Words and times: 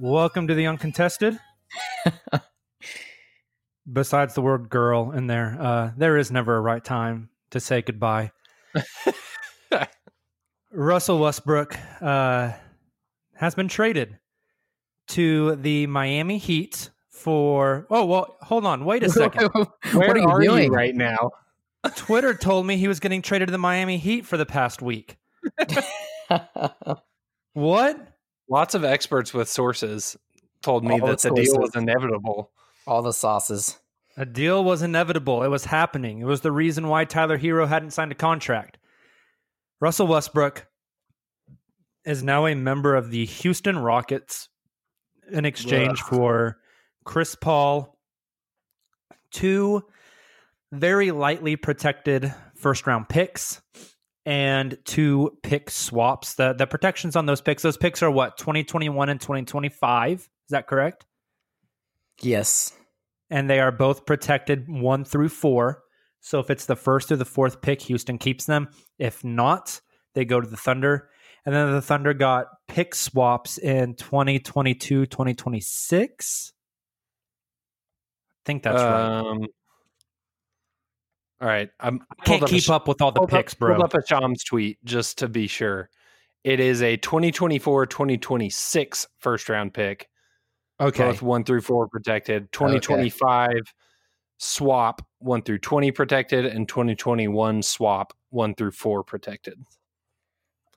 Welcome 0.00 0.46
to 0.48 0.54
the 0.54 0.66
uncontested. 0.66 1.38
Besides 3.92 4.34
the 4.34 4.40
word 4.40 4.70
girl 4.70 5.12
in 5.12 5.26
there, 5.26 5.56
uh, 5.60 5.90
there 5.96 6.16
is 6.16 6.30
never 6.30 6.56
a 6.56 6.60
right 6.60 6.82
time 6.82 7.28
to 7.50 7.60
say 7.60 7.82
goodbye. 7.82 8.32
Russell 10.72 11.18
Westbrook 11.18 11.76
uh, 12.00 12.52
has 13.34 13.54
been 13.54 13.68
traded 13.68 14.18
to 15.08 15.56
the 15.56 15.86
Miami 15.86 16.38
Heat 16.38 16.90
for. 17.10 17.86
Oh, 17.90 18.06
well, 18.06 18.36
hold 18.40 18.64
on. 18.64 18.84
Wait 18.84 19.02
a 19.02 19.10
second. 19.10 19.50
Where 19.52 19.66
What 19.92 20.16
are 20.16 20.18
you 20.18 20.28
are 20.28 20.42
you 20.42 20.70
right 20.70 20.94
now? 20.94 21.30
Twitter 21.96 22.34
told 22.34 22.66
me 22.66 22.76
he 22.76 22.88
was 22.88 23.00
getting 23.00 23.22
traded 23.22 23.48
to 23.48 23.52
the 23.52 23.58
Miami 23.58 23.98
Heat 23.98 24.26
for 24.26 24.36
the 24.36 24.46
past 24.46 24.80
week. 24.80 25.16
What? 27.52 27.98
Lots 28.48 28.74
of 28.74 28.84
experts 28.84 29.34
with 29.34 29.48
sources 29.48 30.16
told 30.62 30.84
me 30.84 31.00
All 31.00 31.06
that 31.08 31.20
the 31.20 31.30
the 31.30 31.42
deal 31.42 31.58
was 31.58 31.74
inevitable. 31.74 32.50
All 32.86 33.02
the 33.02 33.12
sauces. 33.12 33.78
A 34.16 34.26
deal 34.26 34.64
was 34.64 34.82
inevitable. 34.82 35.42
It 35.42 35.48
was 35.48 35.64
happening. 35.64 36.20
It 36.20 36.24
was 36.24 36.40
the 36.40 36.52
reason 36.52 36.88
why 36.88 37.04
Tyler 37.04 37.38
Herro 37.38 37.66
hadn't 37.66 37.92
signed 37.92 38.12
a 38.12 38.16
contract. 38.16 38.78
Russell 39.80 40.06
Westbrook 40.06 40.66
is 42.04 42.22
now 42.22 42.46
a 42.46 42.54
member 42.54 42.96
of 42.96 43.10
the 43.10 43.24
Houston 43.24 43.78
Rockets 43.78 44.48
in 45.30 45.44
exchange 45.44 46.00
for 46.00 46.58
Chris 47.04 47.34
Paul, 47.34 47.98
two 49.30 49.84
very 50.72 51.12
lightly 51.12 51.56
protected 51.56 52.34
first 52.56 52.86
round 52.86 53.08
picks, 53.08 53.60
and 54.26 54.76
two 54.84 55.38
pick 55.42 55.70
swaps. 55.70 56.34
The 56.34 56.52
the 56.52 56.66
protections 56.66 57.16
on 57.16 57.26
those 57.26 57.40
picks, 57.40 57.62
those 57.62 57.76
picks 57.76 58.02
are 58.02 58.10
what, 58.10 58.36
2021 58.38 59.08
and 59.08 59.20
2025. 59.20 60.18
Is 60.20 60.28
that 60.50 60.66
correct? 60.66 61.06
Yes. 62.22 62.72
and 63.30 63.48
they 63.48 63.60
are 63.60 63.72
both 63.72 64.04
protected 64.06 64.68
one 64.68 65.04
through 65.04 65.28
four. 65.30 65.82
So 66.20 66.38
if 66.40 66.50
it's 66.50 66.66
the 66.66 66.76
first 66.76 67.10
or 67.10 67.16
the 67.16 67.24
fourth 67.24 67.62
pick, 67.62 67.80
Houston 67.82 68.18
keeps 68.18 68.44
them. 68.44 68.68
If 68.98 69.24
not, 69.24 69.80
they 70.14 70.24
go 70.24 70.40
to 70.40 70.46
the 70.46 70.56
Thunder. 70.56 71.08
And 71.46 71.54
then 71.54 71.72
the 71.72 71.80
Thunder 71.80 72.12
got 72.12 72.46
pick 72.68 72.94
swaps 72.94 73.56
in 73.56 73.94
2022, 73.94 75.06
2026. 75.06 76.52
I 78.32 78.42
think 78.44 78.62
that's 78.62 78.82
right. 78.82 79.20
Um, 79.20 79.46
All 81.40 81.48
right, 81.48 81.70
I'm 81.80 82.00
I 82.10 82.14
can't 82.24 82.40
pulled 82.40 82.42
up 82.42 82.48
a 82.48 82.52
keep 82.52 82.68
up 82.68 82.86
with 82.86 83.00
all 83.00 83.12
the 83.12 83.20
pulled 83.20 83.32
up- 83.32 83.38
picks, 83.38 83.54
bro. 83.54 83.76
Pulled 83.76 83.84
up 83.84 83.94
a 83.94 84.06
Shams 84.06 84.44
tweet 84.44 84.78
just 84.84 85.16
to 85.18 85.28
be 85.28 85.46
sure. 85.46 85.88
It 86.44 86.60
is 86.60 86.82
a 86.82 86.96
2024-2026 86.98 89.06
first 89.18 89.48
round 89.48 89.72
pick. 89.74 90.08
Okay. 90.80 91.10
Both 91.10 91.22
one 91.22 91.44
through 91.44 91.60
four 91.62 91.88
protected. 91.88 92.50
2025 92.52 93.50
swap 94.38 95.02
one 95.18 95.42
through 95.42 95.58
20 95.58 95.90
protected, 95.92 96.46
and 96.46 96.66
2021 96.66 97.62
swap 97.62 98.14
one 98.30 98.54
through 98.54 98.70
four 98.72 99.04
protected. 99.04 99.62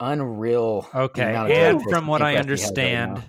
Unreal. 0.02 0.90
Okay. 0.94 1.34
And 1.34 1.82
from 1.84 2.08
what 2.08 2.22
I 2.22 2.32
Anthony 2.32 2.36
right 2.36 2.42
understand, 2.42 3.24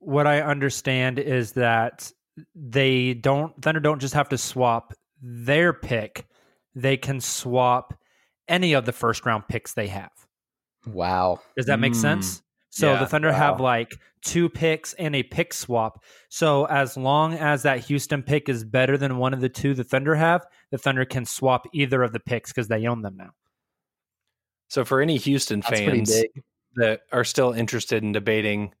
what 0.00 0.26
I 0.26 0.40
understand 0.42 1.20
is 1.20 1.52
that 1.52 2.10
they 2.54 3.14
don't 3.14 3.60
Thunder 3.62 3.80
don't 3.80 4.00
just 4.00 4.14
have 4.14 4.28
to 4.30 4.38
swap 4.38 4.92
their 5.22 5.72
pick, 5.72 6.26
they 6.74 6.96
can 6.96 7.20
swap 7.20 7.94
any 8.48 8.74
of 8.74 8.84
the 8.84 8.92
first 8.92 9.24
round 9.26 9.48
picks 9.48 9.74
they 9.74 9.88
have. 9.88 10.10
Wow. 10.86 11.40
Does 11.56 11.66
that 11.66 11.80
make 11.80 11.92
Mm. 11.94 12.00
sense? 12.00 12.42
So 12.70 12.92
Yeah. 12.92 13.00
the 13.00 13.06
Thunder 13.06 13.32
have 13.32 13.60
like 13.60 13.92
two 14.22 14.48
picks 14.48 14.92
and 14.94 15.16
a 15.16 15.22
pick 15.22 15.54
swap. 15.54 16.04
So 16.28 16.66
as 16.66 16.96
long 16.96 17.34
as 17.34 17.62
that 17.62 17.80
Houston 17.86 18.22
pick 18.22 18.48
is 18.48 18.64
better 18.64 18.98
than 18.98 19.16
one 19.16 19.32
of 19.32 19.40
the 19.40 19.48
two 19.48 19.72
the 19.72 19.84
Thunder 19.84 20.14
have, 20.14 20.44
the 20.70 20.78
Thunder 20.78 21.04
can 21.04 21.24
swap 21.24 21.66
either 21.72 22.02
of 22.02 22.12
the 22.12 22.20
picks 22.20 22.52
because 22.52 22.68
they 22.68 22.86
own 22.86 23.02
them 23.02 23.16
now. 23.16 23.30
So 24.68 24.84
for 24.84 25.00
any 25.00 25.16
Houston 25.16 25.60
That's 25.60 25.80
fans 25.80 26.22
that 26.74 27.02
are 27.12 27.24
still 27.24 27.52
interested 27.52 28.02
in 28.02 28.12
debating 28.12 28.74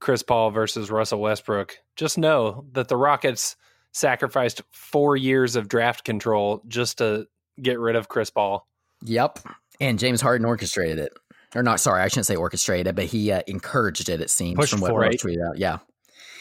Chris 0.00 0.22
Paul 0.22 0.50
versus 0.50 0.90
Russell 0.90 1.20
Westbrook, 1.20 1.78
just 1.96 2.18
know 2.18 2.64
that 2.72 2.88
the 2.88 2.96
Rockets 2.96 3.56
sacrificed 3.92 4.62
four 4.70 5.16
years 5.16 5.56
of 5.56 5.68
draft 5.68 6.04
control 6.04 6.62
just 6.68 6.98
to 6.98 7.26
get 7.60 7.78
rid 7.78 7.96
of 7.96 8.08
Chris 8.08 8.30
Paul. 8.30 8.66
Yep. 9.02 9.40
And 9.80 9.98
James 9.98 10.20
Harden 10.20 10.44
orchestrated 10.44 10.98
it. 10.98 11.12
Or 11.54 11.62
not, 11.62 11.80
sorry, 11.80 12.02
I 12.02 12.08
shouldn't 12.08 12.26
say 12.26 12.36
orchestrated 12.36 12.94
but 12.94 13.06
he 13.06 13.32
uh, 13.32 13.40
encouraged 13.46 14.08
it, 14.08 14.20
it 14.20 14.30
seems, 14.30 14.56
Pushed 14.56 14.72
from 14.72 14.82
what 14.82 14.94
Russ 14.94 15.16
tweeted 15.16 15.48
out. 15.48 15.58
Yeah. 15.58 15.78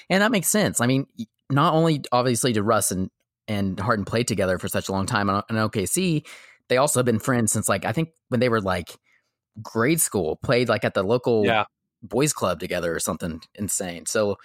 And 0.09 0.21
that 0.21 0.31
makes 0.31 0.47
sense. 0.47 0.81
I 0.81 0.87
mean, 0.87 1.07
not 1.49 1.73
only 1.73 2.03
obviously 2.11 2.53
did 2.53 2.61
Russ 2.61 2.91
and, 2.91 3.09
and 3.47 3.79
Harden 3.79 4.05
play 4.05 4.23
together 4.23 4.57
for 4.57 4.67
such 4.67 4.89
a 4.89 4.91
long 4.91 5.05
time 5.05 5.29
on, 5.29 5.43
on 5.49 5.69
OKC, 5.69 6.27
they 6.67 6.77
also 6.77 6.99
have 6.99 7.05
been 7.05 7.19
friends 7.19 7.51
since 7.51 7.69
like, 7.69 7.85
I 7.85 7.93
think 7.93 8.09
when 8.27 8.39
they 8.39 8.49
were 8.49 8.61
like 8.61 8.97
grade 9.61 10.01
school, 10.01 10.35
played 10.35 10.69
like 10.69 10.83
at 10.83 10.93
the 10.93 11.03
local 11.03 11.45
Yeah. 11.45 11.65
Boys 12.03 12.33
club 12.33 12.59
together 12.59 12.93
or 12.95 12.99
something 12.99 13.41
insane. 13.55 14.05
So 14.05 14.37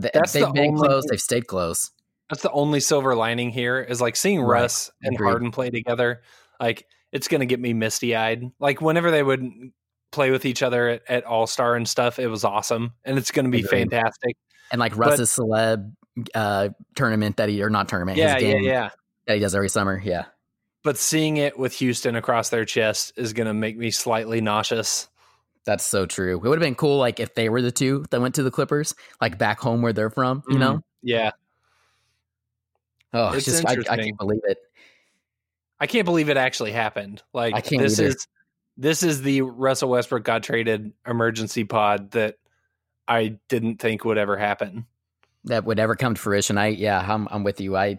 th- 0.00 0.12
That's 0.14 0.32
they've 0.32 0.46
the 0.46 0.52
been 0.52 0.68
only- 0.74 0.88
close. 0.88 1.04
They've 1.10 1.20
stayed 1.20 1.46
close. 1.46 1.90
That's 2.30 2.42
the 2.42 2.50
only 2.52 2.80
silver 2.80 3.14
lining 3.14 3.50
here 3.50 3.80
is 3.80 4.00
like 4.00 4.14
seeing 4.16 4.40
Right. 4.42 4.62
Russ 4.62 4.90
and 5.02 5.14
Agreed. 5.14 5.28
Harden 5.28 5.50
play 5.50 5.70
together. 5.70 6.22
Like 6.60 6.86
it's 7.10 7.26
going 7.28 7.40
to 7.40 7.46
get 7.46 7.58
me 7.60 7.72
misty 7.72 8.14
eyed. 8.14 8.44
Like 8.60 8.80
whenever 8.82 9.10
they 9.10 9.22
would 9.22 9.42
play 10.12 10.30
with 10.30 10.44
each 10.44 10.62
other 10.62 10.88
at, 10.88 11.02
at 11.08 11.24
All 11.24 11.46
Star 11.46 11.74
and 11.74 11.88
stuff. 11.88 12.18
It 12.18 12.26
was 12.28 12.44
awesome, 12.44 12.92
and 13.04 13.18
it's 13.18 13.30
going 13.30 13.44
to 13.46 13.50
be 13.50 13.58
Agreed. 13.64 13.90
fantastic. 13.90 14.36
And 14.70 14.78
like 14.78 14.92
But- 14.96 15.06
Russ's 15.10 15.30
celeb 15.30 15.92
uh, 16.34 16.70
tournament 16.96 17.36
that 17.38 17.48
he 17.48 17.62
or 17.62 17.70
not 17.70 17.88
tournament, 17.88 18.18
Yeah, 18.18 18.38
yeah, 18.38 18.56
yeah. 18.56 18.88
that 19.26 19.34
he 19.34 19.40
does 19.40 19.54
every 19.54 19.68
summer. 19.68 20.00
Yeah. 20.02 20.26
But 20.84 20.96
seeing 20.96 21.36
it 21.38 21.58
with 21.58 21.74
Houston 21.74 22.14
across 22.16 22.48
their 22.50 22.64
chest 22.64 23.12
is 23.16 23.32
going 23.32 23.46
to 23.46 23.54
make 23.54 23.76
me 23.76 23.90
slightly 23.90 24.40
nauseous. 24.40 25.08
That's 25.64 25.84
so 25.84 26.06
true. 26.06 26.36
It 26.36 26.42
would 26.42 26.58
have 26.58 26.66
been 26.66 26.74
cool, 26.74 26.98
like 26.98 27.20
if 27.20 27.34
they 27.34 27.48
were 27.48 27.62
the 27.62 27.72
two 27.72 28.04
that 28.10 28.20
went 28.20 28.36
to 28.36 28.42
the 28.42 28.50
Clippers, 28.50 28.94
like 29.20 29.38
back 29.38 29.60
home 29.60 29.82
where 29.82 29.92
they're 29.92 30.10
from. 30.10 30.42
You 30.48 30.54
mm-hmm. 30.54 30.60
know? 30.60 30.80
Yeah, 31.02 31.30
Oh, 33.12 33.28
It's 33.28 33.48
it's 33.48 33.62
just 33.62 33.66
I, 33.66 33.92
I 33.92 33.96
can't 33.96 34.18
believe 34.18 34.40
it. 34.44 34.58
I 35.80 35.86
can't 35.86 36.04
believe 36.04 36.28
it 36.28 36.36
actually 36.36 36.72
happened. 36.72 37.22
Like 37.32 37.54
I 37.54 37.60
can't 37.60 37.82
this 37.82 37.98
either. 37.98 38.10
is 38.10 38.26
this 38.76 39.02
is 39.02 39.22
the 39.22 39.42
Russell 39.42 39.90
Westbrook 39.90 40.24
got 40.24 40.42
traded 40.42 40.92
emergency 41.06 41.64
pod 41.64 42.12
that 42.12 42.36
I 43.06 43.38
didn't 43.48 43.78
think 43.78 44.04
would 44.04 44.18
ever 44.18 44.36
happen. 44.36 44.86
that 45.44 45.64
would 45.64 45.78
ever 45.78 45.96
come 45.96 46.14
to 46.14 46.20
fruition. 46.20 46.58
I 46.58 46.68
yeah, 46.68 47.00
I'm 47.00 47.28
I'm 47.30 47.44
with 47.44 47.60
you. 47.60 47.76
I 47.76 47.98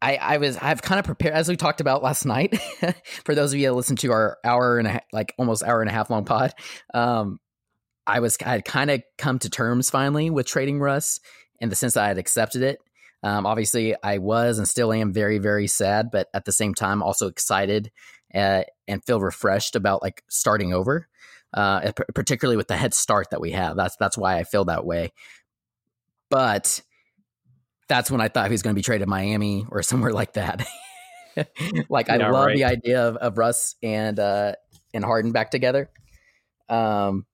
I 0.00 0.16
I 0.16 0.36
was 0.38 0.56
I've 0.56 0.82
kind 0.82 0.98
of 0.98 1.04
prepared 1.04 1.34
as 1.34 1.48
we 1.48 1.56
talked 1.56 1.80
about 1.80 2.02
last 2.02 2.24
night. 2.24 2.58
for 3.24 3.34
those 3.34 3.52
of 3.52 3.58
you 3.58 3.66
that 3.66 3.74
listened 3.74 3.98
to 4.00 4.12
our 4.12 4.38
hour 4.44 4.78
and 4.78 4.88
a 4.88 5.00
like 5.12 5.34
almost 5.38 5.62
hour 5.62 5.80
and 5.80 5.90
a 5.90 5.92
half 5.92 6.10
long 6.10 6.24
pod, 6.24 6.54
um, 6.94 7.40
I 8.06 8.20
was 8.20 8.36
I 8.44 8.50
had 8.50 8.64
kind 8.64 8.90
of 8.90 9.02
come 9.16 9.38
to 9.40 9.50
terms 9.50 9.90
finally 9.90 10.30
with 10.30 10.46
trading 10.46 10.80
Russ 10.80 11.20
in 11.60 11.68
the 11.68 11.76
sense 11.76 11.94
that 11.94 12.04
I 12.04 12.08
had 12.08 12.18
accepted 12.18 12.62
it. 12.62 12.78
Um, 13.22 13.46
obviously, 13.46 13.94
I 14.02 14.18
was 14.18 14.58
and 14.58 14.68
still 14.68 14.92
am 14.92 15.12
very 15.12 15.38
very 15.38 15.66
sad, 15.66 16.10
but 16.10 16.28
at 16.34 16.44
the 16.44 16.52
same 16.52 16.74
time 16.74 17.02
also 17.02 17.26
excited 17.26 17.90
uh, 18.34 18.62
and 18.86 19.04
feel 19.04 19.20
refreshed 19.20 19.76
about 19.76 20.02
like 20.02 20.22
starting 20.28 20.72
over. 20.72 21.08
Uh, 21.54 21.92
particularly 22.14 22.58
with 22.58 22.68
the 22.68 22.76
head 22.76 22.92
start 22.92 23.30
that 23.30 23.40
we 23.40 23.52
have. 23.52 23.74
That's 23.74 23.96
that's 23.96 24.18
why 24.18 24.36
I 24.36 24.44
feel 24.44 24.66
that 24.66 24.84
way 24.84 25.12
but 26.30 26.82
that's 27.88 28.10
when 28.10 28.20
I 28.20 28.28
thought 28.28 28.46
he 28.46 28.52
was 28.52 28.62
going 28.62 28.74
to 28.74 28.78
be 28.78 28.82
traded 28.82 29.06
to 29.06 29.10
Miami 29.10 29.66
or 29.70 29.82
somewhere 29.82 30.12
like 30.12 30.34
that. 30.34 30.66
like 31.88 32.10
I 32.10 32.18
Yeah, 32.18 32.30
love 32.30 32.46
right. 32.46 32.56
the 32.56 32.64
idea 32.64 33.06
of, 33.08 33.16
of 33.16 33.38
Russ 33.38 33.76
and 33.82 34.18
uh, 34.18 34.52
and 34.94 35.04
Harden 35.04 35.32
back 35.32 35.50
together. 35.50 35.90
Um, 36.68 37.26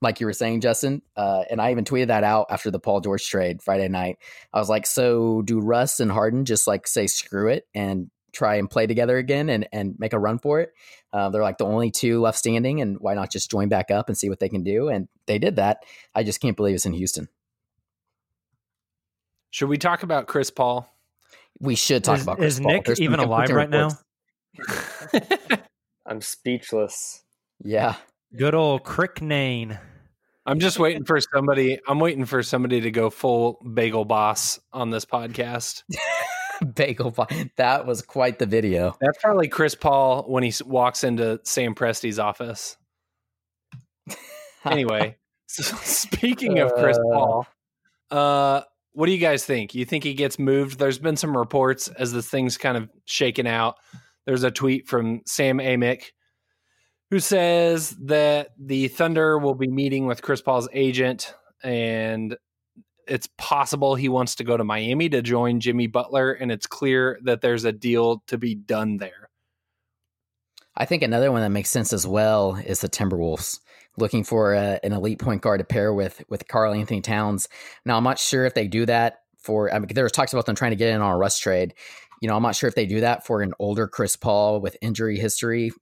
like 0.00 0.20
you 0.20 0.26
were 0.26 0.32
saying, 0.32 0.60
Justin, 0.60 1.00
uh, 1.16 1.44
and 1.48 1.60
I 1.60 1.70
even 1.70 1.84
tweeted 1.84 2.08
that 2.08 2.24
out 2.24 2.46
after 2.50 2.70
the 2.70 2.80
Paul 2.80 3.00
George 3.00 3.26
trade 3.26 3.62
Friday 3.62 3.88
night. 3.88 4.18
I 4.52 4.58
was 4.58 4.68
like, 4.68 4.84
so 4.86 5.42
do 5.42 5.60
Russ 5.60 6.00
and 6.00 6.10
Harden 6.10 6.44
just 6.44 6.66
like 6.66 6.86
say 6.88 7.06
screw 7.06 7.48
it 7.48 7.66
and 7.74 8.10
try 8.32 8.56
and 8.56 8.68
play 8.68 8.86
together 8.86 9.16
again 9.18 9.48
and 9.48 9.68
and 9.72 9.94
make 9.98 10.12
a 10.12 10.18
run 10.18 10.38
for 10.38 10.60
it? 10.60 10.72
Uh, 11.12 11.30
they're 11.30 11.42
like 11.42 11.58
the 11.58 11.64
only 11.66 11.90
two 11.90 12.20
left 12.20 12.38
standing, 12.38 12.80
and 12.80 12.98
why 13.00 13.14
not 13.14 13.30
just 13.30 13.50
join 13.50 13.68
back 13.68 13.90
up 13.90 14.08
and 14.08 14.18
see 14.18 14.28
what 14.28 14.40
they 14.40 14.48
can 14.48 14.64
do? 14.64 14.88
And 14.88 15.08
they 15.26 15.38
did 15.38 15.56
that. 15.56 15.84
I 16.14 16.24
just 16.24 16.40
can't 16.40 16.56
believe 16.56 16.74
it's 16.74 16.86
in 16.86 16.92
Houston. 16.92 17.28
Should 19.52 19.68
we 19.68 19.78
talk 19.78 20.02
about 20.02 20.26
Chris 20.26 20.50
Paul? 20.50 20.88
We 21.60 21.74
should 21.76 22.02
talk 22.02 22.16
is, 22.16 22.22
about 22.24 22.38
Chris 22.38 22.58
Paul. 22.58 22.60
is 22.60 22.64
Paul. 22.66 22.72
Nick 22.72 22.84
There's 22.86 23.00
even 23.00 23.20
alive 23.20 23.46
conflicting 23.48 23.78
right 23.80 23.90
now? 25.52 25.58
I'm 26.06 26.20
speechless. 26.20 27.22
Yeah, 27.62 27.94
Good 28.36 28.54
old 28.54 28.82
Cricknane. 28.82 29.78
I'm 30.46 30.58
just 30.58 30.78
waiting 30.78 31.04
for 31.04 31.20
somebody. 31.20 31.78
I'm 31.86 32.00
waiting 32.00 32.24
for 32.24 32.42
somebody 32.42 32.80
to 32.80 32.90
go 32.90 33.10
full 33.10 33.60
bagel 33.74 34.04
boss 34.06 34.58
on 34.72 34.88
this 34.90 35.04
podcast. 35.04 35.82
bagel. 36.74 37.10
Bo- 37.10 37.26
That 37.56 37.86
was 37.86 38.00
quite 38.02 38.38
the 38.38 38.46
video. 38.46 38.96
That's 39.02 39.18
probably 39.18 39.48
Chris 39.48 39.74
Paul 39.74 40.22
when 40.22 40.42
he 40.42 40.52
walks 40.64 41.04
into 41.04 41.40
Sam 41.44 41.74
Presti's 41.74 42.18
office. 42.18 42.76
Anyway, 44.64 45.16
so 45.48 45.62
speaking 45.82 46.60
of 46.60 46.72
Chris 46.74 46.96
Uh. 46.96 47.02
Paul, 47.12 47.46
uh, 48.12 48.60
what 48.92 49.06
do 49.06 49.12
you 49.12 49.18
guys 49.18 49.44
think? 49.44 49.74
You 49.74 49.84
think 49.84 50.04
he 50.04 50.14
gets 50.14 50.38
moved? 50.38 50.78
There's 50.78 50.98
been 50.98 51.16
some 51.16 51.36
reports 51.36 51.88
as 51.88 52.12
this 52.12 52.28
thing's 52.28 52.58
kind 52.58 52.76
of 52.76 52.90
shaken 53.04 53.46
out. 53.46 53.76
There's 54.26 54.44
a 54.44 54.50
tweet 54.50 54.86
from 54.86 55.22
Sam 55.26 55.58
Amick 55.58 56.12
who 57.10 57.18
says 57.18 57.90
that 58.04 58.50
the 58.58 58.88
Thunder 58.88 59.38
will 59.38 59.54
be 59.54 59.68
meeting 59.68 60.06
with 60.06 60.22
Chris 60.22 60.40
Paul's 60.40 60.68
agent 60.72 61.34
and 61.62 62.36
it's 63.08 63.28
possible 63.36 63.94
he 63.94 64.08
wants 64.08 64.36
to 64.36 64.44
go 64.44 64.56
to 64.56 64.64
Miami 64.64 65.08
to 65.08 65.22
join 65.22 65.60
Jimmy 65.60 65.86
Butler 65.86 66.32
and 66.32 66.52
it's 66.52 66.66
clear 66.66 67.18
that 67.24 67.40
there's 67.40 67.64
a 67.64 67.72
deal 67.72 68.22
to 68.28 68.38
be 68.38 68.54
done 68.54 68.98
there. 68.98 69.28
I 70.76 70.84
think 70.84 71.02
another 71.02 71.30
one 71.30 71.42
that 71.42 71.50
makes 71.50 71.70
sense 71.70 71.92
as 71.92 72.06
well 72.06 72.54
is 72.54 72.80
the 72.80 72.88
Timberwolves 72.88 73.58
looking 73.96 74.24
for 74.24 74.54
a, 74.54 74.80
an 74.82 74.92
elite 74.92 75.18
point 75.18 75.42
guard 75.42 75.60
to 75.60 75.64
pair 75.64 75.92
with 75.92 76.22
with 76.28 76.48
Karl-Anthony 76.48 77.00
Towns. 77.00 77.48
Now 77.84 77.96
I'm 77.96 78.04
not 78.04 78.18
sure 78.18 78.44
if 78.46 78.54
they 78.54 78.68
do 78.68 78.86
that 78.86 79.20
for. 79.38 79.72
I 79.72 79.78
mean, 79.78 79.88
there 79.94 80.04
was 80.04 80.12
talks 80.12 80.32
about 80.32 80.46
them 80.46 80.56
trying 80.56 80.72
to 80.72 80.76
get 80.76 80.94
in 80.94 81.00
on 81.00 81.12
a 81.12 81.16
Russ 81.16 81.38
trade. 81.38 81.74
You 82.20 82.28
know, 82.28 82.36
I'm 82.36 82.42
not 82.42 82.56
sure 82.56 82.68
if 82.68 82.74
they 82.74 82.86
do 82.86 83.00
that 83.00 83.26
for 83.26 83.42
an 83.42 83.52
older 83.58 83.88
Chris 83.88 84.16
Paul 84.16 84.60
with 84.60 84.76
injury 84.80 85.18
history, 85.18 85.72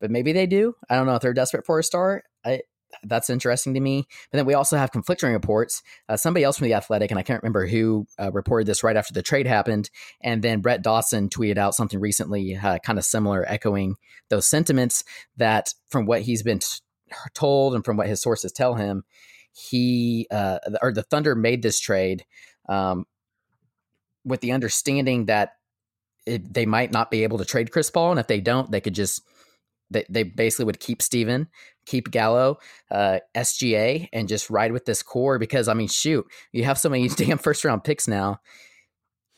but 0.00 0.10
maybe 0.10 0.32
they 0.32 0.46
do. 0.46 0.74
I 0.90 0.96
don't 0.96 1.06
know 1.06 1.14
if 1.14 1.22
they're 1.22 1.32
desperate 1.32 1.64
for 1.64 1.78
a 1.78 1.82
star. 1.82 2.24
I, 2.44 2.60
that's 3.04 3.30
interesting 3.30 3.74
to 3.74 3.80
me. 3.80 4.06
But 4.30 4.38
then 4.38 4.46
we 4.46 4.54
also 4.54 4.76
have 4.76 4.92
conflicting 4.92 5.32
reports. 5.32 5.82
Uh, 6.08 6.16
somebody 6.16 6.44
else 6.44 6.58
from 6.58 6.66
the 6.66 6.74
Athletic, 6.74 7.10
and 7.10 7.18
I 7.18 7.22
can't 7.22 7.42
remember 7.42 7.66
who 7.66 8.06
uh, 8.18 8.30
reported 8.32 8.66
this 8.66 8.82
right 8.82 8.96
after 8.96 9.12
the 9.12 9.22
trade 9.22 9.46
happened. 9.46 9.90
And 10.22 10.42
then 10.42 10.60
Brett 10.60 10.82
Dawson 10.82 11.28
tweeted 11.28 11.58
out 11.58 11.74
something 11.74 12.00
recently, 12.00 12.56
uh, 12.56 12.78
kind 12.78 12.98
of 12.98 13.04
similar, 13.04 13.44
echoing 13.46 13.96
those 14.30 14.46
sentiments. 14.46 15.04
That 15.36 15.74
from 15.90 16.06
what 16.06 16.22
he's 16.22 16.42
been 16.42 16.60
t- 16.60 16.66
told 17.34 17.74
and 17.74 17.84
from 17.84 17.96
what 17.96 18.06
his 18.06 18.20
sources 18.20 18.52
tell 18.52 18.74
him, 18.74 19.04
he 19.52 20.26
uh, 20.30 20.58
or 20.82 20.92
the 20.92 21.02
Thunder 21.02 21.34
made 21.34 21.62
this 21.62 21.80
trade 21.80 22.24
um, 22.68 23.06
with 24.24 24.40
the 24.40 24.52
understanding 24.52 25.26
that 25.26 25.52
it, 26.26 26.52
they 26.52 26.66
might 26.66 26.92
not 26.92 27.10
be 27.10 27.22
able 27.22 27.38
to 27.38 27.44
trade 27.44 27.72
Chris 27.72 27.90
Paul, 27.90 28.10
and 28.12 28.20
if 28.20 28.26
they 28.26 28.40
don't, 28.40 28.70
they 28.70 28.80
could 28.80 28.94
just 28.94 29.22
they, 29.90 30.04
they 30.08 30.22
basically 30.22 30.66
would 30.66 30.80
keep 30.80 31.00
Steven, 31.00 31.48
keep 31.86 32.10
Gallo, 32.10 32.58
uh, 32.90 33.18
SGA, 33.34 34.08
and 34.12 34.28
just 34.28 34.50
ride 34.50 34.72
with 34.72 34.84
this 34.84 35.02
core 35.02 35.38
because 35.38 35.68
I 35.68 35.74
mean, 35.74 35.88
shoot, 35.88 36.26
you 36.52 36.64
have 36.64 36.78
so 36.78 36.88
many 36.88 37.08
damn 37.16 37.38
first 37.38 37.64
round 37.64 37.84
picks 37.84 38.06
now. 38.06 38.40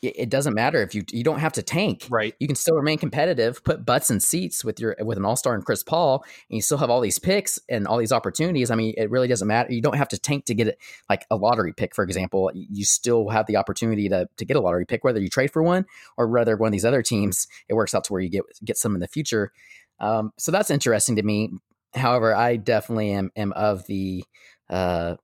It, 0.01 0.29
doesn't 0.29 0.55
matter 0.55 0.81
if 0.81 0.95
you 0.95 1.03
you 1.11 1.23
don't 1.23 1.39
have 1.39 1.53
to 1.53 1.61
tank. 1.61 2.07
Right. 2.09 2.33
You 2.39 2.47
can 2.47 2.55
still 2.55 2.75
remain 2.75 2.97
competitive, 2.97 3.63
put 3.63 3.85
butts 3.85 4.09
in 4.09 4.19
seats 4.19 4.65
with 4.65 4.79
your 4.79 4.95
with 4.99 5.17
an 5.17 5.25
all 5.25 5.35
star 5.35 5.53
and 5.53 5.63
Chris 5.63 5.83
Paul, 5.83 6.25
and 6.49 6.55
you 6.55 6.61
still 6.63 6.79
have 6.79 6.89
all 6.89 7.01
these 7.01 7.19
picks 7.19 7.59
and 7.69 7.87
all 7.87 7.97
these 7.97 8.11
opportunities. 8.11 8.71
I 8.71 8.75
mean, 8.75 8.95
it 8.97 9.11
really 9.11 9.27
doesn't 9.27 9.47
matter. 9.47 9.71
You 9.71 9.81
don't 9.81 9.97
have 9.97 10.07
to 10.09 10.17
tank 10.17 10.45
to 10.45 10.55
get 10.55 10.67
it 10.67 10.79
like 11.07 11.27
a 11.29 11.35
lottery 11.35 11.71
pick, 11.71 11.93
for 11.93 12.03
example. 12.03 12.49
You 12.55 12.83
still 12.83 13.29
have 13.29 13.45
the 13.45 13.57
opportunity 13.57 14.09
to 14.09 14.27
to 14.37 14.45
get 14.45 14.57
a 14.57 14.61
lottery 14.61 14.85
pick, 14.85 15.03
whether 15.03 15.19
you 15.19 15.29
trade 15.29 15.51
for 15.51 15.61
one 15.61 15.85
or 16.17 16.27
whether 16.27 16.57
one 16.57 16.69
of 16.69 16.73
these 16.73 16.85
other 16.85 17.03
teams 17.03 17.47
it 17.69 17.75
works 17.75 17.93
out 17.93 18.03
to 18.05 18.13
where 18.13 18.21
you 18.21 18.29
get 18.29 18.43
get 18.65 18.77
some 18.77 18.95
in 18.95 19.01
the 19.01 19.07
future. 19.07 19.51
Um, 19.99 20.31
so 20.37 20.51
that's 20.51 20.71
interesting 20.71 21.17
to 21.17 21.23
me. 21.23 21.51
However, 21.93 22.33
I 22.33 22.55
definitely 22.55 23.11
am 23.11 23.31
am 23.35 23.51
of 23.53 23.85
the 23.85 24.23
uh, 24.67 25.17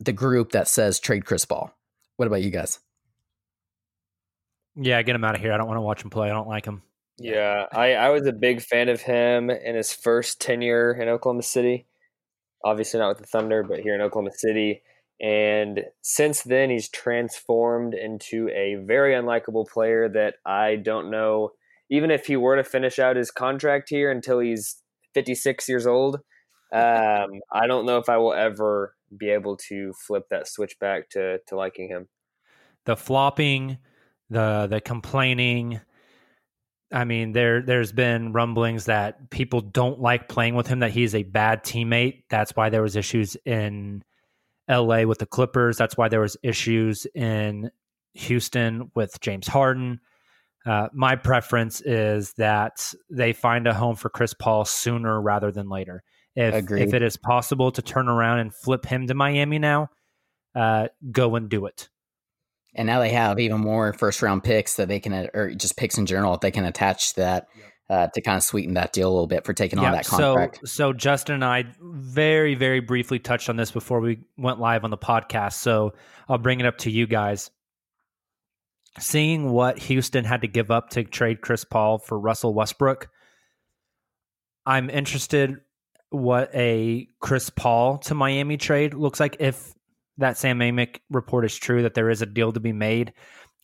the 0.00 0.12
group 0.12 0.52
that 0.52 0.66
says 0.66 0.98
trade 0.98 1.24
Chris 1.24 1.44
Paul. 1.44 1.72
What 2.16 2.26
about 2.26 2.42
you 2.42 2.50
guys? 2.50 2.80
Yeah, 4.80 5.02
get 5.02 5.16
him 5.16 5.24
out 5.24 5.34
of 5.34 5.40
here. 5.40 5.52
I 5.52 5.56
don't 5.56 5.66
want 5.66 5.78
to 5.78 5.82
watch 5.82 6.02
him 6.02 6.10
play. 6.10 6.30
I 6.30 6.32
don't 6.32 6.48
like 6.48 6.64
him. 6.64 6.82
Yeah, 7.18 7.66
I, 7.72 7.94
I 7.94 8.10
was 8.10 8.26
a 8.26 8.32
big 8.32 8.62
fan 8.62 8.88
of 8.88 9.00
him 9.00 9.50
in 9.50 9.74
his 9.74 9.92
first 9.92 10.40
tenure 10.40 10.92
in 10.92 11.08
Oklahoma 11.08 11.42
City. 11.42 11.86
Obviously 12.64 13.00
not 13.00 13.08
with 13.08 13.18
the 13.18 13.26
Thunder, 13.26 13.64
but 13.64 13.80
here 13.80 13.96
in 13.96 14.00
Oklahoma 14.00 14.30
City. 14.32 14.82
And 15.20 15.82
since 16.00 16.42
then, 16.42 16.70
he's 16.70 16.88
transformed 16.88 17.94
into 17.94 18.48
a 18.50 18.76
very 18.76 19.14
unlikable 19.14 19.66
player 19.66 20.08
that 20.10 20.36
I 20.46 20.76
don't 20.76 21.10
know. 21.10 21.50
Even 21.90 22.12
if 22.12 22.26
he 22.26 22.36
were 22.36 22.54
to 22.54 22.62
finish 22.62 23.00
out 23.00 23.16
his 23.16 23.32
contract 23.32 23.88
here 23.88 24.12
until 24.12 24.38
he's 24.38 24.80
56 25.14 25.68
years 25.68 25.88
old, 25.88 26.16
um, 26.72 27.40
I 27.52 27.66
don't 27.66 27.86
know 27.86 27.98
if 27.98 28.08
I 28.08 28.18
will 28.18 28.34
ever 28.34 28.94
be 29.16 29.30
able 29.30 29.56
to 29.68 29.92
flip 30.06 30.24
that 30.30 30.46
switch 30.46 30.78
back 30.78 31.08
to, 31.10 31.38
to 31.48 31.56
liking 31.56 31.88
him. 31.88 32.08
The 32.84 32.96
flopping, 32.96 33.78
the 34.30 34.66
the 34.68 34.80
complaining. 34.80 35.80
I 36.90 37.04
mean, 37.04 37.32
there 37.32 37.62
there's 37.62 37.92
been 37.92 38.32
rumblings 38.32 38.86
that 38.86 39.30
people 39.30 39.60
don't 39.60 40.00
like 40.00 40.28
playing 40.28 40.54
with 40.54 40.66
him. 40.66 40.80
That 40.80 40.90
he's 40.90 41.14
a 41.14 41.22
bad 41.22 41.64
teammate. 41.64 42.24
That's 42.30 42.56
why 42.56 42.70
there 42.70 42.82
was 42.82 42.96
issues 42.96 43.36
in 43.44 44.02
L.A. 44.68 45.04
with 45.04 45.18
the 45.18 45.26
Clippers. 45.26 45.76
That's 45.76 45.96
why 45.96 46.08
there 46.08 46.20
was 46.20 46.36
issues 46.42 47.06
in 47.14 47.70
Houston 48.14 48.90
with 48.94 49.20
James 49.20 49.46
Harden. 49.46 50.00
Uh, 50.66 50.88
my 50.92 51.16
preference 51.16 51.80
is 51.80 52.32
that 52.34 52.92
they 53.10 53.32
find 53.32 53.66
a 53.66 53.74
home 53.74 53.96
for 53.96 54.10
Chris 54.10 54.34
Paul 54.34 54.64
sooner 54.64 55.20
rather 55.20 55.50
than 55.50 55.68
later. 55.68 56.02
If 56.36 56.54
Agreed. 56.54 56.82
if 56.82 56.94
it 56.94 57.02
is 57.02 57.16
possible 57.16 57.72
to 57.72 57.82
turn 57.82 58.08
around 58.08 58.40
and 58.40 58.54
flip 58.54 58.84
him 58.84 59.06
to 59.06 59.14
Miami 59.14 59.58
now, 59.58 59.90
uh, 60.54 60.88
go 61.10 61.36
and 61.36 61.48
do 61.48 61.66
it. 61.66 61.88
And 62.74 62.86
now 62.86 63.00
they 63.00 63.10
have 63.10 63.40
even 63.40 63.60
more 63.60 63.92
first 63.92 64.22
round 64.22 64.44
picks 64.44 64.76
that 64.76 64.88
they 64.88 65.00
can, 65.00 65.28
or 65.34 65.54
just 65.54 65.76
picks 65.76 65.98
in 65.98 66.06
general, 66.06 66.32
that 66.32 66.40
they 66.42 66.50
can 66.50 66.64
attach 66.64 67.10
to 67.10 67.16
that 67.16 67.48
uh, 67.90 68.08
to 68.08 68.20
kind 68.20 68.36
of 68.36 68.42
sweeten 68.42 68.74
that 68.74 68.92
deal 68.92 69.08
a 69.08 69.10
little 69.12 69.26
bit 69.26 69.44
for 69.44 69.52
taking 69.54 69.78
on 69.78 69.92
that 69.92 70.06
contract. 70.06 70.60
So, 70.60 70.66
so 70.66 70.92
Justin 70.92 71.36
and 71.36 71.44
I 71.44 71.64
very, 71.80 72.54
very 72.54 72.80
briefly 72.80 73.18
touched 73.18 73.48
on 73.48 73.56
this 73.56 73.70
before 73.70 74.00
we 74.00 74.20
went 74.36 74.60
live 74.60 74.84
on 74.84 74.90
the 74.90 74.98
podcast. 74.98 75.54
So 75.54 75.94
I'll 76.28 76.38
bring 76.38 76.60
it 76.60 76.66
up 76.66 76.78
to 76.78 76.90
you 76.90 77.06
guys. 77.06 77.50
Seeing 78.98 79.50
what 79.50 79.78
Houston 79.78 80.24
had 80.24 80.42
to 80.42 80.48
give 80.48 80.70
up 80.70 80.90
to 80.90 81.04
trade 81.04 81.40
Chris 81.40 81.64
Paul 81.64 81.98
for 81.98 82.18
Russell 82.18 82.52
Westbrook, 82.52 83.08
I'm 84.66 84.90
interested 84.90 85.60
what 86.10 86.50
a 86.54 87.06
Chris 87.20 87.48
Paul 87.50 87.98
to 87.98 88.14
Miami 88.14 88.56
trade 88.56 88.94
looks 88.94 89.20
like 89.20 89.36
if 89.40 89.72
that 90.18 90.36
Sam 90.36 90.58
Amick 90.58 91.00
report 91.10 91.44
is 91.44 91.56
true 91.56 91.82
that 91.82 91.94
there 91.94 92.10
is 92.10 92.22
a 92.22 92.26
deal 92.26 92.52
to 92.52 92.60
be 92.60 92.72
made. 92.72 93.12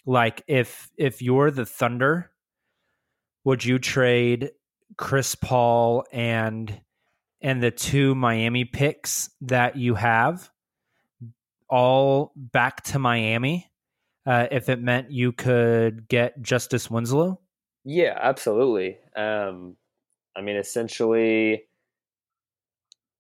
Like 0.06 0.42
if 0.46 0.90
if 0.96 1.20
you're 1.20 1.50
the 1.50 1.66
Thunder, 1.66 2.30
would 3.44 3.64
you 3.64 3.78
trade 3.78 4.50
Chris 4.96 5.34
Paul 5.34 6.04
and 6.12 6.80
and 7.40 7.62
the 7.62 7.70
two 7.70 8.14
Miami 8.14 8.64
picks 8.64 9.30
that 9.42 9.76
you 9.76 9.94
have 9.94 10.50
all 11.68 12.32
back 12.37 12.82
to 12.84 12.99
Miami 12.99 13.70
uh, 14.26 14.46
if 14.50 14.68
it 14.68 14.80
meant 14.80 15.11
you 15.11 15.32
could 15.32 16.08
get 16.08 16.40
Justice 16.40 16.90
Winslow? 16.90 17.40
Yeah, 17.84 18.16
absolutely. 18.20 18.99
Um, 19.14 19.76
I 20.37 20.40
mean, 20.40 20.56
essentially, 20.56 21.64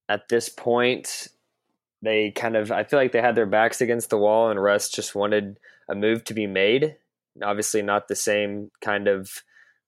at 0.08 0.28
this 0.28 0.48
point, 0.48 1.28
they 2.04 2.30
kind 2.30 2.56
of, 2.56 2.70
I 2.70 2.84
feel 2.84 2.98
like 2.98 3.12
they 3.12 3.20
had 3.20 3.34
their 3.34 3.46
backs 3.46 3.80
against 3.80 4.10
the 4.10 4.18
wall, 4.18 4.50
and 4.50 4.62
Russ 4.62 4.88
just 4.88 5.14
wanted 5.14 5.58
a 5.88 5.94
move 5.94 6.24
to 6.24 6.34
be 6.34 6.46
made. 6.46 6.96
Obviously, 7.42 7.82
not 7.82 8.08
the 8.08 8.16
same 8.16 8.70
kind 8.80 9.08
of 9.08 9.30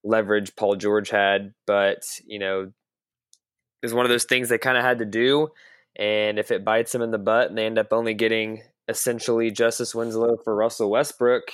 leverage 0.02 0.56
Paul 0.56 0.76
George 0.76 1.10
had, 1.10 1.54
but, 1.66 2.02
you 2.26 2.38
know, 2.38 2.62
it 2.62 3.86
was 3.86 3.94
one 3.94 4.04
of 4.04 4.10
those 4.10 4.24
things 4.24 4.48
they 4.48 4.58
kind 4.58 4.76
of 4.76 4.84
had 4.84 4.98
to 4.98 5.04
do. 5.04 5.48
And 5.94 6.38
if 6.38 6.50
it 6.50 6.64
bites 6.64 6.92
them 6.92 7.02
in 7.02 7.10
the 7.10 7.18
butt 7.18 7.48
and 7.48 7.56
they 7.56 7.66
end 7.66 7.78
up 7.78 7.92
only 7.92 8.14
getting 8.14 8.62
essentially 8.88 9.50
Justice 9.50 9.94
Winslow 9.94 10.38
for 10.44 10.54
Russell 10.54 10.90
Westbrook, 10.90 11.44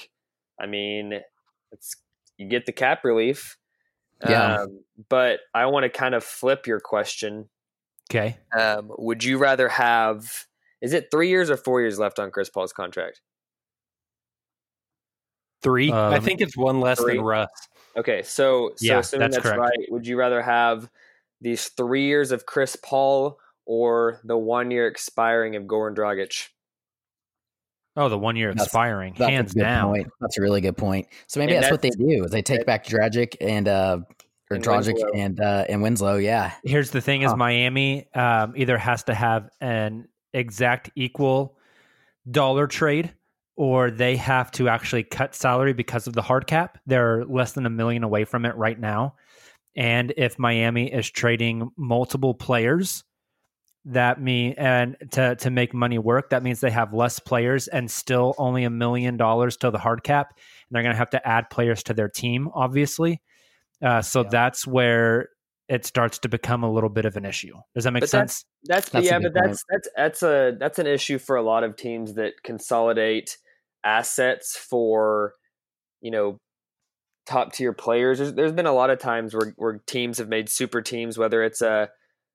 I 0.60 0.66
mean, 0.66 1.20
it's 1.70 1.94
you 2.38 2.48
get 2.48 2.66
the 2.66 2.72
cap 2.72 3.04
relief. 3.04 3.56
Yeah. 4.28 4.62
Um, 4.62 4.80
but 5.08 5.40
I 5.54 5.66
want 5.66 5.84
to 5.84 5.90
kind 5.90 6.14
of 6.14 6.24
flip 6.24 6.66
your 6.66 6.80
question. 6.80 7.48
Okay. 8.10 8.36
Um, 8.58 8.90
would 8.98 9.24
you 9.24 9.38
rather 9.38 9.68
have? 9.68 10.46
Is 10.82 10.92
it 10.92 11.08
three 11.10 11.28
years 11.28 11.48
or 11.48 11.56
four 11.56 11.80
years 11.80 11.98
left 11.98 12.18
on 12.18 12.30
Chris 12.30 12.50
Paul's 12.50 12.72
contract? 12.72 13.20
Three. 15.62 15.92
Uh, 15.92 16.10
I 16.10 16.18
think 16.20 16.40
it's 16.40 16.56
one 16.56 16.80
less 16.80 17.00
Three? 17.00 17.16
than 17.16 17.24
Russ. 17.24 17.48
Okay, 17.96 18.22
so 18.22 18.72
so 18.76 18.84
Yeah, 18.84 18.98
assuming 18.98 19.20
that's 19.30 19.36
that's, 19.36 19.46
correct. 19.54 19.60
right, 19.60 19.86
would 19.92 20.06
you 20.06 20.16
rather 20.18 20.42
have 20.42 20.88
these 21.40 21.68
three 21.68 22.06
years 22.06 22.32
of 22.32 22.46
Chris 22.46 22.74
Paul 22.76 23.38
or 23.64 24.20
the 24.24 24.36
one 24.36 24.70
year 24.70 24.88
expiring 24.88 25.54
of 25.56 25.64
Goran 25.64 25.94
Dragic? 25.94 26.48
Oh, 27.94 28.08
the 28.08 28.18
one 28.18 28.36
year 28.36 28.48
That's- 28.48 28.66
expiring, 28.66 29.14
That's 29.18 29.30
hands 29.30 29.54
a 29.54 29.60
down. 29.60 29.92
point. 29.92 30.08
That's 30.20 30.38
a 30.38 30.42
really 30.42 30.62
good 30.62 30.76
point. 30.76 31.06
So 31.26 31.38
maybe 31.38 31.54
And 31.54 31.62
that's, 31.62 31.70
what 31.70 31.82
they 31.82 31.90
do. 31.90 32.24
Is 32.24 32.30
they 32.32 32.42
take 32.42 32.60
that- 32.60 32.66
back 32.66 32.84
Dragic 32.86 33.36
and 33.40 33.68
uh 33.68 33.98
or 34.50 34.56
And 34.56 34.64
Dragic 34.64 34.94
Winslow. 34.94 35.10
and 35.14 35.40
uh 35.40 35.64
and 35.68 35.82
Winslow. 35.82 36.16
Yeah. 36.16 36.52
Here's 36.64 36.90
the 36.90 37.00
thing: 37.02 37.22
is 37.22 37.30
Huh. 37.30 37.36
Miami 37.36 38.08
um, 38.14 38.54
either 38.56 38.78
has 38.78 39.04
to 39.04 39.14
have 39.14 39.48
an 39.60 40.08
exact 40.32 40.90
equal 40.96 41.56
dollar 42.30 42.66
trade, 42.66 43.12
or 43.56 43.90
they 43.90 44.16
have 44.16 44.50
to 44.52 44.68
actually 44.68 45.02
cut 45.04 45.34
salary 45.34 45.72
because 45.72 46.06
of 46.06 46.14
the 46.14 46.22
hard 46.22 46.46
cap. 46.46 46.78
They're 46.86 47.24
less 47.24 47.52
than 47.52 47.66
a 47.66 47.70
million 47.70 48.02
away 48.04 48.24
from 48.24 48.44
it 48.44 48.54
right 48.56 48.78
now, 48.78 49.14
and 49.76 50.12
if 50.16 50.38
Miami 50.38 50.92
is 50.92 51.10
trading 51.10 51.70
multiple 51.76 52.34
players, 52.34 53.04
that 53.84 54.20
mean 54.20 54.54
and 54.58 54.96
to 55.10 55.34
to 55.36 55.50
make 55.50 55.74
money 55.74 55.98
work, 55.98 56.30
that 56.30 56.42
means 56.42 56.60
they 56.60 56.70
have 56.70 56.92
less 56.94 57.18
players 57.18 57.66
and 57.68 57.90
still 57.90 58.34
only 58.38 58.62
a 58.64 58.70
million 58.70 59.16
dollars 59.16 59.56
to 59.56 59.70
the 59.70 59.78
hard 59.78 60.04
cap, 60.04 60.28
and 60.36 60.76
they're 60.76 60.82
going 60.82 60.94
to 60.94 60.98
have 60.98 61.10
to 61.10 61.26
add 61.28 61.50
players 61.50 61.82
to 61.84 61.94
their 61.94 62.08
team, 62.08 62.48
obviously. 62.54 63.20
Uh, 63.82 64.00
so 64.00 64.22
Yeah. 64.22 64.28
that's 64.30 64.66
where 64.66 65.30
it 65.72 65.86
starts 65.86 66.18
to 66.18 66.28
become 66.28 66.62
a 66.62 66.70
little 66.70 66.90
bit 66.90 67.06
of 67.06 67.16
an 67.16 67.24
issue. 67.24 67.54
Does 67.74 67.84
that 67.84 67.92
make 67.92 68.02
But 68.02 68.10
sense? 68.10 68.44
That's, 68.64 68.90
That's 68.90 69.06
a 69.06 69.08
yeah, 69.08 69.18
but 69.20 69.32
that's 69.32 69.64
that's 69.70 69.88
that's 69.96 70.22
a 70.22 70.56
that's 70.60 70.78
an 70.78 70.86
issue 70.86 71.18
for 71.18 71.36
a 71.36 71.42
lot 71.42 71.64
of 71.64 71.76
teams 71.76 72.14
that 72.14 72.34
consolidate 72.44 73.38
assets 73.82 74.54
for 74.54 75.32
you 76.02 76.10
know 76.10 76.36
top 77.24 77.54
tier 77.54 77.72
players. 77.72 78.18
There's, 78.18 78.34
there's 78.34 78.52
been 78.52 78.66
a 78.66 78.72
lot 78.74 78.90
of 78.90 78.98
times 78.98 79.34
where 79.34 79.54
where 79.56 79.80
teams 79.86 80.18
have 80.18 80.28
made 80.28 80.50
super 80.50 80.82
teams, 80.82 81.16
whether 81.16 81.42
it's 81.42 81.62
a 81.62 81.88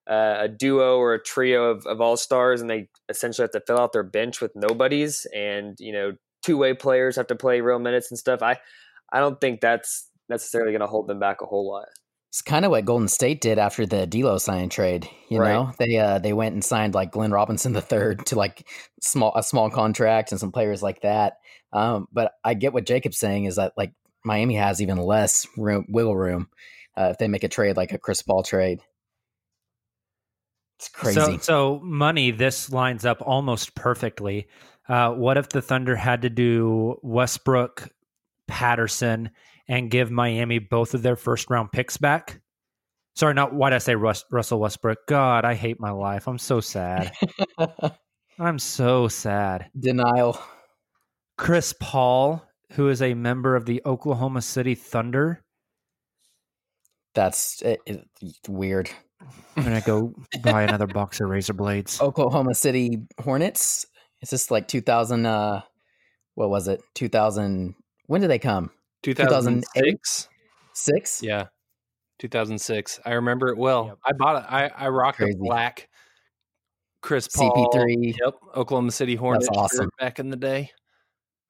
a, 0.08 0.38
a 0.41 0.48
duo 0.48 0.98
or 0.98 1.13
a 1.13 1.22
trio 1.22 1.70
of, 1.70 1.86
of 1.86 2.01
all 2.01 2.17
stars, 2.17 2.60
and 2.60 2.70
they 2.70 2.89
essentially 3.08 3.44
have 3.44 3.51
to 3.51 3.62
fill 3.67 3.79
out 3.79 3.94
their 3.94 4.01
bench 4.01 4.41
with 4.41 4.56
nobodies, 4.56 5.27
and 5.36 5.75
you 5.79 5.94
know 5.94 6.13
two 6.41 6.58
way 6.58 6.74
players 6.74 7.15
have 7.17 7.27
to 7.27 7.36
play 7.36 7.62
real 7.62 7.77
minutes 7.77 8.10
and 8.10 8.17
stuff. 8.17 8.41
I 8.41 8.58
I 9.13 9.20
don't 9.20 9.39
think 9.39 9.62
that's 9.62 10.10
necessarily 10.27 10.72
going 10.72 10.82
to 10.82 10.88
hold 10.88 11.08
them 11.08 11.20
back 11.20 11.41
a 11.41 11.46
whole 11.46 11.70
lot. 11.70 11.86
It's 12.29 12.41
kind 12.41 12.65
of 12.65 12.72
what 12.72 12.86
Golden 12.86 13.07
State 13.07 13.41
did 13.41 13.57
after 13.57 13.86
the 13.86 14.05
D'Lo 14.05 14.38
signing 14.38 14.69
trade. 14.69 15.10
You 15.29 15.39
Right. 15.39 15.53
know, 15.53 15.72
they 15.79 15.98
uh 15.98 16.19
they 16.19 16.34
went 16.34 16.53
and 16.53 16.63
signed 16.63 16.93
like 16.93 17.12
Glenn 17.12 17.31
Robinson 17.31 17.74
the 17.74 17.81
third 17.81 18.25
to 18.27 18.36
like 18.36 18.67
small 19.01 19.34
a 19.36 19.43
small 19.43 19.69
contract 19.69 20.31
and 20.31 20.39
some 20.39 20.51
players 20.51 20.84
like 20.84 21.01
that. 21.01 21.38
Um, 21.74 22.07
but 22.12 22.34
I 22.43 22.53
get 22.53 22.74
what 22.74 22.86
Jacob's 22.86 23.17
saying 23.17 23.46
is 23.46 23.55
that 23.55 23.74
like 23.77 23.93
Miami 24.24 24.55
has 24.55 24.81
even 24.81 24.98
less 24.98 25.48
room 25.57 25.86
wiggle 25.89 26.15
room 26.15 26.50
uh, 26.98 27.10
if 27.12 27.17
they 27.17 27.27
make 27.27 27.43
a 27.43 27.50
trade 27.50 27.77
like 27.77 27.93
a 27.93 27.98
Chris 27.98 28.22
Paul 28.22 28.43
trade. 28.43 28.81
It's 30.79 30.89
crazy. 30.89 31.19
So, 31.19 31.38
so 31.38 31.79
money. 31.84 32.31
This 32.31 32.72
lines 32.72 33.05
up 33.05 33.22
almost 33.22 33.74
perfectly. 33.74 34.48
Uh, 34.88 35.12
what 35.12 35.38
if 35.38 35.50
the 35.50 35.62
Thunder 35.62 35.96
had 35.96 36.22
to 36.22 36.29
do 36.29 37.00
Westbrook, 37.01 37.89
Patterson, 38.48 39.31
and 39.67 39.91
give 39.91 40.12
Miami 40.12 40.59
both 40.59 40.93
of 40.93 41.01
their 41.01 41.15
first 41.15 41.50
round 41.50 41.71
picks 41.71 41.97
back? 41.97 42.41
Sorry, 43.15 43.33
not 43.33 43.53
why 43.53 43.69
did 43.71 43.77
I 43.77 43.79
say 43.79 43.95
Rus- 43.95 44.25
Russell 44.31 44.59
Westbrook? 44.59 45.00
God, 45.07 45.43
I 45.43 45.55
hate 45.55 45.79
my 45.79 45.91
life. 45.91 46.27
I'm 46.27 46.38
so 46.38 46.59
sad. 46.59 47.12
I'm 48.39 48.59
so 48.59 49.07
sad. 49.07 49.69
Denial. 49.79 50.39
Chris 51.38 51.74
Paul, 51.79 52.43
who 52.74 52.89
is 52.89 53.01
a 53.01 53.13
member 53.15 53.55
of 53.55 53.65
the 53.65 53.81
Oklahoma 53.86 54.41
City 54.41 54.75
Thunder. 54.75 55.41
That's 57.15 57.62
it, 57.63 57.79
it- 57.88 58.07
weird. 58.47 58.89
I'm 59.55 59.63
gonna 59.63 59.81
go 59.81 60.13
buy 60.43 60.62
another 60.63 60.86
box 60.86 61.19
of 61.19 61.29
razor 61.29 61.53
blades. 61.53 62.00
Oklahoma 62.00 62.53
City 62.53 63.00
Hornets. 63.19 63.86
Is 64.21 64.29
this 64.29 64.51
like 64.51 64.67
2000? 64.67 65.25
Uh, 65.25 65.62
what 66.36 66.50
was 66.50 66.67
it? 66.67 66.81
2000. 66.93 67.74
When 68.05 68.21
did 68.21 68.29
they 68.29 68.38
come? 68.39 68.69
2006. 69.15 70.29
Six. 70.73 71.23
Yeah. 71.23 71.45
2006. 72.19 72.99
I 73.05 73.13
remember 73.13 73.49
it 73.49 73.57
well. 73.57 73.87
Yep. 73.87 73.97
I 74.05 74.11
bought 74.13 74.43
it. 74.43 74.45
I, 74.49 74.85
I 74.85 74.89
rocked 74.89 75.17
Crazy. 75.17 75.33
a 75.33 75.37
black 75.37 75.89
Chris 77.01 77.27
Paul. 77.27 77.71
CP3. 77.73 78.15
Yep. 78.19 78.33
Oklahoma 78.55 78.91
City 78.91 79.15
Hornets 79.15 79.45
shirt 79.45 79.55
awesome. 79.55 79.89
back 79.99 80.19
in 80.19 80.29
the 80.29 80.35
day. 80.35 80.71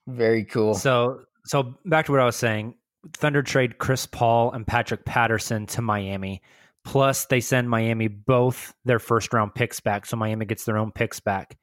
Very 0.08 0.46
cool. 0.46 0.74
So, 0.76 1.22
so 1.46 1.76
back 1.86 2.06
to 2.06 2.12
what 2.12 2.22
I 2.22 2.26
was 2.26 2.36
saying. 2.36 2.76
Thunder 3.16 3.42
trade 3.42 3.78
Chris 3.78 4.06
Paul 4.06 4.52
and 4.52 4.66
Patrick 4.68 5.06
Patterson 5.06 5.66
to 5.68 5.82
Miami. 5.82 6.42
Plus, 6.84 7.26
they 7.26 7.42
send 7.42 7.70
Miami 7.70 8.08
both 8.08 8.74
their 8.86 9.00
first 9.00 9.34
round 9.34 9.54
picks 9.54 9.80
back, 9.80 10.06
so 10.06 10.16
Miami 10.16 10.46
gets 10.46 10.64
their 10.64 10.78
own 10.78 10.92
picks 10.92 11.20
back 11.20 11.58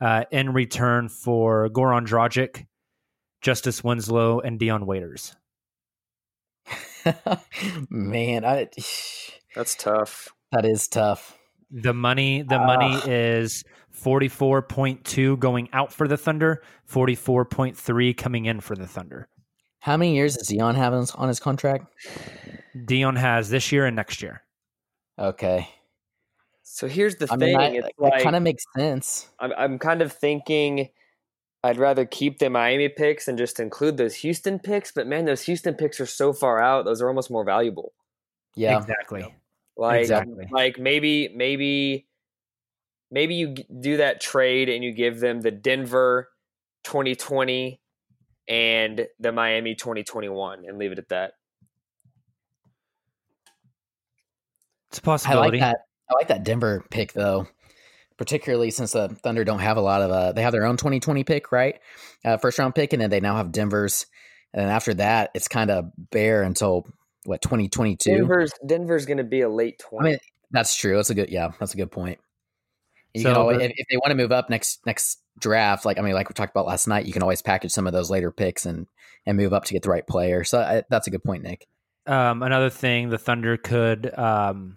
uh, 0.00 0.24
in 0.30 0.52
return 0.52 1.08
for 1.08 1.68
Goran 1.68 2.06
Dragic, 2.06 2.66
Justice 3.44 3.84
Winslow, 3.84 4.40
and 4.40 4.58
Dion 4.58 4.86
Waiters. 4.86 5.36
Man, 7.90 8.44
I 8.44 8.68
That's 9.54 9.74
tough. 9.76 10.30
that 10.50 10.64
is 10.64 10.88
tough. 10.88 11.36
The 11.70 11.92
money, 11.92 12.40
the 12.42 12.58
money 12.58 12.94
Ah. 13.02 13.06
is 13.06 13.62
forty 13.90 14.28
four 14.28 14.62
point 14.62 15.04
two 15.04 15.36
going 15.36 15.68
out 15.74 15.92
for 15.92 16.08
the 16.08 16.16
Thunder, 16.16 16.62
forty 16.86 17.14
four 17.14 17.44
point 17.44 17.76
three 17.76 18.14
coming 18.14 18.46
in 18.46 18.60
for 18.60 18.74
the 18.74 18.86
Thunder. 18.86 19.28
How 19.80 19.98
many 19.98 20.14
years 20.14 20.36
does 20.36 20.48
Dion 20.48 20.74
have 20.76 20.94
on 20.94 21.00
his, 21.00 21.10
on 21.10 21.28
his 21.28 21.40
contract? 21.40 21.86
Dion 22.86 23.16
has 23.16 23.50
this 23.50 23.70
year 23.70 23.84
and 23.84 23.94
next 23.94 24.22
year. 24.22 24.42
Okay. 25.18 25.68
So 26.62 26.88
here's 26.88 27.16
the 27.16 27.26
I 27.30 27.36
thing: 27.36 27.58
mean, 27.58 27.60
I, 27.60 27.66
it's 27.76 27.86
it 27.88 27.94
like 27.98 28.22
kind 28.22 28.36
of 28.36 28.42
makes 28.42 28.64
sense. 28.74 29.28
I'm 29.38 29.52
I'm 29.56 29.78
kind 29.78 30.00
of 30.00 30.12
thinking 30.12 30.88
I'd 31.64 31.78
rather 31.78 32.04
keep 32.04 32.38
the 32.40 32.50
Miami 32.50 32.90
picks 32.90 33.26
and 33.26 33.38
just 33.38 33.58
include 33.58 33.96
those 33.96 34.14
Houston 34.16 34.58
picks. 34.58 34.92
But 34.92 35.06
man, 35.06 35.24
those 35.24 35.40
Houston 35.42 35.74
picks 35.74 35.98
are 35.98 36.06
so 36.06 36.34
far 36.34 36.60
out; 36.60 36.84
those 36.84 37.00
are 37.00 37.08
almost 37.08 37.30
more 37.30 37.42
valuable. 37.44 37.94
Yeah. 38.54 38.78
exactly. 38.78 39.34
Like 39.76 40.02
Exactly. 40.02 40.46
like 40.52 40.78
maybe 40.78 41.32
maybe 41.34 42.06
maybe 43.10 43.34
you 43.34 43.54
do 43.80 43.96
that 43.96 44.20
trade 44.20 44.68
and 44.68 44.84
you 44.84 44.92
give 44.92 45.20
them 45.20 45.40
the 45.40 45.50
Denver 45.50 46.28
2020 46.84 47.80
and 48.46 49.06
the 49.18 49.32
Miami 49.32 49.74
2021 49.74 50.64
and 50.68 50.78
leave 50.78 50.92
it 50.92 50.98
at 50.98 51.08
that. 51.08 51.32
It's 54.90 54.98
a 54.98 55.02
I 55.02 55.10
like 55.10 55.22
possibility. 55.22 55.58
that. 55.60 55.78
I 56.10 56.14
like 56.14 56.28
that 56.28 56.44
Denver 56.44 56.84
pick 56.90 57.14
though, 57.14 57.48
particularly 58.18 58.70
since 58.70 58.92
the 58.92 59.08
Thunder 59.08 59.44
don't 59.44 59.58
have 59.60 59.76
a 59.76 59.80
lot 59.80 60.02
of. 60.02 60.10
Uh, 60.10 60.32
they 60.32 60.42
have 60.42 60.52
their 60.52 60.66
own 60.66 60.76
2020 60.76 61.24
pick, 61.24 61.52
right? 61.52 61.78
Uh, 62.24 62.36
first 62.36 62.58
round 62.58 62.74
pick, 62.74 62.92
and 62.92 63.02
then 63.02 63.10
they 63.10 63.20
now 63.20 63.36
have 63.36 63.52
Denver's. 63.52 64.06
And 64.52 64.62
then 64.62 64.70
after 64.70 64.94
that, 64.94 65.30
it's 65.34 65.48
kind 65.48 65.70
of 65.70 65.90
bare 65.96 66.42
until 66.42 66.86
what 67.24 67.42
2022. 67.42 68.10
Denver's 68.10 68.52
Denver's 68.64 69.06
going 69.06 69.18
to 69.18 69.24
be 69.24 69.40
a 69.40 69.48
late 69.48 69.78
20. 69.78 69.98
I 69.98 70.02
twenty. 70.02 70.10
mean, 70.12 70.18
that's 70.50 70.76
true. 70.76 70.96
That's 70.96 71.10
a 71.10 71.14
good. 71.14 71.30
Yeah, 71.30 71.52
that's 71.58 71.74
a 71.74 71.76
good 71.76 71.90
point. 71.90 72.18
You 73.14 73.22
So 73.22 73.32
can 73.32 73.36
always, 73.36 73.62
if, 73.62 73.72
if 73.76 73.86
they 73.90 73.96
want 73.96 74.10
to 74.10 74.16
move 74.16 74.32
up 74.32 74.50
next 74.50 74.84
next 74.86 75.20
draft, 75.38 75.84
like 75.84 75.98
I 75.98 76.02
mean, 76.02 76.14
like 76.14 76.28
we 76.28 76.34
talked 76.34 76.52
about 76.52 76.66
last 76.66 76.86
night, 76.88 77.06
you 77.06 77.12
can 77.12 77.22
always 77.22 77.42
package 77.42 77.70
some 77.70 77.86
of 77.86 77.92
those 77.92 78.10
later 78.10 78.30
picks 78.30 78.66
and 78.66 78.86
and 79.26 79.36
move 79.36 79.52
up 79.52 79.64
to 79.64 79.72
get 79.72 79.82
the 79.82 79.90
right 79.90 80.06
player. 80.06 80.44
So 80.44 80.60
I, 80.60 80.82
that's 80.90 81.06
a 81.06 81.10
good 81.10 81.24
point, 81.24 81.44
Nick. 81.44 81.66
Um, 82.06 82.42
another 82.42 82.70
thing 82.70 83.08
the 83.08 83.18
Thunder 83.18 83.56
could 83.56 84.12
um, 84.18 84.76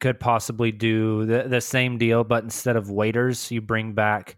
could 0.00 0.18
possibly 0.20 0.72
do 0.72 1.24
the, 1.26 1.44
the 1.48 1.60
same 1.60 1.98
deal, 1.98 2.24
but 2.24 2.44
instead 2.44 2.76
of 2.76 2.90
waiters, 2.90 3.50
you 3.50 3.60
bring 3.60 3.92
back 3.94 4.36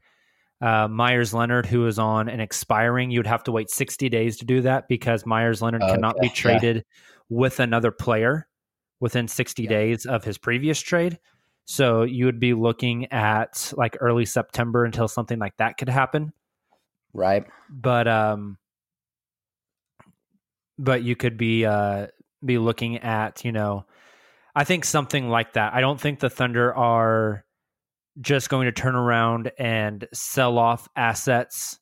uh, 0.61 0.89
Meyers 0.89 1.35
Leonard, 1.35 1.67
who 1.67 1.87
is 1.87 1.99
on 1.99 2.29
an 2.29 2.41
expiring. 2.41 3.11
You'd 3.11 3.27
have 3.27 3.45
to 3.45 3.53
wait 3.53 3.71
60 3.71 4.09
days 4.09 4.37
to 4.39 4.45
do 4.45 4.63
that 4.63 4.89
because 4.89 5.27
Meyers 5.27 5.61
Leonard 5.63 5.83
cannot 5.83 6.17
be 6.21 6.29
Okay, 6.29 6.35
yeah. 6.53 6.59
traded 6.59 6.85
with 7.29 7.61
another 7.61 7.91
player 7.91 8.49
within 9.01 9.29
60 9.29 9.65
Yeah. 9.65 9.69
days 9.69 10.07
of 10.07 10.25
his 10.25 10.39
previous 10.39 10.81
trade. 10.81 11.19
So 11.67 12.03
you 12.05 12.25
would 12.27 12.41
be 12.41 12.55
looking 12.55 13.13
at 13.13 13.73
like 13.77 13.97
early 14.01 14.25
September 14.25 14.85
until 14.85 15.09
something 15.09 15.39
like 15.39 15.57
that 15.59 15.77
could 15.79 15.89
happen 15.89 16.33
Right. 17.13 17.47
but 17.69 18.07
um 18.07 18.59
but 20.79 21.03
you 21.03 21.17
could 21.17 21.37
be 21.37 21.65
uh 21.65 22.07
be 22.45 22.59
looking 22.59 22.99
at 22.99 23.45
you 23.45 23.53
know 23.53 23.85
i 24.57 24.65
think 24.65 24.85
something 24.85 25.29
like 25.29 25.53
that 25.53 25.73
i 25.75 25.81
don't 25.81 26.01
think 26.01 26.19
the 26.19 26.31
thunder 26.31 26.75
are 26.75 27.45
just 28.21 28.49
going 28.49 28.65
to 28.65 28.73
turn 28.73 28.97
around 28.97 29.53
and 29.59 30.09
sell 30.13 30.59
off 30.59 30.89
assets 30.97 31.79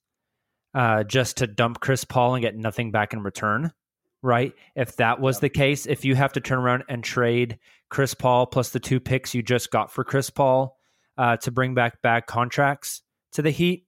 uh 0.74 1.02
just 1.04 1.38
to 1.38 1.46
dump 1.46 1.80
chris 1.80 2.04
paul 2.04 2.34
and 2.34 2.42
get 2.42 2.56
nothing 2.56 2.90
back 2.90 3.14
in 3.14 3.22
return 3.22 3.72
right 4.20 4.52
if 4.76 4.96
that 4.96 5.20
was 5.20 5.40
the 5.40 5.48
case 5.48 5.86
if 5.86 6.04
you 6.04 6.14
have 6.14 6.32
to 6.32 6.40
turn 6.40 6.58
around 6.58 6.84
and 6.88 7.02
trade 7.02 7.58
chris 7.88 8.12
paul 8.12 8.44
plus 8.46 8.70
the 8.70 8.80
two 8.80 9.00
picks 9.00 9.34
you 9.34 9.42
just 9.42 9.70
got 9.70 9.90
for 9.90 10.04
chris 10.04 10.28
paul 10.28 10.76
uh 11.16 11.36
to 11.38 11.50
bring 11.50 11.72
back 11.74 12.02
bad 12.02 12.26
contracts 12.26 13.00
to 13.32 13.40
the 13.40 13.50
heat 13.50 13.86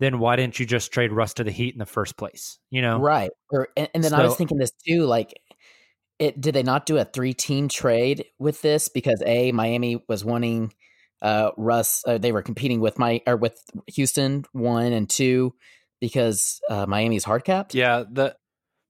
then 0.00 0.18
why 0.18 0.34
didn't 0.34 0.58
you 0.58 0.66
just 0.66 0.92
trade 0.92 1.12
Russ 1.12 1.34
to 1.34 1.44
the 1.44 1.50
Heat 1.50 1.74
in 1.74 1.78
the 1.78 1.86
first 1.86 2.16
place? 2.16 2.58
You 2.70 2.82
know, 2.82 2.98
Right. 2.98 3.30
Or, 3.50 3.68
and, 3.76 3.88
and 3.94 4.02
then 4.02 4.14
I 4.14 4.24
was 4.24 4.34
thinking 4.34 4.56
this 4.56 4.72
too, 4.86 5.04
like 5.04 5.34
it 6.20 6.40
did 6.40 6.54
they 6.54 6.62
not 6.62 6.86
do 6.86 6.98
a 6.98 7.04
three 7.04 7.34
team 7.34 7.66
trade 7.66 8.26
with 8.38 8.62
this 8.62 8.88
because 8.88 9.20
a 9.26 9.50
Miami 9.50 10.04
was 10.08 10.24
wanting 10.24 10.72
uh 11.22 11.50
Russ 11.56 12.02
uh, 12.06 12.18
they 12.18 12.30
were 12.30 12.42
competing 12.42 12.80
with 12.80 12.98
my 12.98 13.20
or 13.26 13.36
with 13.36 13.60
Houston 13.88 14.44
one 14.52 14.92
and 14.92 15.10
two 15.10 15.54
because 16.00 16.60
uh 16.70 16.86
Miami's 16.86 17.24
hard 17.24 17.44
capped. 17.44 17.74
Yeah, 17.74 18.04
that 18.12 18.36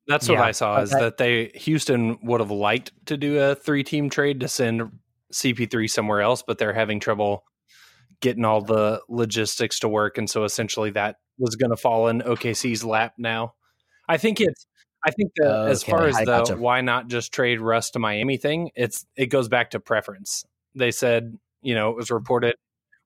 that's 0.06 0.28
what 0.28 0.34
Yeah, 0.34 0.44
I 0.44 0.50
saw 0.50 0.80
is 0.80 0.92
okay. 0.92 1.04
that 1.04 1.16
they 1.16 1.52
Houston 1.54 2.18
would 2.22 2.40
have 2.40 2.50
liked 2.50 2.92
to 3.06 3.16
do 3.16 3.38
a 3.38 3.54
three 3.54 3.84
team 3.84 4.10
trade 4.10 4.40
to 4.40 4.48
send 4.48 4.90
CP3 5.32 5.88
somewhere 5.88 6.20
else, 6.20 6.42
but 6.46 6.58
they're 6.58 6.72
having 6.74 6.98
trouble 6.98 7.44
getting 8.20 8.44
all 8.44 8.60
the 8.60 9.00
logistics 9.08 9.78
to 9.80 9.88
work, 9.88 10.18
and 10.18 10.28
so 10.28 10.44
essentially 10.44 10.90
that 10.90 11.16
was 11.38 11.56
going 11.56 11.70
to 11.70 11.76
fall 11.76 12.08
in 12.08 12.20
OKC's 12.20 12.84
lap 12.84 13.14
now. 13.16 13.54
I 14.08 14.16
think 14.18 14.40
it's. 14.40 14.66
I 15.04 15.10
think 15.10 15.32
that 15.36 15.68
as 15.68 15.82
far 15.82 16.06
as 16.06 16.16
the 16.16 16.24
gotcha. 16.24 16.56
why 16.56 16.80
not 16.80 17.08
just 17.08 17.32
trade 17.32 17.60
Russ 17.60 17.90
to 17.92 17.98
Miami 17.98 18.36
thing, 18.36 18.70
it's 18.74 19.06
it 19.16 19.26
goes 19.26 19.48
back 19.48 19.70
to 19.70 19.80
preference. 19.80 20.44
They 20.74 20.90
said, 20.90 21.38
you 21.62 21.74
know, 21.74 21.90
it 21.90 21.96
was 21.96 22.10
reported 22.10 22.54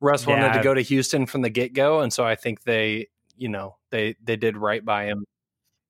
Russ 0.01 0.27
wanted 0.27 0.53
to 0.53 0.63
go 0.63 0.75
to 0.75 0.83
Houston 0.83 1.27
from 1.27 1.43
the 1.43 1.51
get 1.51 1.73
go, 1.73 2.01
and 2.01 2.13
so 2.13 2.25
I 2.25 2.35
think 2.35 2.63
they, 2.63 3.09
you 3.37 3.49
know, 3.49 3.77
they 3.91 4.17
they 4.23 4.37
did 4.37 4.57
right 4.57 4.85
by 4.85 5.07
him. 5.07 5.25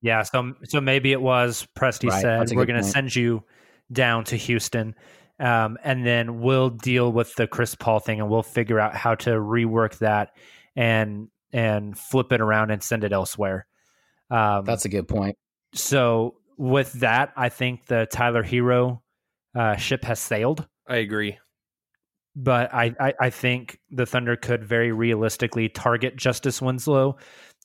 Yeah, 0.02 0.22
so 0.22 0.54
so 0.64 0.80
maybe 0.80 1.12
it 1.12 1.20
was 1.20 1.66
Presti 1.76 2.10
Right, 2.10 2.22
said 2.22 2.56
we're 2.56 2.66
going 2.66 2.82
to 2.82 2.88
send 2.88 3.14
you 3.16 3.42
down 3.90 4.24
to 4.24 4.36
Houston, 4.36 4.94
um, 5.40 5.78
and 5.82 6.06
then 6.06 6.40
we'll 6.40 6.70
deal 6.70 7.10
with 7.10 7.34
the 7.34 7.46
Chris 7.46 7.74
Paul 7.74 7.98
thing, 7.98 8.20
and 8.20 8.30
we'll 8.30 8.42
figure 8.42 8.78
out 8.78 8.94
how 8.94 9.14
to 9.16 9.30
rework 9.30 9.98
that 9.98 10.36
and 10.76 11.28
and 11.52 11.98
flip 11.98 12.32
it 12.32 12.40
around 12.40 12.70
and 12.70 12.82
send 12.82 13.04
it 13.04 13.12
elsewhere. 13.12 13.66
Um, 14.30 14.64
That's 14.64 14.84
a 14.84 14.88
good 14.88 15.08
point. 15.08 15.36
So 15.74 16.34
with 16.56 16.92
that, 16.94 17.32
I 17.36 17.48
think 17.48 17.86
the 17.86 18.06
Tyler 18.10 18.42
Herro 18.42 19.00
uh, 19.54 19.76
ship 19.76 20.04
has 20.04 20.20
sailed. 20.20 20.66
I 20.88 20.96
agree. 20.96 21.38
but 22.36 22.74
I, 22.74 22.94
I, 22.98 23.14
I 23.20 23.30
think 23.30 23.78
the 23.90 24.06
Thunder 24.06 24.36
could 24.36 24.64
very 24.64 24.92
realistically 24.92 25.68
target 25.68 26.16
Justice 26.16 26.60
Winslow, 26.60 27.16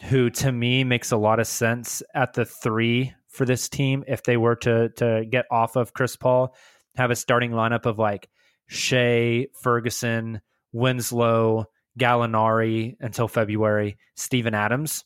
who 0.03 0.29
to 0.29 0.51
me 0.51 0.83
makes 0.83 1.11
a 1.11 1.17
lot 1.17 1.39
of 1.39 1.47
sense 1.47 2.03
at 2.13 2.33
the 2.33 2.45
three 2.45 3.13
for 3.29 3.45
this 3.45 3.67
team. 3.67 4.03
If 4.07 4.23
they 4.23 4.37
were 4.37 4.55
to 4.57 4.89
to 4.97 5.25
get 5.29 5.45
off 5.51 5.75
of 5.75 5.93
Chris 5.93 6.15
Paul, 6.15 6.55
have 6.95 7.11
a 7.11 7.15
starting 7.15 7.51
lineup 7.51 7.85
of 7.85 7.97
like 7.97 8.29
Shai, 8.67 9.47
Ferguson, 9.61 10.41
Winslow, 10.71 11.65
Gallinari 11.99 12.95
until 12.99 13.27
February, 13.27 13.97
Steven 14.15 14.53
Adams. 14.53 15.03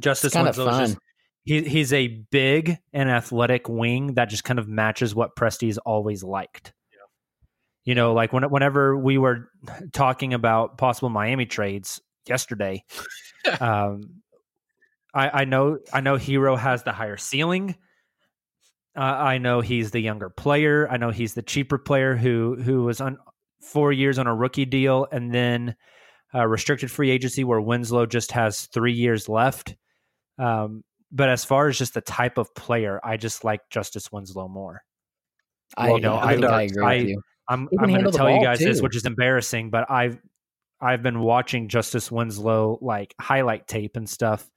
Justice 0.00 0.32
kind 0.32 0.46
Winslow 0.46 0.68
is 0.68 0.90
just 0.90 0.98
he, 1.44 1.62
he's 1.62 1.92
a 1.92 2.08
big 2.30 2.78
and 2.92 3.10
athletic 3.10 3.68
wing 3.68 4.14
that 4.14 4.26
just 4.26 4.44
kind 4.44 4.58
of 4.58 4.68
matches 4.68 5.14
what 5.14 5.36
Presti's 5.36 5.78
always 5.78 6.22
liked. 6.22 6.72
You 7.84 7.96
know, 7.96 8.14
like 8.14 8.32
when, 8.32 8.44
whenever 8.44 8.96
we 8.96 9.18
were 9.18 9.48
talking 9.92 10.34
about 10.34 10.78
possible 10.78 11.08
Miami 11.08 11.46
trades 11.46 12.00
yesterday, 12.28 12.84
um, 13.60 14.22
I, 15.12 15.42
I 15.42 15.44
know 15.44 15.78
I 15.92 16.00
know 16.00 16.16
Herro 16.16 16.56
has 16.56 16.84
the 16.84 16.92
higher 16.92 17.16
ceiling. 17.16 17.74
Uh, 18.96 19.00
I 19.00 19.38
know 19.38 19.60
he's 19.60 19.90
the 19.90 20.00
younger 20.00 20.30
player. 20.30 20.86
I 20.88 20.96
know 20.96 21.10
he's 21.10 21.34
the 21.34 21.42
cheaper 21.42 21.78
player 21.78 22.14
who 22.14 22.56
who 22.56 22.84
was 22.84 23.00
on 23.00 23.18
four 23.60 23.92
years 23.92 24.18
on 24.18 24.26
a 24.26 24.34
rookie 24.34 24.64
deal 24.64 25.08
and 25.10 25.34
then 25.34 25.74
uh, 26.34 26.46
restricted 26.46 26.90
free 26.90 27.10
agency 27.10 27.42
where 27.42 27.60
Winslow 27.60 28.06
just 28.06 28.32
has 28.32 28.66
three 28.66 28.92
years 28.92 29.28
left. 29.28 29.74
Um, 30.38 30.82
but 31.12 31.28
as 31.28 31.44
far 31.44 31.68
as 31.68 31.78
just 31.78 31.94
the 31.94 32.00
type 32.00 32.38
of 32.38 32.52
player, 32.54 32.98
I 33.04 33.16
just 33.16 33.44
like 33.44 33.60
Justice 33.70 34.10
Winslow 34.10 34.48
more. 34.48 34.82
I, 35.76 35.88
Well, 35.90 35.98
no, 35.98 36.14
I, 36.14 36.32
I 36.32 36.46
I 36.46 36.62
agree 36.62 36.84
I- 36.84 36.96
with 36.98 37.08
you. 37.08 37.22
I'm, 37.48 37.68
I'm 37.78 37.88
going 37.88 38.04
to 38.04 38.10
tell 38.12 38.30
you 38.30 38.42
guys 38.42 38.60
this, 38.60 38.80
which 38.80 38.96
is 38.96 39.04
embarrassing, 39.04 39.70
but 39.70 39.90
I've 39.90 40.18
I've 40.80 41.02
been 41.02 41.20
watching 41.20 41.68
Justice 41.68 42.10
Winslow 42.10 42.78
like 42.80 43.14
highlight 43.20 43.66
tape 43.68 43.96
and 43.96 44.08
stuff, 44.08 44.48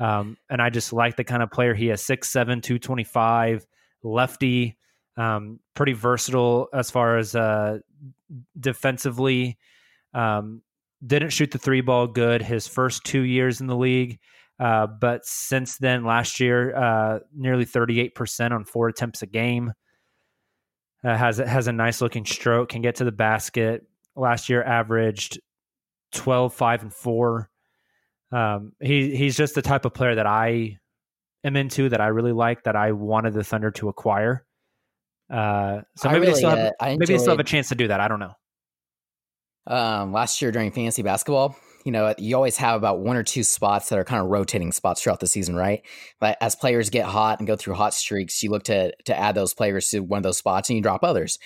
um, 0.00 0.36
and 0.50 0.60
I 0.60 0.70
just 0.70 0.92
like 0.92 1.16
the 1.16 1.24
kind 1.24 1.42
of 1.42 1.50
player 1.50 1.74
he 1.74 1.90
is: 1.90 2.00
6'7", 2.02 2.62
225, 2.62 3.66
lefty, 4.02 4.76
um, 5.16 5.60
pretty 5.74 5.92
versatile 5.92 6.68
as 6.72 6.90
far 6.90 7.18
as 7.18 7.34
uh, 7.36 7.78
defensively. 8.58 9.58
Um, 10.14 10.62
didn't 11.06 11.30
shoot 11.30 11.50
the 11.50 11.58
three 11.58 11.80
ball 11.80 12.06
good 12.06 12.42
his 12.42 12.66
first 12.66 13.04
two 13.04 13.22
years 13.22 13.60
in 13.60 13.66
the 13.66 13.76
league, 13.76 14.18
uh, 14.62 14.86
but 14.86 15.26
since 15.26 15.78
then, 15.78 16.04
last 16.04 16.38
year, 16.38 16.76
uh, 16.76 17.18
nearly 17.34 17.64
thirty 17.64 18.00
eight 18.00 18.14
percent 18.14 18.54
on 18.54 18.64
four 18.64 18.88
attempts 18.88 19.22
a 19.22 19.26
game 19.26 19.72
uh, 21.04 21.16
has 21.16 21.38
has 21.38 21.66
a 21.66 21.72
nice 21.72 22.00
looking 22.00 22.24
stroke, 22.24 22.68
can 22.68 22.82
get 22.82 22.96
to 22.96 23.04
the 23.04 23.12
basket. 23.12 23.84
Last 24.14 24.48
year 24.48 24.62
averaged 24.62 25.40
12, 26.12 26.52
5, 26.52 26.82
and 26.82 26.92
4. 26.94 27.50
Um, 28.30 28.72
he 28.80 29.16
he's 29.16 29.36
just 29.36 29.54
the 29.54 29.62
type 29.62 29.84
of 29.84 29.94
player 29.94 30.14
that 30.14 30.26
I 30.26 30.78
am 31.44 31.56
into, 31.56 31.88
that 31.88 32.00
I 32.00 32.08
really 32.08 32.32
like, 32.32 32.64
that 32.64 32.76
I 32.76 32.92
wanted 32.92 33.34
the 33.34 33.42
Thunder 33.42 33.70
to 33.72 33.88
acquire. 33.88 34.44
Uh, 35.30 35.80
so 35.96 36.08
maybe 36.08 36.20
really, 36.20 36.32
they 36.32 36.38
still 36.38 36.50
have, 36.50 36.72
uh, 36.78 36.86
maybe 36.86 37.06
they 37.06 37.18
still 37.18 37.32
have 37.32 37.40
a 37.40 37.44
chance 37.44 37.70
to 37.70 37.74
do 37.74 37.88
that. 37.88 38.00
I 38.00 38.08
don't 38.08 38.20
know. 38.20 38.34
um, 39.66 40.12
last 40.12 40.42
year 40.42 40.52
during 40.52 40.70
fantasy 40.72 41.02
basketball, 41.02 41.56
you 41.84 41.92
know, 41.92 42.14
you 42.18 42.36
always 42.36 42.56
have 42.58 42.76
about 42.76 43.00
one 43.00 43.16
or 43.16 43.22
two 43.22 43.42
spots 43.42 43.88
that 43.88 43.98
are 43.98 44.04
kind 44.04 44.22
of 44.22 44.28
rotating 44.28 44.72
spots 44.72 45.02
throughout 45.02 45.20
the 45.20 45.26
season, 45.26 45.56
right? 45.56 45.82
But 46.20 46.38
as 46.40 46.54
players 46.54 46.90
get 46.90 47.06
hot 47.06 47.40
and 47.40 47.46
go 47.46 47.56
through 47.56 47.74
hot 47.74 47.94
streaks, 47.94 48.42
you 48.42 48.50
look 48.50 48.64
to 48.64 48.92
to 49.04 49.18
add 49.18 49.34
those 49.34 49.54
players 49.54 49.88
to 49.90 50.00
one 50.00 50.18
of 50.18 50.22
those 50.22 50.38
spots 50.38 50.68
and 50.68 50.76
you 50.76 50.82
drop 50.82 51.02
others. 51.02 51.38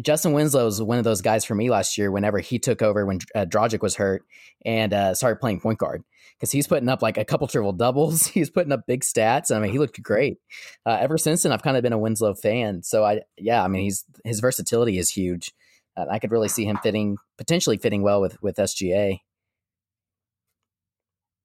Justin 0.00 0.32
Winslow 0.32 0.64
was 0.64 0.80
one 0.80 0.98
of 0.98 1.04
those 1.04 1.20
guys 1.20 1.44
for 1.44 1.54
me 1.54 1.68
last 1.68 1.98
year. 1.98 2.10
Whenever 2.10 2.38
he 2.38 2.58
took 2.58 2.80
over 2.80 3.04
when 3.04 3.18
uh, 3.34 3.44
Dragic 3.44 3.82
was 3.82 3.96
hurt 3.96 4.22
and 4.64 4.92
uh, 4.92 5.14
started 5.14 5.40
playing 5.40 5.60
point 5.60 5.78
guard, 5.78 6.02
because 6.38 6.50
he's 6.50 6.66
putting 6.66 6.88
up 6.88 7.02
like 7.02 7.18
a 7.18 7.24
couple 7.24 7.46
triple 7.46 7.72
doubles, 7.72 8.26
he's 8.26 8.50
putting 8.50 8.72
up 8.72 8.86
big 8.86 9.02
stats. 9.02 9.54
I 9.54 9.58
mean, 9.58 9.72
he 9.72 9.78
looked 9.78 10.02
great. 10.02 10.38
Uh, 10.86 10.96
ever 11.00 11.18
since 11.18 11.42
then, 11.42 11.52
I've 11.52 11.62
kind 11.62 11.76
of 11.76 11.82
been 11.82 11.92
a 11.92 11.98
Winslow 11.98 12.34
fan. 12.34 12.82
So 12.82 13.04
I, 13.04 13.20
yeah, 13.36 13.62
I 13.62 13.68
mean, 13.68 13.82
he's 13.82 14.04
his 14.24 14.40
versatility 14.40 14.98
is 14.98 15.10
huge. 15.10 15.52
Uh, 15.96 16.06
I 16.10 16.18
could 16.18 16.30
really 16.32 16.48
see 16.48 16.64
him 16.64 16.78
fitting 16.82 17.16
potentially 17.36 17.76
fitting 17.76 18.02
well 18.02 18.20
with 18.20 18.40
with 18.42 18.56
SGA. 18.56 19.20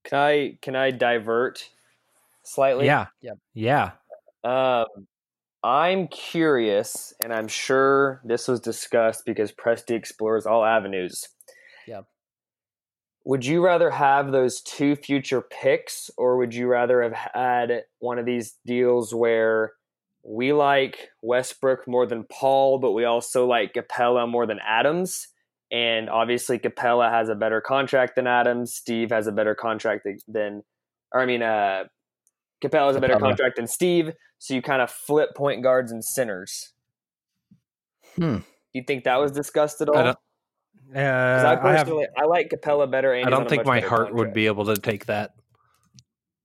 Can 0.06 0.20
I 0.20 0.58
can 0.62 0.76
I 0.76 0.92
divert 0.92 1.70
slightly? 2.44 2.86
Yeah, 2.86 3.08
Yep. 3.22 3.38
yeah. 3.54 3.92
Um, 4.44 4.86
I'm 5.64 6.08
curious, 6.08 7.14
and 7.24 7.34
I'm 7.34 7.48
sure 7.48 8.22
this 8.24 8.48
was 8.48 8.60
discussed 8.60 9.26
because 9.26 9.52
Presti 9.52 9.96
explores 9.96 10.46
all 10.46 10.64
avenues. 10.64 11.28
Yeah. 11.88 12.02
Would 13.24 13.44
you 13.44 13.66
rather 13.66 13.90
have 13.90 14.32
those 14.32 14.62
two 14.62 14.96
future 14.96 15.42
picks, 15.42 16.12
or 16.18 16.38
would 16.38 16.54
you 16.54 16.68
rather 16.68 17.02
have 17.02 17.14
had 17.14 17.86
one 17.98 18.20
of 18.20 18.28
these 18.28 18.56
deals 18.68 19.16
where 19.16 19.74
we 20.24 20.54
like 20.54 21.10
Westbrook 21.24 21.88
more 21.88 22.06
than 22.06 22.26
Paul, 22.32 22.78
but 22.78 22.92
we 22.92 23.06
also 23.06 23.48
like 23.48 23.74
Capela 23.74 24.30
more 24.30 24.46
than 24.46 24.60
Adams? 24.64 25.30
And 25.72 26.10
obviously, 26.10 26.60
Capela 26.60 27.10
has 27.12 27.28
a 27.30 27.36
better 27.36 27.60
contract 27.62 28.16
than 28.16 28.28
Adams. 28.28 28.74
Steve 28.76 29.10
has 29.10 29.28
a 29.28 29.32
better 29.32 29.56
contract 29.56 30.08
than, 30.28 30.64
or 31.12 31.22
I 31.22 31.26
mean, 31.26 31.42
uh, 31.42 31.86
Capela 32.64 32.88
has 32.88 32.96
a 32.96 33.02
better 33.02 33.16
Capela. 33.16 33.20
contract 33.22 33.56
than 33.58 33.68
Steve. 33.68 34.12
So 34.38 34.54
you 34.54 34.62
kind 34.62 34.82
of 34.82 34.92
flip 34.92 35.30
point 35.36 35.64
guards 35.64 35.92
and 35.92 36.04
centers. 36.06 36.72
Hmm. 38.16 38.38
Do 38.38 38.44
you 38.74 38.84
think 38.88 39.06
that 39.06 39.18
was 39.18 39.32
discussed 39.32 39.82
at 39.82 39.90
all? 39.90 39.98
I 39.98 40.04
don't- 40.04 40.18
'Cause 40.94 41.44
I 41.44 41.56
Uh, 41.56 41.60
I 41.64 41.72
have 41.74 41.92
I, 42.18 42.26
like 42.26 42.50
Capela 42.50 42.90
better. 42.90 43.14
And 43.14 43.26
I 43.26 43.30
don't 43.32 43.50
think 43.50 43.66
my 43.66 43.78
better 43.80 43.90
heart 43.90 44.14
would 44.14 44.34
be 44.34 44.46
able 44.46 44.66
to 44.66 44.76
take 44.76 45.06
that. 45.08 45.32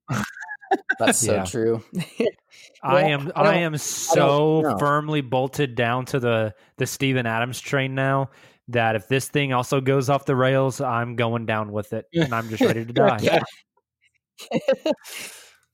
That's 0.98 1.18
so 1.18 1.34
Yeah. 1.34 1.44
true. 1.44 1.82
I 2.82 3.02
am 3.04 3.30
I 3.36 3.42
I, 3.42 3.54
am 3.56 3.72
know. 3.72 3.78
so 3.78 4.76
firmly 4.78 5.20
bolted 5.20 5.74
down 5.74 6.06
to 6.06 6.20
the 6.20 6.54
the 6.78 6.86
Steven 6.86 7.26
Adams 7.26 7.60
train 7.60 7.94
now 7.94 8.30
that 8.68 8.94
if 8.96 9.08
this 9.08 9.28
thing 9.28 9.52
also 9.52 9.80
goes 9.80 10.08
off 10.08 10.24
the 10.26 10.36
rails, 10.36 10.80
I'm 10.80 11.16
going 11.16 11.46
down 11.46 11.72
with 11.72 11.92
it 11.92 12.06
and 12.14 12.32
I'm 12.34 12.48
just 12.48 12.62
ready 12.62 12.84
to 12.84 12.92
die. 12.92 13.40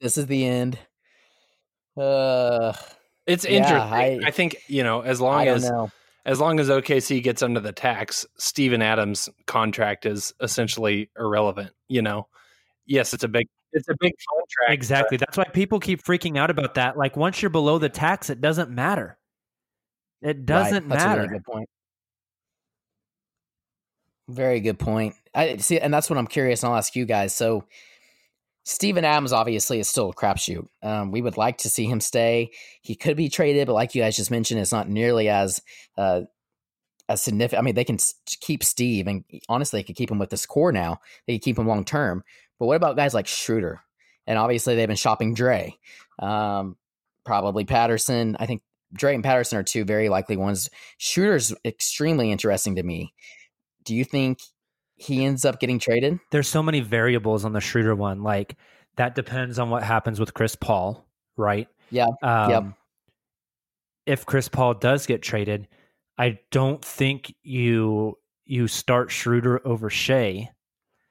This 0.01 0.19
is 0.19 0.27
the 0.27 0.45
end. 0.45 0.79
Uh, 1.97 2.75
It's 3.27 3.45
Yeah, 3.45 3.51
interesting. 3.59 4.25
I- 4.25 4.29
I, 4.29 4.31
think 4.31 4.57
you 4.69 4.83
know 4.85 5.01
as 5.01 5.21
long 5.21 5.49
as 5.49 5.69
know. 5.71 5.91
as 6.27 6.39
long 6.41 6.61
as 6.61 6.69
OKC 6.69 7.23
gets 7.23 7.43
under 7.43 7.61
the 7.61 7.73
tax, 7.73 8.27
Steven 8.39 8.83
Adams' 8.83 9.29
contract 9.47 10.05
is 10.05 10.35
essentially 10.41 11.11
irrelevant. 11.19 11.71
You 11.89 12.03
know, 12.03 12.29
yes, 12.87 13.15
it's 13.15 13.25
a 13.25 13.29
big 13.29 13.47
it's 13.73 13.89
a 13.89 13.95
big 13.99 14.13
contract. 14.31 14.73
Exactly. 14.75 15.17
That's 15.17 15.37
why 15.39 15.45
people 15.45 15.81
keep 15.81 16.03
freaking 16.05 16.37
out 16.39 16.51
about 16.51 16.75
that. 16.75 16.97
Like 16.99 17.17
once 17.17 17.41
you're 17.41 17.51
below 17.51 17.79
the 17.79 17.89
tax, 17.89 18.29
it 18.31 18.41
doesn't 18.43 18.71
matter. 18.71 19.17
It 20.23 20.45
doesn't 20.47 20.89
That's 20.89 21.03
a 21.03 21.07
matter. 21.09 21.23
very 21.23 21.39
good 21.39 21.45
point. 21.45 21.69
Very 24.29 24.61
good 24.61 24.79
point. 24.79 25.15
I 25.35 25.57
see, 25.59 25.79
and 25.79 25.93
that's 25.95 26.11
what 26.11 26.19
I'm 26.19 26.27
curious. 26.27 26.63
And 26.63 26.71
I'll 26.71 26.79
ask 26.79 26.97
you 26.97 27.05
guys. 27.05 27.35
So, 27.35 27.65
Steven 28.65 29.05
Adams 29.05 29.33
obviously 29.33 29.79
is 29.79 29.89
still 29.89 30.11
a 30.11 30.15
crapshoot. 30.15 30.67
Um, 30.83 31.13
we 31.13 31.23
would 31.23 31.37
like 31.37 31.59
to 31.59 31.71
see 31.71 31.87
him 31.87 32.01
stay. 32.01 32.51
He 32.83 32.97
could 32.97 33.17
be 33.17 33.29
traded, 33.29 33.69
but 33.69 33.75
like 33.75 33.95
you 33.95 34.03
guys 34.03 34.17
just 34.17 34.33
mentioned, 34.33 34.61
it's 34.61 34.73
not 34.73 34.89
nearly 34.89 35.29
as 35.29 35.63
uh, 35.97 36.23
as 37.09 37.23
significant. 37.23 37.61
I 37.61 37.63
mean, 37.63 37.77
they 37.77 37.85
can 37.85 37.99
keep 38.41 38.65
Steve, 38.65 39.07
and 39.07 39.25
honestly, 39.49 39.79
they 39.79 39.85
could 39.85 39.95
keep 39.97 40.11
him 40.11 40.19
with 40.19 40.31
this 40.31 40.47
core 40.47 40.73
now. 40.73 40.99
They 41.27 41.35
could 41.35 41.45
keep 41.45 41.59
him 41.59 41.69
long 41.69 41.85
term. 41.85 42.25
But 42.59 42.67
what 42.67 42.77
about 42.77 42.97
guys 42.97 43.15
like 43.15 43.29
Schroeder? 43.29 43.83
And 44.27 44.39
obviously, 44.39 44.75
they've 44.75 44.89
been 44.89 44.97
shopping 44.97 45.35
Dre, 45.35 45.77
um, 46.19 46.77
probably 47.25 47.65
Patterson. 47.65 48.37
I 48.41 48.47
think 48.47 48.63
Dre 48.93 49.15
and 49.15 49.23
Patterson 49.23 49.59
are 49.59 49.63
two 49.63 49.85
very 49.85 50.09
likely 50.09 50.37
ones. 50.37 50.69
Schroeder's 50.99 51.55
extremely 51.65 52.33
interesting 52.33 52.75
to 52.77 52.83
me. 52.83 53.15
Do 53.87 53.95
you 53.95 54.05
think 54.05 54.41
he 54.97 55.25
ends 55.25 55.45
up 55.45 55.61
getting 55.61 55.79
traded? 55.79 56.19
There's 56.31 56.49
so 56.49 56.63
many 56.63 56.81
variables 56.81 57.45
on 57.45 57.53
the 57.53 57.61
Schroeder 57.61 57.95
one. 57.95 58.23
Like 58.23 58.57
that 58.97 59.15
depends 59.15 59.59
on 59.59 59.71
what 59.71 59.83
happens 59.83 60.21
with 60.21 60.35
Chris 60.35 60.57
Paul, 60.57 61.07
right? 61.37 61.69
Yeah. 61.91 62.09
Um, 62.23 62.51
Yep. 62.51 62.65
If 64.07 64.27
Chris 64.27 64.49
Paul 64.49 64.75
does 64.75 65.07
get 65.07 65.21
traded, 65.23 65.67
I 66.19 66.39
don't 66.51 66.85
think 66.85 67.35
you 67.43 68.19
you 68.45 68.69
start 68.69 69.11
Schroeder 69.11 69.67
over 69.67 69.91
Shai. 69.91 70.51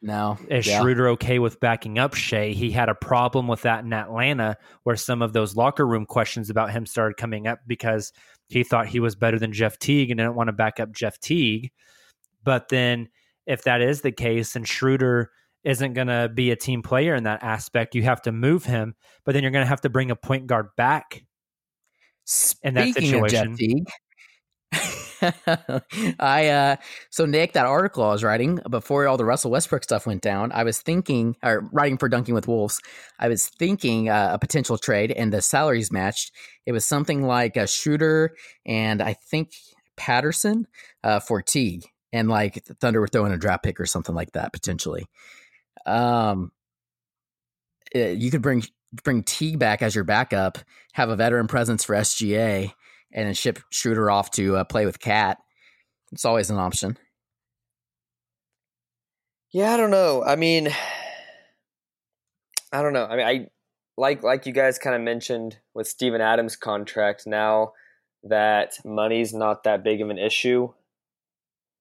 No. 0.01 0.37
Is 0.49 0.67
Yeah. 0.67 0.81
Schroeder 0.81 1.09
okay 1.09 1.39
with 1.39 1.59
backing 1.59 1.99
up 1.99 2.13
Shai? 2.13 2.49
He 2.49 2.71
had 2.71 2.89
a 2.89 2.95
problem 2.95 3.47
with 3.47 3.63
that 3.63 3.83
in 3.83 3.91
Atlanta, 3.91 4.55
where 4.83 4.95
some 4.95 5.21
of 5.21 5.33
those 5.33 5.55
locker 5.55 5.85
room 5.85 6.05
questions 6.05 6.49
about 6.49 6.71
him 6.71 6.85
started 6.85 7.17
coming 7.17 7.47
up 7.47 7.59
because 7.67 8.13
he 8.47 8.63
thought 8.63 8.87
he 8.87 8.99
was 8.99 9.15
better 9.15 9.39
than 9.39 9.51
Jeff 9.51 9.77
Teague 9.77 10.11
and 10.11 10.19
didn't 10.19 10.35
want 10.35 10.47
to 10.47 10.53
back 10.53 10.79
up 10.79 10.93
Jeff 10.93 11.19
Teague. 11.19 11.71
But 12.45 12.69
then, 12.69 13.09
if 13.45 13.63
that 13.63 13.81
is 13.81 14.01
the 14.01 14.11
case, 14.11 14.55
and 14.55 14.65
Schroeder 14.67 15.31
isn't 15.65 15.93
going 15.93 16.07
to 16.07 16.29
be 16.33 16.51
a 16.51 16.55
team 16.55 16.83
player 16.83 17.15
in 17.15 17.23
that 17.23 17.43
aspect, 17.43 17.95
you 17.95 18.03
have 18.03 18.21
to 18.21 18.31
move 18.31 18.63
him. 18.63 18.95
But 19.25 19.33
then 19.33 19.43
you're 19.43 19.51
going 19.51 19.65
to 19.65 19.69
have 19.69 19.81
to 19.81 19.89
bring 19.89 20.11
a 20.11 20.15
point 20.15 20.47
guard 20.47 20.67
back. 20.77 21.23
in 22.63 22.75
that 22.75 22.89
Speaking 22.89 23.15
of 23.15 23.29
Jeff 23.29 23.47
situation. 23.47 23.85
I 26.19 26.47
uh 26.47 26.75
so 27.09 27.25
Nick, 27.25 27.53
that 27.53 27.65
article 27.65 28.03
I 28.03 28.11
was 28.11 28.23
writing 28.23 28.59
before 28.69 29.07
all 29.07 29.17
the 29.17 29.25
Russell 29.25 29.51
Westbrook 29.51 29.83
stuff 29.83 30.05
went 30.05 30.21
down, 30.21 30.51
I 30.51 30.63
was 30.63 30.81
thinking 30.81 31.35
or 31.43 31.69
writing 31.71 31.97
for 31.97 32.09
Dunking 32.09 32.35
with 32.35 32.47
Wolves, 32.47 32.81
I 33.19 33.27
was 33.27 33.47
thinking 33.47 34.09
uh, 34.09 34.31
a 34.33 34.39
potential 34.39 34.77
trade 34.77 35.11
and 35.11 35.31
the 35.31 35.41
salaries 35.41 35.91
matched. 35.91 36.31
It 36.65 36.71
was 36.71 36.85
something 36.85 37.23
like 37.23 37.57
a 37.57 37.67
shooter 37.67 38.35
and 38.65 39.01
I 39.01 39.13
think 39.13 39.53
Patterson 39.97 40.67
uh, 41.03 41.19
for 41.19 41.41
Teague, 41.41 41.85
and 42.15 42.29
like 42.29 42.63
Thunder 42.79 43.01
were 43.01 43.09
throwing 43.09 43.33
a 43.33 43.37
draft 43.37 43.63
pick 43.63 43.77
or 43.77 43.85
something 43.85 44.15
like 44.15 44.31
that 44.31 44.53
potentially. 44.53 45.05
Um, 45.85 46.53
uh, 47.93 47.99
you 47.99 48.31
could 48.31 48.41
bring 48.41 48.63
bring 49.03 49.23
Teague 49.23 49.59
back 49.59 49.81
as 49.81 49.93
your 49.93 50.05
backup, 50.05 50.57
have 50.93 51.09
a 51.09 51.17
veteran 51.17 51.47
presence 51.47 51.83
for 51.83 51.93
SGA, 51.93 52.71
and 53.11 53.27
then 53.27 53.33
ship 53.33 53.59
Schroeder 53.69 54.09
off 54.09 54.31
to 54.31 54.55
uh, 54.55 54.63
play 54.63 54.85
with 54.85 54.99
KAT. 54.99 55.39
It's 56.13 56.23
always 56.23 56.49
an 56.49 56.57
option. 56.57 56.97
Yeah, 59.51 59.73
I 59.73 59.77
don't 59.77 59.91
know. 59.91 60.23
I 60.23 60.37
mean, 60.37 60.69
I 62.71 62.81
don't 62.81 62.93
know. 62.93 63.05
I 63.05 63.15
mean, 63.17 63.25
I 63.25 63.47
like 63.97 64.23
like 64.23 64.45
you 64.45 64.53
guys 64.53 64.79
kind 64.79 64.95
of 64.95 65.01
mentioned 65.01 65.57
with 65.73 65.87
Steven 65.87 66.21
Adams' 66.21 66.55
contract. 66.55 67.27
Now 67.27 67.73
that 68.23 68.77
money's 68.85 69.33
not 69.33 69.65
that 69.65 69.83
big 69.83 70.01
of 70.01 70.09
an 70.09 70.17
issue, 70.17 70.71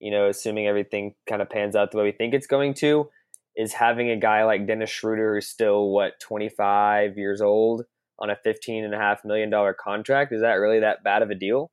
you 0.05 0.11
know, 0.11 0.29
assuming 0.29 0.67
everything 0.67 1.15
kind 1.27 1.41
of 1.41 1.49
pans 1.49 1.75
out 1.75 1.91
the 1.91 1.97
way 1.97 2.05
we 2.05 2.13
think 2.13 2.35
it's 2.35 2.47
going 2.47 2.75
to, 2.75 3.09
is 3.57 3.73
having 3.73 4.11
a 4.11 4.19
guy 4.19 4.45
like 4.45 4.67
Dennis 4.67 4.91
Schroeder 4.91 5.35
who's 5.35 5.49
still 5.49 5.89
what 5.89 6.21
twenty 6.21 6.51
five 6.51 7.17
years 7.17 7.41
old 7.41 7.85
on 8.19 8.29
a 8.29 8.37
fifteen 8.37 8.85
and 8.85 8.93
a 8.93 8.99
half 8.99 9.25
million 9.25 9.49
dollar 9.49 9.73
contract. 9.73 10.31
Is 10.31 10.43
that 10.43 10.57
really 10.57 10.81
that 10.81 11.03
bad 11.03 11.23
of 11.23 11.31
a 11.31 11.35
deal? 11.35 11.71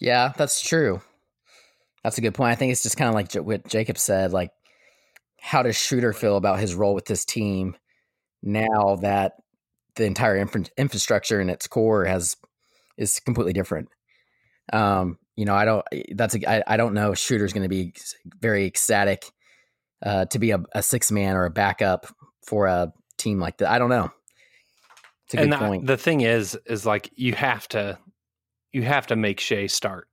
Yeah, 0.00 0.32
that's 0.36 0.60
true. 0.60 1.00
That's 2.02 2.18
a 2.18 2.20
good 2.20 2.34
point. 2.34 2.50
I 2.50 2.56
think 2.56 2.72
it's 2.72 2.82
just 2.82 2.96
kind 2.96 3.08
of 3.08 3.14
like 3.14 3.32
what 3.34 3.68
Jacob 3.68 3.98
said. 3.98 4.32
Like, 4.32 4.50
how 5.40 5.62
does 5.62 5.76
Schroeder 5.76 6.12
feel 6.12 6.36
about 6.36 6.58
his 6.58 6.74
role 6.74 6.92
with 6.92 7.06
this 7.06 7.24
team 7.24 7.76
now 8.42 8.96
that 9.02 9.34
the 9.94 10.06
entire 10.06 10.36
infra- 10.36 10.64
infrastructure 10.76 11.38
and 11.38 11.50
its 11.50 11.68
core 11.68 12.04
has 12.04 12.36
is 12.98 13.20
completely 13.20 13.52
different? 13.52 13.90
Um, 14.72 15.18
you 15.36 15.44
know, 15.44 15.54
I 15.54 15.64
don't. 15.64 15.84
That's 16.14 16.34
a, 16.34 16.50
I, 16.50 16.74
I 16.74 16.76
don't 16.76 16.94
know. 16.94 17.12
if 17.12 17.18
Schroeder's 17.18 17.52
going 17.52 17.62
to 17.62 17.68
be 17.68 17.94
very 18.40 18.64
ecstatic 18.66 19.26
uh, 20.04 20.24
to 20.26 20.38
be 20.38 20.50
a, 20.50 20.62
a 20.72 20.82
six 20.82 21.12
man 21.12 21.36
or 21.36 21.44
a 21.44 21.50
backup 21.50 22.06
for 22.46 22.66
a 22.66 22.92
team 23.18 23.38
like 23.38 23.58
that. 23.58 23.70
I 23.70 23.78
don't 23.78 23.90
know. 23.90 24.10
It's 25.26 25.34
a 25.34 25.36
good 25.38 25.52
the, 25.52 25.56
point. 25.58 25.86
the 25.86 25.96
thing 25.96 26.22
is, 26.22 26.58
is 26.66 26.86
like 26.86 27.10
you 27.16 27.34
have 27.34 27.68
to, 27.68 27.98
you 28.72 28.82
have 28.82 29.08
to 29.08 29.16
make 29.16 29.40
Shai 29.40 29.66
start. 29.66 30.08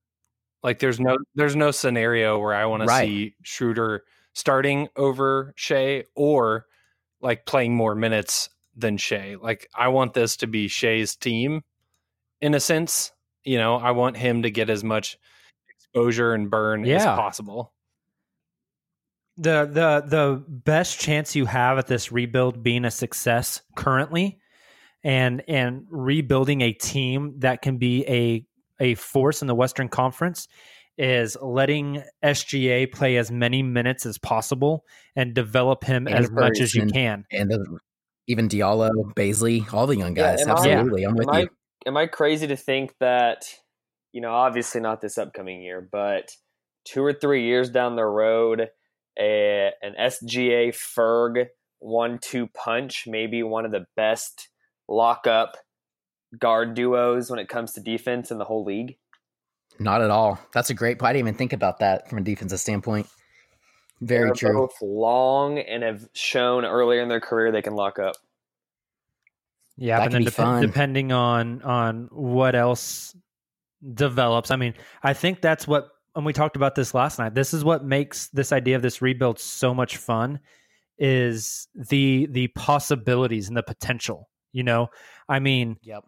Like 0.62 0.80
there's 0.80 1.00
no, 1.00 1.18
there's 1.36 1.56
no 1.56 1.72
scenario 1.72 2.40
where 2.40 2.54
I 2.54 2.66
want 2.66 2.84
Right. 2.88 3.02
to 3.02 3.08
see 3.08 3.36
Schroeder 3.44 4.04
starting 4.34 4.90
over 4.96 5.54
Shai 5.56 6.06
or 6.16 6.66
like 7.22 7.46
playing 7.46 7.76
more 7.76 7.96
minutes 7.96 8.50
than 8.76 8.98
Shai. 8.98 9.36
Like 9.42 9.70
I 9.76 9.88
want 9.90 10.14
this 10.14 10.36
to 10.38 10.48
be 10.48 10.68
Shai's 10.68 11.16
team, 11.16 11.62
in 12.42 12.54
a 12.56 12.60
sense. 12.60 13.13
You 13.44 13.58
know, 13.58 13.76
I 13.76 13.92
want 13.92 14.18
him 14.18 14.44
to 14.44 14.52
get 14.52 14.70
as 14.70 14.84
much 14.84 15.18
exposure 15.70 16.34
and 16.34 16.50
burn 16.50 16.86
as 16.88 17.04
possible. 17.06 17.74
the 19.38 19.66
the 19.66 20.04
the 20.08 20.44
best 20.48 21.00
chance 21.00 21.36
you 21.36 21.46
have 21.46 21.78
at 21.78 21.88
this 21.88 22.12
rebuild 22.12 22.62
being 22.64 22.86
a 22.86 22.92
success 22.92 23.62
currently 23.76 24.40
and 25.04 25.42
and 25.48 25.86
rebuilding 25.90 26.62
a 26.62 26.72
team 26.74 27.34
that 27.40 27.62
can 27.62 27.78
be 27.78 28.06
a 28.08 28.46
a 28.80 28.96
force 28.96 29.42
in 29.42 29.48
the 29.48 29.56
Western 29.56 29.90
Conference 29.90 30.48
is 30.98 31.36
letting 31.42 32.04
SGA 32.24 32.92
play 32.92 33.18
as 33.18 33.32
many 33.32 33.64
minutes 33.64 34.06
as 34.06 34.18
possible 34.20 34.86
and 35.16 35.34
develop 35.34 35.84
him 35.84 36.06
And 36.08 36.16
as 36.16 36.30
much 36.30 36.60
as 36.62 36.76
you 36.76 36.82
Ferguson. 36.82 36.94
can. 36.94 37.26
and 37.32 37.50
the, 37.50 37.80
even 38.28 38.48
Diallo, 38.48 38.90
Bazley, 39.16 39.72
all 39.74 39.88
the 39.88 39.98
young 39.98 40.14
guys. 40.14 40.42
am 40.44 40.50
I- 40.50 40.52
Absolutely, 40.52 41.04
I'm 41.04 41.16
with 41.16 41.28
am 41.34 41.42
you. 41.42 41.50
Am 41.86 41.98
I 41.98 42.08
crazy 42.08 42.48
to 42.48 42.56
think 42.56 42.96
that 43.00 43.46
you 44.12 44.22
know 44.22 44.32
obviously 44.32 44.82
not 44.82 45.02
this 45.02 45.18
upcoming 45.18 45.62
year, 45.62 45.88
but 45.92 46.32
two 46.86 47.04
or 47.04 47.14
three 47.14 47.46
years 47.46 47.70
down 47.70 47.96
the 47.96 48.06
road, 48.06 48.70
a, 49.20 49.72
an 49.82 49.96
SGA 50.00 50.70
Ferg 50.70 51.48
one 51.80 52.20
two 52.22 52.48
punch, 52.48 53.06
maybe 53.08 53.44
one 53.44 53.66
of 53.66 53.72
the 53.72 53.86
best 53.96 54.50
lockup 54.88 55.58
guard 56.40 56.74
duos 56.74 57.30
when 57.30 57.40
it 57.40 57.50
comes 57.50 57.74
to 57.74 57.82
defense 57.82 58.32
in 58.32 58.38
the 58.38 58.46
whole 58.46 58.64
league. 58.64 58.98
Not 59.80 60.02
at 60.02 60.10
all. 60.10 60.40
That's 60.54 60.70
a 60.70 60.74
great 60.74 61.00
point. 61.00 61.10
I 61.10 61.14
didn't 61.14 61.28
even 61.28 61.38
think 61.38 61.54
about 61.54 61.80
that 61.80 62.10
from 62.10 62.20
a 62.20 62.22
defensive 62.22 62.60
standpoint. 62.60 63.08
Very 64.02 64.26
They're 64.26 64.34
true. 64.34 64.54
Both 64.54 64.82
long 64.82 65.60
and 65.60 65.84
have 65.84 66.08
shown 66.14 66.66
earlier 66.66 67.02
in 67.02 67.10
their 67.10 67.22
career 67.22 67.52
they 67.52 67.62
can 67.62 67.76
lock 67.76 68.00
up. 68.00 68.16
Yeah, 69.78 69.98
That 70.00 70.06
but 70.06 70.12
then 70.12 70.22
be 70.22 70.26
dep- 70.26 70.34
fun. 70.36 70.62
depending 70.62 71.12
on 71.12 71.62
on 71.64 72.08
what 72.12 72.56
else 72.56 73.16
develops. 73.94 74.52
I 74.52 74.56
mean, 74.56 74.74
I 75.02 75.14
think 75.14 75.42
that's 75.42 75.68
what 75.68 75.88
and 76.16 76.26
we 76.26 76.34
talked 76.34 76.56
about 76.56 76.76
this 76.76 76.94
last 76.94 77.18
night. 77.18 77.34
This 77.34 77.54
is 77.54 77.64
what 77.66 77.84
makes 77.84 78.28
this 78.28 78.52
idea 78.52 78.76
of 78.76 78.82
this 78.84 79.02
rebuild 79.02 79.40
so 79.40 79.74
much 79.74 79.98
fun 79.98 80.40
is 81.00 81.68
the 81.76 82.28
the 82.30 82.48
possibilities 82.50 83.48
and 83.48 83.58
the 83.58 83.64
potential. 83.64 84.30
You 84.52 84.62
know, 84.64 84.90
I 85.28 85.40
mean, 85.40 85.78
Yep. 85.82 86.04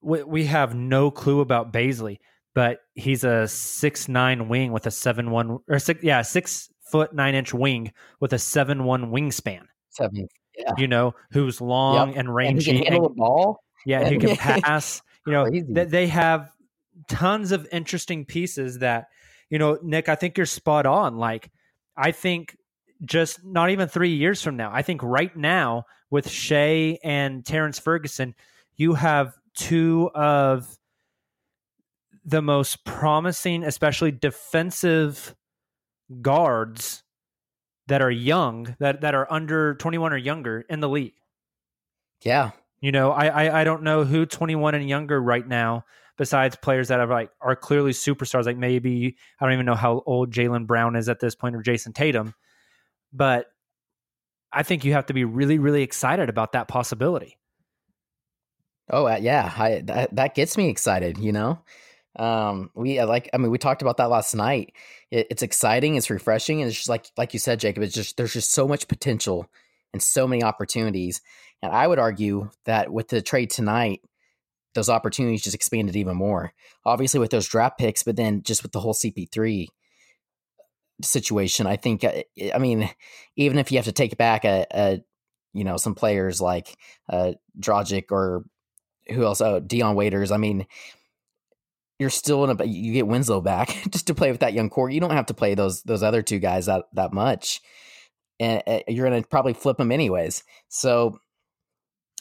we, 0.00 0.22
we 0.22 0.44
have 0.46 0.74
no 0.74 1.10
clue 1.10 1.40
about 1.40 1.70
Bazley, 1.74 2.16
but 2.54 2.78
he's 2.94 3.22
a 3.24 3.46
six 3.46 4.08
nine 4.08 4.48
wing 4.48 4.72
with 4.72 4.86
a 4.86 4.90
seven 4.90 5.30
one 5.30 5.58
or 5.68 5.78
six 5.78 6.02
yeah 6.02 6.22
six 6.22 6.70
foot 6.90 7.12
nine 7.14 7.34
inch 7.34 7.52
wing 7.52 7.92
with 8.20 8.32
a 8.32 8.38
seven 8.38 8.84
one 8.84 9.10
wingspan. 9.12 9.64
Seven. 9.90 10.26
Yeah. 10.58 10.72
You 10.76 10.88
know, 10.88 11.14
who's 11.30 11.60
long 11.60 12.08
and 12.10 12.18
And 12.18 12.34
rangy 12.34 12.72
can 12.72 12.82
handle 12.82 13.08
the 13.08 13.14
ball. 13.14 13.62
yeah, 13.86 14.08
who 14.08 14.18
can 14.18 14.36
pass. 14.62 15.00
You 15.26 15.32
know, 15.32 15.50
that 15.74 15.90
they 15.90 16.08
have 16.08 16.50
tons 17.08 17.52
of 17.52 17.68
interesting 17.70 18.24
pieces 18.24 18.78
that, 18.78 19.08
you 19.50 19.58
know, 19.58 19.78
Nick, 19.82 20.08
I 20.08 20.14
think 20.14 20.36
you're 20.36 20.46
spot 20.46 20.86
on. 20.86 21.16
Like, 21.16 21.50
I 21.96 22.12
think 22.12 22.56
just 23.04 23.44
not 23.44 23.70
even 23.70 23.88
three 23.88 24.14
years 24.14 24.42
from 24.42 24.56
now, 24.56 24.70
I 24.72 24.82
think 24.82 25.02
right 25.02 25.34
now 25.36 25.84
with 26.10 26.28
Shai 26.28 26.98
and 27.04 27.44
Terrence 27.44 27.78
Ferguson, 27.78 28.34
you 28.76 28.94
have 28.94 29.34
two 29.54 30.10
of 30.14 30.78
the 32.24 32.42
most 32.42 32.84
promising, 32.84 33.64
especially 33.64 34.12
defensive 34.12 35.34
guards 36.22 37.02
that 37.88 38.00
are 38.00 38.10
young, 38.10 38.76
that, 38.78 39.00
that 39.00 39.14
are 39.14 39.30
under 39.30 39.74
21 39.74 40.12
or 40.12 40.16
younger 40.16 40.60
in 40.68 40.80
the 40.80 40.88
league. 40.88 41.14
Yeah. 42.22 42.50
You 42.80 42.92
know, 42.92 43.10
I, 43.10 43.26
I 43.26 43.60
I 43.60 43.64
don't 43.64 43.82
know 43.82 44.04
who 44.04 44.24
21 44.24 44.74
and 44.74 44.88
younger 44.88 45.20
right 45.20 45.46
now, 45.46 45.84
besides 46.16 46.56
players 46.56 46.88
that 46.88 47.00
are 47.00 47.06
like 47.06 47.30
are 47.40 47.56
clearly 47.56 47.90
superstars. 47.90 48.46
Like 48.46 48.56
maybe 48.56 49.16
I 49.40 49.44
don't 49.44 49.54
even 49.54 49.66
know 49.66 49.74
how 49.74 50.02
old 50.06 50.30
Jaylen 50.30 50.66
Brown 50.66 50.94
is 50.94 51.08
at 51.08 51.18
this 51.18 51.34
point 51.34 51.56
or 51.56 51.62
Jayson 51.62 51.92
Tatum, 51.92 52.34
but 53.12 53.46
I 54.52 54.62
think 54.62 54.84
you 54.84 54.92
have 54.92 55.06
to 55.06 55.12
be 55.12 55.24
really 55.24 55.58
really 55.58 55.82
excited 55.82 56.28
about 56.28 56.52
that 56.52 56.68
possibility. 56.68 57.36
Oh 58.90 59.08
uh, 59.08 59.18
yeah, 59.20 59.52
I, 59.56 59.82
that 59.86 60.14
that 60.14 60.34
gets 60.36 60.56
me 60.56 60.68
excited. 60.68 61.18
You 61.18 61.32
know, 61.32 61.58
um, 62.18 62.70
we 62.74 62.98
uh, 62.98 63.06
like. 63.06 63.30
I 63.32 63.38
mean, 63.38 63.50
we 63.50 63.58
talked 63.58 63.82
about 63.82 63.96
that 63.98 64.10
last 64.10 64.34
night. 64.34 64.72
It, 65.10 65.28
it's 65.30 65.42
exciting. 65.42 65.96
It's 65.96 66.10
refreshing, 66.10 66.60
and 66.60 66.68
it's 66.68 66.76
just 66.76 66.88
like 66.88 67.06
like 67.16 67.32
you 67.32 67.38
said, 67.38 67.60
Jacob. 67.60 67.82
It's 67.82 67.94
just 67.94 68.16
there's 68.16 68.32
just 68.32 68.52
so 68.52 68.66
much 68.66 68.88
potential 68.88 69.48
and 69.92 70.02
so 70.02 70.26
many 70.26 70.42
opportunities. 70.42 71.20
And 71.62 71.72
I 71.72 71.86
would 71.86 71.98
argue 71.98 72.50
that 72.66 72.92
with 72.92 73.08
the 73.08 73.22
trade 73.22 73.50
tonight, 73.50 74.00
those 74.74 74.88
opportunities 74.88 75.42
just 75.42 75.54
expanded 75.54 75.96
even 75.96 76.16
more. 76.16 76.52
Obviously, 76.84 77.20
with 77.20 77.30
those 77.30 77.48
draft 77.48 77.78
picks, 77.78 78.02
but 78.02 78.16
then 78.16 78.42
just 78.42 78.62
with 78.62 78.72
the 78.72 78.80
whole 78.80 78.94
CP3 78.94 79.66
situation, 81.02 81.66
I 81.66 81.76
think. 81.76 82.04
uh, 82.04 82.22
I 82.54 82.58
mean, 82.58 82.90
even 83.36 83.58
if 83.58 83.72
you 83.72 83.78
have 83.78 83.86
to 83.86 83.92
take 83.92 84.16
back 84.16 84.44
a, 84.44 84.66
a 84.72 85.00
you 85.54 85.64
know, 85.64 85.76
some 85.76 85.94
players 85.94 86.40
like 86.40 86.76
uh, 87.08 87.32
Dragic 87.58 88.06
or 88.10 88.44
who 89.08 89.24
else? 89.24 89.40
Oh, 89.40 89.60
Dion 89.60 89.96
Waiters. 89.96 90.30
I 90.30 90.36
mean, 90.36 90.66
you're 91.98 92.10
still 92.10 92.44
in 92.44 92.50
a. 92.58 92.64
You 92.64 92.92
get 92.92 93.06
Winslow 93.06 93.40
back 93.40 93.68
just 93.90 94.06
to 94.06 94.14
play 94.14 94.30
with 94.30 94.40
that 94.40 94.52
young 94.52 94.70
core. 94.70 94.90
You 94.90 95.00
don't 95.00 95.10
have 95.10 95.26
to 95.26 95.34
play 95.34 95.54
those 95.54 95.82
those 95.82 96.02
other 96.02 96.22
two 96.22 96.38
guys 96.38 96.66
that 96.66 96.84
that 96.94 97.12
much, 97.12 97.60
and 98.38 98.62
uh, 98.66 98.80
you're 98.88 99.08
going 99.08 99.22
to 99.22 99.28
probably 99.28 99.54
flip 99.54 99.76
them 99.78 99.92
anyways. 99.92 100.44
So. 100.68 101.18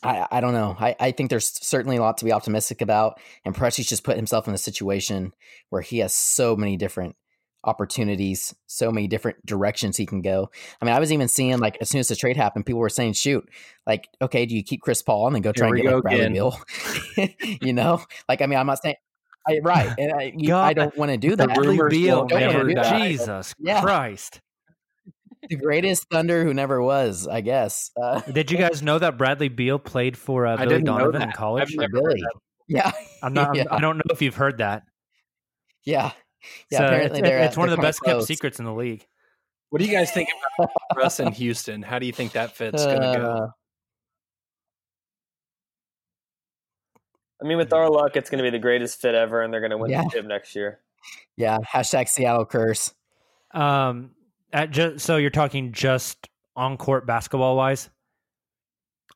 I, 0.04 0.28
I 0.30 0.42
don't 0.42 0.54
know. 0.54 0.78
I, 0.80 0.96
I 1.00 1.12
think 1.12 1.32
there's 1.32 1.60
certainly 1.66 1.98
a 1.98 2.02
lot 2.02 2.20
to 2.20 2.26
be 2.26 2.32
optimistic 2.32 2.84
about. 2.84 3.20
And 3.44 3.56
Presti's 3.56 3.90
just 3.90 4.04
put 4.04 4.16
himself 4.16 4.48
in 4.48 4.54
a 4.54 4.58
situation 4.58 5.34
where 5.72 5.82
he 5.82 5.98
has 6.00 6.14
so 6.14 6.56
many 6.56 6.78
different 6.78 7.16
opportunities, 7.64 8.56
so 8.68 8.92
many 8.92 9.08
different 9.08 9.44
directions 9.46 9.98
he 9.98 10.06
can 10.06 10.22
go. 10.22 10.52
I 10.82 10.86
mean, 10.86 10.94
I 10.94 11.00
was 11.00 11.12
even 11.12 11.28
seeing 11.28 11.58
like 11.58 11.78
as 11.82 11.90
soon 11.90 12.00
as 12.00 12.08
the 12.08 12.16
trade 12.16 12.38
happened, 12.38 12.66
people 12.66 12.80
were 12.80 12.90
saying, 12.90 13.14
"Shoot, 13.14 13.50
like, 13.88 14.08
okay, 14.22 14.46
do 14.46 14.56
you 14.56 14.64
keep 14.64 14.82
Chris 14.82 15.02
Paul 15.02 15.28
and 15.28 15.36
then 15.36 15.42
go 15.42 15.52
try 15.52 15.68
Here 15.68 15.76
and 15.76 15.84
get 15.84 15.90
go 15.90 15.96
like 15.96 16.04
Bradley. 16.04 16.30
Beal?" 16.30 17.58
you 17.62 17.74
know, 17.74 18.04
like 18.30 18.42
I 18.42 18.46
mean, 18.46 18.60
I'm 18.60 18.68
not 18.68 18.82
saying 18.82 18.96
I, 19.48 19.60
right, 19.64 19.94
and 19.98 20.12
I, 20.14 20.34
you, 20.36 20.56
I 20.56 20.74
don't 20.74 20.96
want 20.98 21.12
to 21.12 21.18
do 21.18 21.36
that. 21.36 21.46
Bradley 21.48 21.68
rumors 21.78 21.92
Beal, 21.92 22.22
will 22.22 22.28
Don't 22.28 22.40
never 22.40 22.64
do 22.74 23.00
Jesus 23.00 23.54
Yeah. 23.60 23.82
Christ! 23.82 24.42
The 25.50 25.56
greatest 25.56 26.08
Thunder 26.12 26.44
who 26.44 26.54
never 26.54 26.82
was, 26.82 27.28
I 27.28 27.42
guess. 27.42 27.92
Uh, 28.02 28.20
Did 28.22 28.52
you 28.52 28.58
guys 28.58 28.82
know 28.82 29.00
that 29.00 29.18
Bradley 29.18 29.48
Beal 29.50 29.80
played 29.80 30.18
for 30.18 30.46
uh, 30.46 30.58
Billy 30.58 30.82
Donovan 30.82 31.22
in 31.22 31.32
college? 31.32 31.64
I've 31.72 31.76
never 31.80 32.02
Billy. 32.02 32.24
Yeah, 32.68 32.92
I'm 33.24 33.34
not. 33.34 33.48
I'm- 33.48 33.56
yeah. 33.56 33.64
I 33.70 33.80
don't 33.80 33.98
know 33.98 34.04
if 34.12 34.22
you've 34.22 34.36
heard 34.36 34.58
that. 34.58 34.84
yeah, 35.86 36.12
yeah. 36.70 36.78
So 36.80 36.86
apparently, 36.86 37.20
it's, 37.20 37.28
they're, 37.30 37.40
it's 37.44 37.58
uh, 37.58 37.60
one 37.62 37.70
of 37.70 37.72
the 37.72 37.78
kinda 37.78 37.88
best 37.88 38.02
kept 38.04 38.24
secrets 38.24 38.60
in 38.60 38.66
the 38.66 38.74
league. 38.74 39.06
What 39.70 39.80
do 39.80 39.86
you 39.86 39.92
guys 39.92 40.12
think 40.12 40.30
about 40.60 40.72
Russ 40.96 41.20
in 41.20 41.32
Houston? 41.34 41.82
How 41.82 42.00
do 42.00 42.06
you 42.06 42.14
think 42.14 42.32
that 42.34 42.56
fit's 42.56 42.86
going 42.86 43.02
to 43.02 43.14
go? 43.20 43.50
I 47.42 47.46
mean, 47.46 47.58
with 47.58 47.72
our 47.74 47.90
luck, 47.90 48.16
it's 48.16 48.30
going 48.30 48.40
to 48.40 48.44
be 48.44 48.50
the 48.50 48.60
greatest 48.60 49.00
fit 49.02 49.14
ever, 49.16 49.42
and 49.44 49.54
they're 49.54 49.62
going 49.62 49.72
to 49.72 49.78
win 49.78 49.92
Yeah. 49.92 50.04
the 50.04 50.10
chip 50.10 50.26
next 50.26 50.56
year. 50.56 50.80
yeah. 51.36 51.60
Hashtag 51.60 52.08
Seattle 52.10 52.46
curse. 52.46 52.94
Um, 53.52 54.12
at 54.52 54.72
ju- 54.72 54.98
so 54.98 55.18
you're 55.18 55.30
talking 55.30 55.72
just 55.72 56.28
on 56.56 56.78
court 56.78 57.06
basketball 57.06 57.56
wise. 57.56 57.90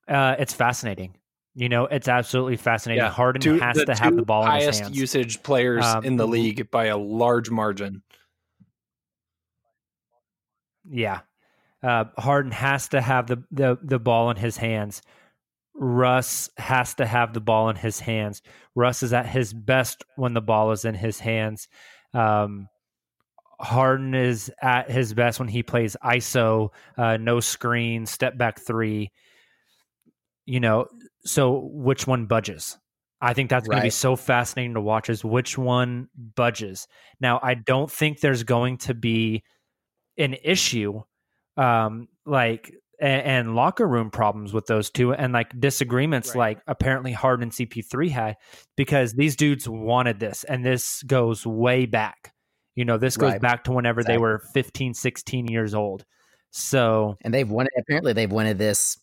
Uh, 0.08 0.36
it's 0.38 0.54
fascinating. 0.54 1.16
You 1.56 1.68
know, 1.70 1.86
it's 1.86 2.08
absolutely 2.08 2.58
fascinating. 2.58 3.04
Harden 3.06 3.42
Two- 3.42 3.60
has 3.60 3.84
to 3.84 3.96
have 3.96 4.16
the 4.16 4.22
ball 4.24 4.46
in 4.46 4.52
his 4.52 4.64
highest 4.66 4.80
hands. 4.82 4.98
usage 4.98 5.44
players 5.44 5.84
Um, 5.86 6.06
in 6.06 6.16
the 6.16 6.28
league 6.28 6.70
by 6.72 6.86
a 6.86 6.98
large 6.98 7.50
margin. 7.50 8.04
Yeah. 10.90 11.22
Uh, 11.84 12.06
Harden 12.18 12.52
has 12.52 12.90
to 12.90 13.02
have 13.02 13.28
the, 13.28 13.44
the 13.52 13.78
the 13.82 14.00
ball 14.00 14.30
in 14.30 14.38
his 14.38 14.58
hands. 14.58 15.02
Russ 15.74 16.50
has 16.58 16.94
to 16.96 17.06
have 17.06 17.34
the 17.34 17.42
ball 17.42 17.70
in 17.70 17.76
his 17.76 18.00
hands. 18.00 18.42
Russ 18.76 19.04
is 19.04 19.14
at 19.14 19.26
his 19.26 19.54
best 19.54 20.04
when 20.16 20.34
the 20.34 20.42
ball 20.42 20.72
is 20.72 20.86
in 20.86 20.96
his 20.96 21.20
hands. 21.20 21.68
Um, 22.14 22.68
Harden 23.60 24.16
is 24.16 24.52
at 24.62 24.90
his 24.90 25.14
best 25.14 25.40
when 25.40 25.48
he 25.48 25.64
plays 25.64 25.96
ISO, 26.04 26.70
uh, 26.98 27.18
no 27.18 27.40
screen, 27.40 28.06
step 28.06 28.38
back 28.38 28.60
three. 28.60 29.12
You 30.46 30.60
know, 30.60 30.88
so 31.24 31.70
which 31.72 32.08
one 32.08 32.26
budges? 32.26 32.78
I 33.22 33.34
think 33.34 33.52
that's 33.52 33.68
going 33.68 33.78
to 33.78 33.84
be 33.84 33.92
so 33.92 34.16
fascinating 34.16 34.74
to 34.74 34.82
watch. 34.82 35.10
Is 35.10 35.24
which 35.24 35.58
one 35.58 36.10
budges? 36.36 36.88
Now, 37.20 37.40
I 37.42 37.54
don't 37.54 37.90
think 37.90 38.20
there's 38.20 38.44
going 38.44 38.80
to 38.80 38.96
be 38.96 39.44
an 40.18 40.36
issue 40.44 41.02
um 41.58 42.08
like 42.26 42.74
and, 43.02 43.22
and 43.24 43.56
locker 43.56 43.88
room 43.88 44.10
problems 44.12 44.54
with 44.54 44.68
those 44.68 44.90
two 44.90 45.14
and 45.14 45.34
like 45.34 45.60
disagreements 45.60 46.30
Right. 46.30 46.56
like 46.58 46.60
apparently 46.68 47.12
Harden 47.12 47.44
and 47.44 47.52
CP3 47.52 48.10
had 48.10 48.38
because 48.78 49.14
these 49.14 49.36
dudes 49.36 49.68
wanted 49.68 50.20
this 50.20 50.44
and 50.46 50.64
this 50.64 51.04
goes 51.04 51.46
way 51.46 51.86
back. 51.86 52.34
You 52.76 52.86
know, 52.86 52.98
this 52.98 53.18
goes 53.18 53.34
Right. 53.34 53.42
back 53.42 53.66
to 53.66 53.72
whenever 53.74 54.04
they 54.04 54.18
were 54.18 54.40
15, 54.54 54.94
16 54.94 55.48
years 55.48 55.74
old. 55.74 56.06
So, 56.52 57.18
And 57.22 57.34
they've 57.34 57.50
wanted 57.50 57.72
apparently 57.78 58.14
they've 58.14 58.32
wanted 58.32 58.58
this. 58.58 58.98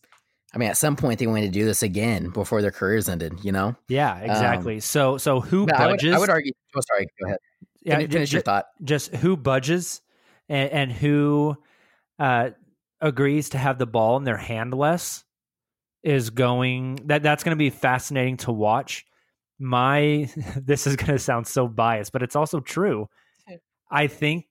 I 0.53 0.57
mean, 0.57 0.69
at 0.69 0.77
some 0.77 0.95
point 0.95 1.19
they 1.19 1.27
wanted 1.27 1.45
to 1.47 1.51
do 1.51 1.65
this 1.65 1.83
again 1.83 2.29
before 2.29 2.61
their 2.63 2.71
careers 2.71 3.07
ended. 3.09 3.33
You 3.43 3.51
know, 3.51 3.75
yeah, 3.87 4.17
exactly. 4.19 4.79
so 4.79 5.17
so 5.17 5.39
who 5.41 5.63
Um, 5.63 5.69
I 5.75 5.85
would, 5.87 5.91
budges? 5.93 6.15
I 6.15 6.19
would 6.19 6.29
argue. 6.29 6.51
Oh, 6.75 6.81
sorry. 6.81 7.05
Go 7.19 7.27
ahead. 7.27 7.37
yeah, 7.83 7.95
Finish, 7.97 8.11
finish 8.11 8.29
ju- 8.31 8.35
your 8.37 8.41
thought. 8.43 8.65
just 8.83 9.13
who 9.15 9.35
budges 9.37 10.01
and, 10.47 10.71
and 10.71 10.91
who 10.91 11.55
uh, 12.17 12.49
agrees 13.01 13.49
to 13.49 13.57
have 13.57 13.77
the 13.77 13.85
ball 13.85 14.17
in 14.17 14.23
their 14.23 14.37
hand 14.37 14.73
less 14.73 15.23
is 16.03 16.29
going 16.29 16.95
that 17.07 17.23
that's 17.23 17.43
going 17.43 17.55
to 17.55 17.59
be 17.59 17.69
fascinating 17.69 18.37
to 18.37 18.51
watch. 18.51 19.05
My 19.59 20.29
this 20.57 20.87
is 20.87 20.95
going 20.95 21.11
to 21.13 21.19
sound 21.19 21.47
so 21.47 21.67
biased, 21.67 22.11
but 22.11 22.23
it's 22.23 22.35
also 22.35 22.59
true. 22.59 23.07
I 23.91 24.07
think 24.07 24.45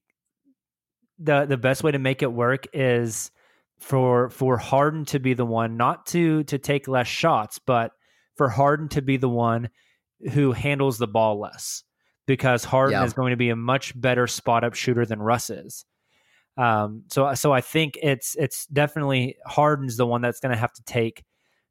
the 1.18 1.46
the 1.46 1.56
best 1.56 1.82
way 1.82 1.92
to 1.92 1.98
make 1.98 2.22
it 2.22 2.32
work 2.32 2.66
is 2.72 3.30
for 3.78 4.28
for 4.30 4.56
Harden 4.58 5.04
to 5.06 5.18
be 5.20 5.34
the 5.34 5.46
one 5.46 5.76
not 5.76 6.06
to 6.06 6.44
to 6.44 6.58
take 6.58 6.88
less 6.88 7.06
shots, 7.06 7.58
but 7.58 7.92
for 8.36 8.48
Harden 8.48 8.88
to 8.90 9.02
be 9.02 9.16
the 9.16 9.28
one 9.28 9.70
who 10.32 10.52
handles 10.52 10.98
the 10.98 11.06
ball 11.06 11.38
less 11.40 11.84
because 12.26 12.64
Harden 12.64 12.92
Yeah. 12.92 13.04
is 13.04 13.12
going 13.12 13.30
to 13.30 13.36
be 13.36 13.50
a 13.50 13.56
much 13.56 13.98
better 13.98 14.26
spot 14.26 14.64
up 14.64 14.74
shooter 14.74 15.06
than 15.06 15.20
Russ 15.22 15.48
is. 15.50 15.84
Um, 16.58 17.04
so 17.08 17.32
so 17.34 17.52
I 17.52 17.60
think 17.60 17.96
it's 18.02 18.34
it's 18.36 18.66
definitely 18.66 19.36
Harden's 19.46 19.96
the 19.96 20.06
one 20.06 20.20
that's 20.20 20.40
going 20.40 20.52
to 20.52 20.58
have 20.58 20.72
to 20.74 20.82
take 20.82 21.24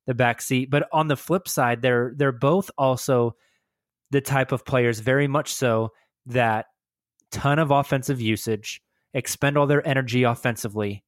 the 0.06 0.14
back 0.14 0.42
seat. 0.42 0.70
But 0.70 0.88
on 0.94 1.10
the 1.10 1.18
flip 1.18 1.48
side, 1.48 1.82
they're 1.82 2.14
they're 2.16 2.32
both 2.32 2.72
also 2.78 3.36
the 4.12 4.22
type 4.22 4.54
of 4.54 4.66
players, 4.66 5.02
very 5.02 5.28
much 5.28 5.54
so, 5.54 5.92
that 6.28 6.68
ton 7.32 7.60
of 7.60 7.70
offensive 7.72 8.22
usage, 8.22 8.82
expend 9.14 9.58
all 9.58 9.68
their 9.68 9.86
energy 9.86 10.24
offensively, 10.24 11.04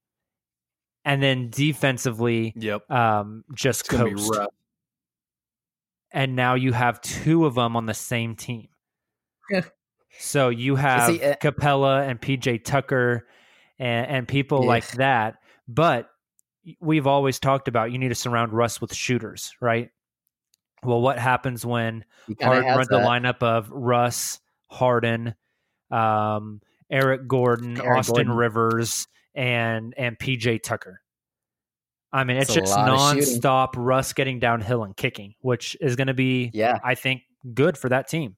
and 1.06 1.22
then 1.22 1.48
defensively, 1.48 2.52
Yep. 2.56 2.90
um, 2.90 3.44
just 3.54 3.80
It's 3.80 3.88
gonna 3.88 4.04
be 4.04 4.10
coast. 4.16 4.34
And 6.12 6.36
now 6.36 6.54
you 6.54 6.72
have 6.72 7.00
two 7.00 7.46
of 7.46 7.54
them 7.54 7.76
on 7.76 7.86
the 7.86 7.94
same 7.94 8.36
team. 8.36 8.68
so 10.18 10.50
you 10.50 10.76
have 10.76 11.06
See, 11.06 11.22
uh, 11.22 11.36
Capela 11.36 12.06
and 12.06 12.20
PJ 12.20 12.64
Tucker 12.64 13.26
and, 13.80 14.06
and 14.06 14.28
people 14.28 14.60
Yeah. 14.62 14.68
like 14.68 14.88
that. 14.92 15.38
But 15.66 16.08
we've 16.80 17.06
always 17.08 17.40
talked 17.40 17.66
about 17.66 17.90
you 17.90 17.98
need 17.98 18.10
to 18.10 18.14
surround 18.14 18.52
Russ 18.52 18.80
with 18.80 18.94
shooters, 18.94 19.52
right? 19.60 19.90
Well, 20.84 21.00
what 21.00 21.18
happens 21.18 21.66
when 21.66 22.04
He 22.28 22.34
kinda 22.36 22.54
Harden 22.62 22.76
runs 22.76 22.88
the 22.88 22.98
lineup 22.98 23.42
of 23.42 23.70
Russ, 23.70 24.38
Harden, 24.70 25.34
um, 25.90 26.60
Eric 26.90 27.26
Gordon, 27.26 27.80
Eric 27.80 27.98
Austin 27.98 28.14
Gordon. 28.14 28.32
Rivers, 28.32 29.08
and 29.34 29.94
and 29.96 30.18
PJ 30.18 30.62
Tucker. 30.62 31.00
I 32.12 32.24
mean, 32.24 32.38
it's 32.38 32.48
That's 32.48 32.56
a 32.56 32.60
just 32.62 32.72
lot 32.76 32.88
of 32.88 33.24
shooting. 33.24 33.40
nonstop 33.40 33.68
Russ 33.76 34.12
getting 34.12 34.40
downhill 34.40 34.82
and 34.82 34.96
kicking, 34.96 35.34
which 35.42 35.76
is 35.80 35.94
going 35.94 36.08
to 36.08 36.14
be, 36.14 36.50
Yeah. 36.52 36.78
I 36.82 36.96
think, 36.96 37.22
good 37.54 37.78
for 37.78 37.88
that 37.90 38.08
team. 38.08 38.36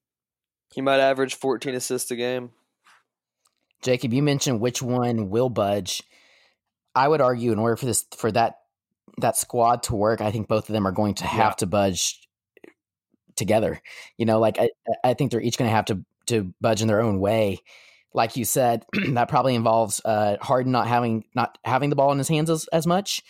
He 0.74 0.83
might 0.83 1.00
average 1.00 1.35
14 1.37 1.74
assists 1.74 2.11
a 2.11 2.16
game. 2.16 2.50
Jacob, 3.82 4.12
you 4.12 4.22
mentioned 4.22 4.60
which 4.60 4.80
one 4.80 5.30
will 5.30 5.48
budge. 5.48 6.02
I 6.94 7.08
would 7.08 7.20
argue 7.20 7.52
in 7.52 7.58
order 7.58 7.76
for 7.76 7.86
this 7.86 8.04
for 8.16 8.30
that 8.32 8.56
that 9.18 9.36
squad 9.36 9.82
to 9.84 9.94
work, 9.94 10.20
I 10.20 10.30
think 10.30 10.48
both 10.48 10.68
of 10.68 10.72
them 10.72 10.86
are 10.86 10.92
going 10.92 11.14
to 11.14 11.26
have 11.26 11.52
Yeah. 11.52 11.56
to 11.56 11.66
budge 11.66 12.28
together. 13.36 13.80
You 14.16 14.26
know, 14.26 14.38
like 14.38 14.58
I, 14.58 14.70
I 15.04 15.14
think 15.14 15.30
they're 15.30 15.40
each 15.40 15.58
going 15.58 15.68
to 15.70 15.74
have 15.74 15.86
to 15.86 16.00
to 16.26 16.54
budge 16.60 16.82
in 16.82 16.88
their 16.88 17.00
own 17.02 17.20
way. 17.20 17.58
Like 18.14 18.36
you 18.36 18.44
said, 18.44 18.84
that 19.10 19.28
probably 19.28 19.54
involves 19.54 20.00
uh, 20.04 20.36
Harden 20.40 20.72
not 20.72 20.86
having 20.86 21.24
not 21.34 21.58
having 21.64 21.90
the 21.90 21.96
ball 21.96 22.12
in 22.12 22.18
his 22.18 22.28
hands 22.28 22.50
as, 22.50 22.68
as 22.72 22.86
much, 22.86 23.22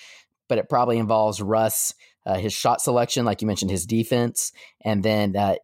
but 0.48 0.58
it 0.58 0.68
probably 0.68 0.98
involves 0.98 1.40
Russ, 1.40 1.94
uh, 2.26 2.34
his 2.34 2.52
shot 2.52 2.80
selection, 2.80 3.24
like 3.24 3.40
you 3.40 3.46
mentioned, 3.46 3.70
his 3.70 3.86
defense, 3.86 4.52
and 4.84 5.02
then 5.02 5.36
uh, 5.36 5.54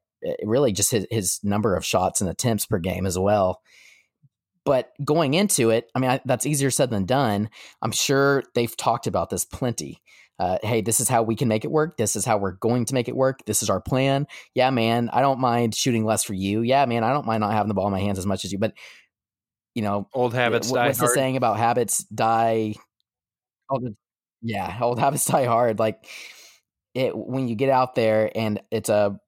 really 0.44 0.72
just 0.72 0.90
his, 0.90 1.06
his 1.10 1.40
number 1.42 1.74
of 1.74 1.84
shots 1.84 2.20
and 2.20 2.30
attempts 2.30 2.66
per 2.66 2.78
game 2.78 3.06
as 3.06 3.18
well. 3.18 3.60
But 4.64 4.92
going 5.04 5.34
into 5.34 5.70
it, 5.70 5.90
I 5.94 5.98
mean, 5.98 6.10
I, 6.10 6.20
that's 6.24 6.46
easier 6.46 6.70
said 6.70 6.90
than 6.90 7.04
done. 7.06 7.50
I'm 7.82 7.92
sure 7.92 8.42
they've 8.54 8.76
talked 8.76 9.06
about 9.06 9.30
this 9.30 9.44
plenty. 9.44 10.02
Uh, 10.38 10.58
hey, 10.62 10.80
this 10.82 11.00
is 11.00 11.08
how 11.08 11.22
we 11.24 11.34
can 11.34 11.48
make 11.48 11.64
it 11.64 11.70
work. 11.70 11.96
This 11.96 12.14
is 12.14 12.24
how 12.24 12.38
we're 12.38 12.52
going 12.52 12.84
to 12.84 12.94
make 12.94 13.08
it 13.08 13.16
work. 13.16 13.44
This 13.44 13.62
is 13.62 13.70
our 13.70 13.80
plan. 13.80 14.26
Yeah, 14.54 14.70
man, 14.70 15.10
I 15.12 15.20
don't 15.20 15.40
mind 15.40 15.74
shooting 15.74 16.04
less 16.04 16.22
for 16.22 16.34
you. 16.34 16.62
Yeah, 16.62 16.86
man, 16.86 17.02
I 17.02 17.12
don't 17.12 17.26
mind 17.26 17.40
not 17.40 17.52
having 17.52 17.68
the 17.68 17.74
ball 17.74 17.86
in 17.88 17.92
my 17.92 17.98
hands 18.00 18.18
as 18.18 18.26
much 18.26 18.44
as 18.44 18.52
you. 18.52 18.58
But 18.58 18.74
you 19.74 19.82
know, 19.82 20.08
Old 20.14 20.34
habits 20.34 20.70
die 20.70 20.86
what's 20.86 20.98
hard. 20.98 21.10
the 21.10 21.14
saying 21.14 21.36
about 21.36 21.58
habits 21.58 22.04
die? 22.04 22.74
Old, 23.70 23.94
yeah, 24.42 24.78
old 24.80 24.98
habits 25.00 25.24
die 25.24 25.44
hard. 25.44 25.78
Like 25.78 26.06
it 26.94 27.16
when 27.16 27.48
you 27.48 27.54
get 27.56 27.70
out 27.70 27.94
there 27.94 28.30
and 28.34 28.60
it's 28.70 28.88
a 28.88 29.18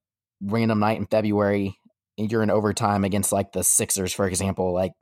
random 0.41 0.79
night 0.79 0.97
in 0.97 1.07
February, 1.07 1.77
and 2.17 2.31
you're 2.31 2.43
in 2.43 2.49
overtime 2.49 3.03
against 3.03 3.31
like 3.31 3.51
the 3.51 3.63
Sixers, 3.63 4.13
for 4.13 4.27
example. 4.27 4.73
Like 4.73 4.93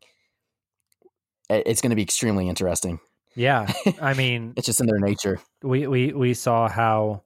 it's 1.50 1.82
going 1.82 1.90
to 1.90 1.96
be 1.96 2.02
extremely 2.04 2.48
interesting. 2.48 3.00
Yeah, 3.36 3.72
I 4.02 4.14
mean, 4.14 4.54
It's 4.58 4.66
just 4.66 4.82
in 4.82 4.88
their 4.88 5.00
nature. 5.00 5.40
we 5.62 5.88
we 5.88 6.14
we 6.14 6.34
saw 6.34 6.68
how 6.68 7.24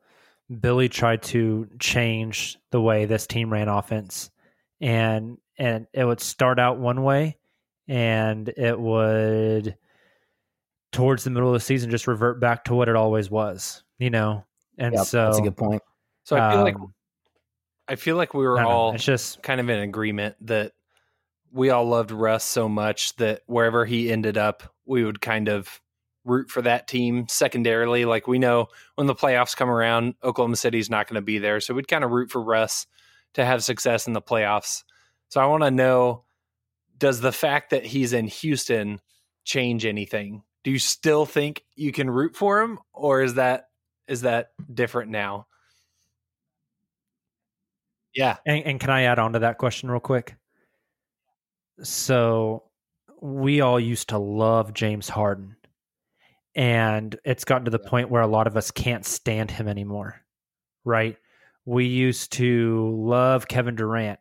Billy 0.59 0.89
tried 0.89 1.23
to 1.23 1.67
change 1.79 2.57
the 2.71 2.81
way 2.81 3.05
this 3.05 3.27
team 3.27 3.51
ran 3.51 3.67
offense, 3.67 4.29
and 4.81 5.37
and 5.57 5.87
it 5.93 6.05
would 6.05 6.21
start 6.21 6.59
out 6.59 6.79
one 6.79 7.03
way, 7.03 7.37
and 7.87 8.49
it 8.49 8.79
would 8.79 9.77
towards 10.91 11.23
the 11.23 11.29
middle 11.29 11.49
of 11.49 11.53
the 11.53 11.59
season 11.59 11.89
just 11.89 12.07
revert 12.07 12.39
back 12.39 12.65
to 12.65 12.75
what 12.75 12.87
it 12.87 12.95
always 12.95 13.29
was, 13.29 13.83
you 13.97 14.09
know. 14.09 14.45
And 14.77 14.93
Yep, 14.93 15.05
so 15.05 15.25
that's 15.25 15.39
a 15.39 15.41
good 15.41 15.57
point. 15.57 15.81
So 16.23 16.37
I 16.37 16.51
feel 16.51 16.63
like 16.63 16.75
um, 16.75 16.93
I 17.87 17.95
feel 17.95 18.15
like 18.15 18.33
we 18.33 18.43
were 18.43 18.57
I 18.57 18.63
don't 18.63 18.71
know, 18.71 18.77
all 18.77 18.93
it's 18.93 19.03
just 19.03 19.41
kind 19.43 19.59
of 19.59 19.69
in 19.69 19.79
agreement 19.79 20.35
that 20.41 20.73
we 21.53 21.69
all 21.69 21.85
loved 21.85 22.11
Russ 22.11 22.43
so 22.43 22.67
much 22.67 23.15
that 23.17 23.41
wherever 23.45 23.85
he 23.85 24.11
ended 24.11 24.37
up, 24.37 24.73
we 24.85 25.03
would 25.03 25.21
kind 25.21 25.47
of 25.47 25.79
root 26.25 26.49
for 26.49 26.63
that 26.63 26.87
team 26.87 27.27
secondarily. 27.29 28.05
Like 28.05 28.27
we 28.27 28.39
know 28.39 28.67
when 28.95 29.07
the 29.07 29.15
playoffs 29.15 29.55
come 29.55 29.69
around, 29.69 30.15
Oklahoma 30.23 30.55
City's 30.55 30.89
not 30.89 31.07
going 31.07 31.15
to 31.15 31.21
be 31.21 31.37
there. 31.37 31.59
So 31.59 31.73
we'd 31.73 31.87
kind 31.87 32.03
of 32.03 32.09
root 32.09 32.31
for 32.31 32.41
Russ 32.41 32.87
to 33.35 33.45
have 33.45 33.63
success 33.63 34.07
in 34.07 34.13
the 34.13 34.21
playoffs. 34.21 34.83
So 35.29 35.39
I 35.39 35.45
want 35.45 35.63
to 35.63 35.71
know 35.71 36.23
does 36.97 37.21
the 37.21 37.31
fact 37.31 37.71
that 37.71 37.85
he's 37.85 38.13
in 38.13 38.27
Houston 38.27 38.99
change 39.43 39.85
anything? 39.85 40.43
Do 40.63 40.71
you 40.71 40.79
still 40.79 41.25
think 41.25 41.63
you 41.75 41.91
can 41.91 42.09
root 42.09 42.35
for 42.35 42.61
him 42.61 42.79
or 42.93 43.21
is 43.21 43.35
that 43.35 43.69
is 44.07 44.21
that 44.21 44.51
different 44.73 45.11
now? 45.11 45.47
Yeah. 48.15 48.37
And, 48.45 48.63
and 48.65 48.79
can 48.79 48.89
I 48.89 49.03
add 49.03 49.19
on 49.19 49.33
to 49.33 49.39
that 49.39 49.57
question 49.57 49.89
real 49.91 49.99
quick? 49.99 50.35
So 51.83 52.63
we 53.21 53.61
all 53.61 53.79
used 53.79 54.09
to 54.09 54.17
love 54.17 54.73
James 54.73 55.09
Harden, 55.09 55.55
and 56.55 57.15
it's 57.25 57.45
gotten 57.45 57.65
to 57.65 57.71
the 57.71 57.79
point 57.79 58.09
where 58.09 58.21
a 58.21 58.27
lot 58.27 58.47
of 58.47 58.57
us 58.57 58.71
can't 58.71 59.05
stand 59.05 59.51
him 59.51 59.67
anymore, 59.67 60.21
right? 60.85 61.17
We 61.65 61.85
used 61.85 62.33
to 62.33 62.89
love 62.97 63.47
Kevin 63.47 63.75
Durant, 63.75 64.19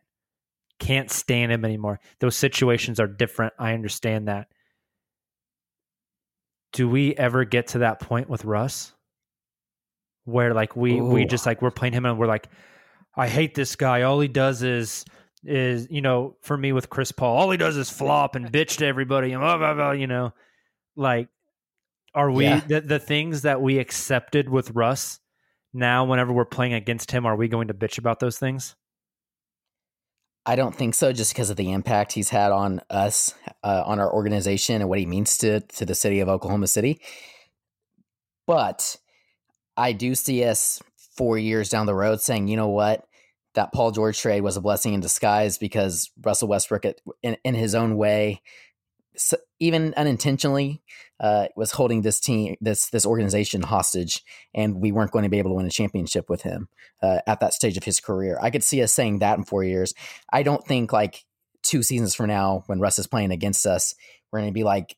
can't 0.79 1.11
stand 1.11 1.51
him 1.51 1.65
anymore. 1.65 1.99
Those 2.19 2.35
situations 2.35 2.99
are 2.99 3.07
different. 3.07 3.53
I 3.59 3.73
understand 3.73 4.27
that. 4.27 4.47
Do 6.71 6.89
we 6.89 7.15
ever 7.15 7.45
get 7.45 7.67
to 7.67 7.79
that 7.79 7.99
point 7.99 8.29
with 8.29 8.45
Russ? 8.45 8.93
Where 10.25 10.53
like 10.53 10.75
we 10.75 11.01
we 11.01 11.25
just 11.25 11.45
like 11.45 11.61
we're 11.61 11.71
playing 11.71 11.93
him 11.93 12.05
and 12.05 12.17
we're 12.17 12.27
like, 12.27 12.47
I 13.15 13.27
hate 13.27 13.55
this 13.55 13.75
guy. 13.75 14.03
All 14.03 14.19
he 14.19 14.29
does 14.29 14.63
is 14.63 15.05
is 15.45 15.87
you 15.89 16.01
know 16.01 16.35
for 16.41 16.57
me 16.57 16.71
with 16.71 16.89
Chris 16.89 17.11
Paul, 17.11 17.35
all 17.37 17.51
he 17.51 17.57
does 17.57 17.77
is 17.77 17.89
flop 17.89 18.35
and 18.35 18.51
bitch 18.51 18.77
to 18.77 18.85
everybody 18.85 19.31
and 19.33 19.41
blah 19.41 19.57
blah 19.57 19.73
blah. 19.73 19.91
You 19.91 20.07
know, 20.07 20.33
like 20.95 21.29
are 22.15 22.29
we 22.31 22.45
Yeah. 22.45 22.61
the 22.67 22.81
the 22.81 22.99
things 22.99 23.41
that 23.43 23.61
we 23.61 23.79
accepted 23.79 24.49
with 24.49 24.71
Russ? 24.71 25.19
Now, 25.73 26.05
whenever 26.05 26.31
we're 26.31 26.45
playing 26.45 26.73
against 26.73 27.09
him, 27.09 27.25
are 27.25 27.35
we 27.35 27.47
going 27.47 27.69
to 27.69 27.73
bitch 27.73 27.97
about 27.97 28.19
those 28.19 28.37
things? 28.37 28.75
I 30.45 30.55
don't 30.55 30.75
think 30.75 30.93
so, 30.93 31.13
just 31.13 31.33
because 31.33 31.49
of 31.49 31.55
the 31.57 31.71
impact 31.71 32.11
he's 32.11 32.29
had 32.29 32.51
on 32.51 32.81
us, 32.89 33.33
uh, 33.63 33.81
on 33.85 33.99
our 33.99 34.13
organization, 34.13 34.81
and 34.81 34.89
what 34.89 34.99
he 34.99 35.05
means 35.05 35.37
to 35.39 35.61
to 35.61 35.85
the 35.85 35.95
city 35.95 36.19
of 36.19 36.27
Oklahoma 36.29 36.67
City. 36.67 37.01
But 38.45 38.97
I 39.77 39.93
do 39.93 40.15
see 40.15 40.43
us 40.43 40.81
four 41.15 41.37
years 41.37 41.69
down 41.69 41.85
the 41.85 41.95
road 41.95 42.19
saying, 42.21 42.47
you 42.47 42.57
know 42.57 42.67
what, 42.67 43.05
that 43.55 43.71
Paul 43.73 43.91
George 43.91 44.19
trade 44.19 44.41
was 44.41 44.57
a 44.57 44.61
blessing 44.61 44.93
in 44.93 44.99
disguise 44.99 45.57
because 45.57 46.11
Russell 46.23 46.47
Westbrook, 46.47 46.85
in, 47.21 47.37
in 47.43 47.55
his 47.55 47.75
own 47.75 47.97
way, 47.97 48.41
even 49.59 49.93
unintentionally, 49.95 50.81
uh, 51.19 51.47
was 51.55 51.71
holding 51.71 52.01
this 52.01 52.19
team, 52.19 52.55
this 52.59 52.89
this 52.89 53.05
organization 53.05 53.61
hostage, 53.61 54.23
and 54.53 54.81
we 54.81 54.91
weren't 54.91 55.11
going 55.11 55.23
to 55.23 55.29
be 55.29 55.37
able 55.37 55.51
to 55.51 55.55
win 55.55 55.65
a 55.65 55.71
championship 55.71 56.29
with 56.29 56.41
him 56.41 56.67
uh, 57.01 57.19
at 57.27 57.39
that 57.39 57.53
stage 57.53 57.77
of 57.77 57.83
his 57.83 57.99
career. 57.99 58.37
I 58.41 58.49
could 58.49 58.63
see 58.63 58.81
us 58.81 58.91
saying 58.91 59.19
that 59.19 59.37
in 59.37 59.43
four 59.43 59.63
years. 59.63 59.93
I 60.31 60.43
don't 60.43 60.65
think 60.65 60.91
like 60.91 61.25
two 61.61 61.83
seasons 61.83 62.15
from 62.15 62.27
now, 62.27 62.63
when 62.67 62.79
Russ 62.79 62.99
is 62.99 63.07
playing 63.07 63.31
against 63.31 63.65
us, 63.65 63.95
we're 64.31 64.39
going 64.39 64.49
to 64.49 64.53
be 64.53 64.63
like, 64.63 64.97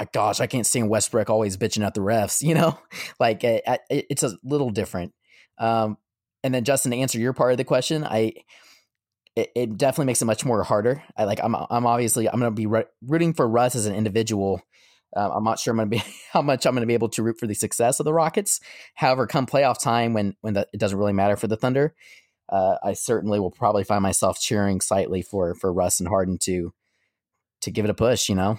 "Ah, 0.00 0.06
"Gosh, 0.12 0.40
I 0.40 0.46
can't 0.46 0.66
stand 0.66 0.88
Westbrook 0.88 1.28
always 1.28 1.56
bitching 1.56 1.86
at 1.86 1.94
the 1.94 2.00
refs." 2.00 2.42
You 2.46 2.54
know, 2.54 2.78
like 3.20 3.44
uh, 3.44 3.60
uh, 3.66 3.78
it, 3.90 4.06
it's 4.10 4.22
a 4.22 4.38
little 4.42 4.70
different. 4.70 5.12
Um, 5.58 5.98
and 6.42 6.54
then 6.54 6.64
Justin, 6.64 6.90
to 6.92 6.98
answer 6.98 7.18
your 7.18 7.32
part 7.32 7.52
of 7.52 7.58
the 7.58 7.64
question, 7.64 8.04
I 8.04 8.34
it, 9.34 9.50
it 9.54 9.76
definitely 9.76 10.06
makes 10.06 10.22
it 10.22 10.26
much 10.26 10.44
more 10.44 10.62
harder. 10.62 11.02
I 11.16 11.24
like 11.24 11.40
I'm 11.42 11.54
I'm 11.54 11.86
obviously 11.86 12.28
I'm 12.28 12.40
going 12.40 12.54
to 12.54 12.68
be 12.68 12.84
rooting 13.06 13.32
for 13.32 13.48
Russ 13.48 13.74
as 13.74 13.86
an 13.86 13.94
individual. 13.94 14.60
Uh, 15.14 15.30
I'm 15.30 15.44
not 15.44 15.58
sure 15.58 15.72
I'm 15.72 15.76
going 15.76 15.90
to 15.90 15.96
be 15.96 16.02
how 16.32 16.42
much 16.42 16.66
I'm 16.66 16.72
going 16.72 16.82
to 16.82 16.86
be 16.86 16.94
able 16.94 17.10
to 17.10 17.22
root 17.22 17.38
for 17.38 17.46
the 17.46 17.54
success 17.54 18.00
of 18.00 18.04
the 18.04 18.14
Rockets. 18.14 18.60
However, 18.94 19.26
come 19.26 19.46
playoff 19.46 19.80
time 19.80 20.14
when 20.14 20.36
when 20.40 20.54
the, 20.54 20.66
it 20.72 20.80
doesn't 20.80 20.98
really 20.98 21.12
matter 21.12 21.36
for 21.36 21.46
the 21.46 21.56
Thunder, 21.56 21.94
uh, 22.48 22.76
I 22.82 22.94
certainly 22.94 23.40
will 23.40 23.50
probably 23.50 23.84
find 23.84 24.02
myself 24.02 24.40
cheering 24.40 24.80
slightly 24.80 25.22
for 25.22 25.54
for 25.54 25.72
Russ 25.72 26.00
and 26.00 26.08
Harden 26.08 26.38
to 26.42 26.74
to 27.62 27.70
give 27.70 27.84
it 27.84 27.90
a 27.90 27.94
push. 27.94 28.28
You 28.28 28.34
know, 28.34 28.58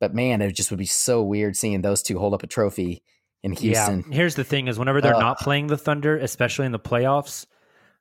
but 0.00 0.14
man, 0.14 0.42
it 0.42 0.52
just 0.52 0.70
would 0.70 0.78
be 0.78 0.86
so 0.86 1.22
weird 1.22 1.56
seeing 1.56 1.82
those 1.82 2.02
two 2.02 2.18
hold 2.18 2.34
up 2.34 2.42
a 2.42 2.46
trophy 2.46 3.02
in 3.46 3.52
Houston. 3.52 4.04
Yeah. 4.08 4.14
Here's 4.16 4.34
the 4.34 4.44
thing: 4.44 4.68
is 4.68 4.78
whenever 4.78 5.00
they're 5.00 5.14
Ugh. 5.14 5.20
not 5.20 5.38
playing 5.38 5.68
the 5.68 5.78
Thunder, 5.78 6.16
especially 6.18 6.66
in 6.66 6.72
the 6.72 6.78
playoffs, 6.78 7.46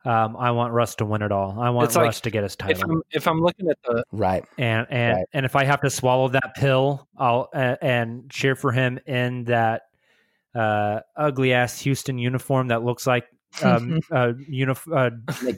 um, 0.04 0.36
I 0.38 0.52
want 0.52 0.74
Russ 0.74 0.96
to 0.96 1.06
win 1.06 1.22
it 1.22 1.32
all. 1.32 1.60
I 1.60 1.70
want 1.70 1.86
It's 1.88 1.96
like, 1.96 2.06
Russ 2.06 2.22
to 2.22 2.30
get 2.30 2.44
his 2.44 2.54
If 2.54 2.58
title. 2.58 2.92
I'm 2.92 3.02
if 3.12 3.28
I'm 3.28 3.42
looking 3.42 3.70
at 3.70 3.78
the 3.84 4.04
Right. 4.12 4.44
and 4.58 4.86
and 4.90 5.18
Right. 5.18 5.26
and 5.34 5.46
if 5.46 5.56
I 5.56 5.64
have 5.64 5.82
to 5.82 5.90
swallow 5.90 6.28
that 6.30 6.56
pill, 6.56 7.08
I'll 7.18 7.50
uh, 7.54 7.76
and 7.82 8.30
cheer 8.30 8.56
for 8.56 8.72
him 8.72 9.00
in 9.08 9.46
that 9.46 9.84
uh, 10.54 11.00
ugly 11.16 11.54
ass 11.54 11.80
Houston 11.82 12.18
uniform 12.18 12.68
that 12.70 12.84
looks 12.84 13.06
like 13.08 13.26
um, 13.64 14.00
uh, 14.12 14.34
unif- 14.50 14.92
uh, 14.94 15.10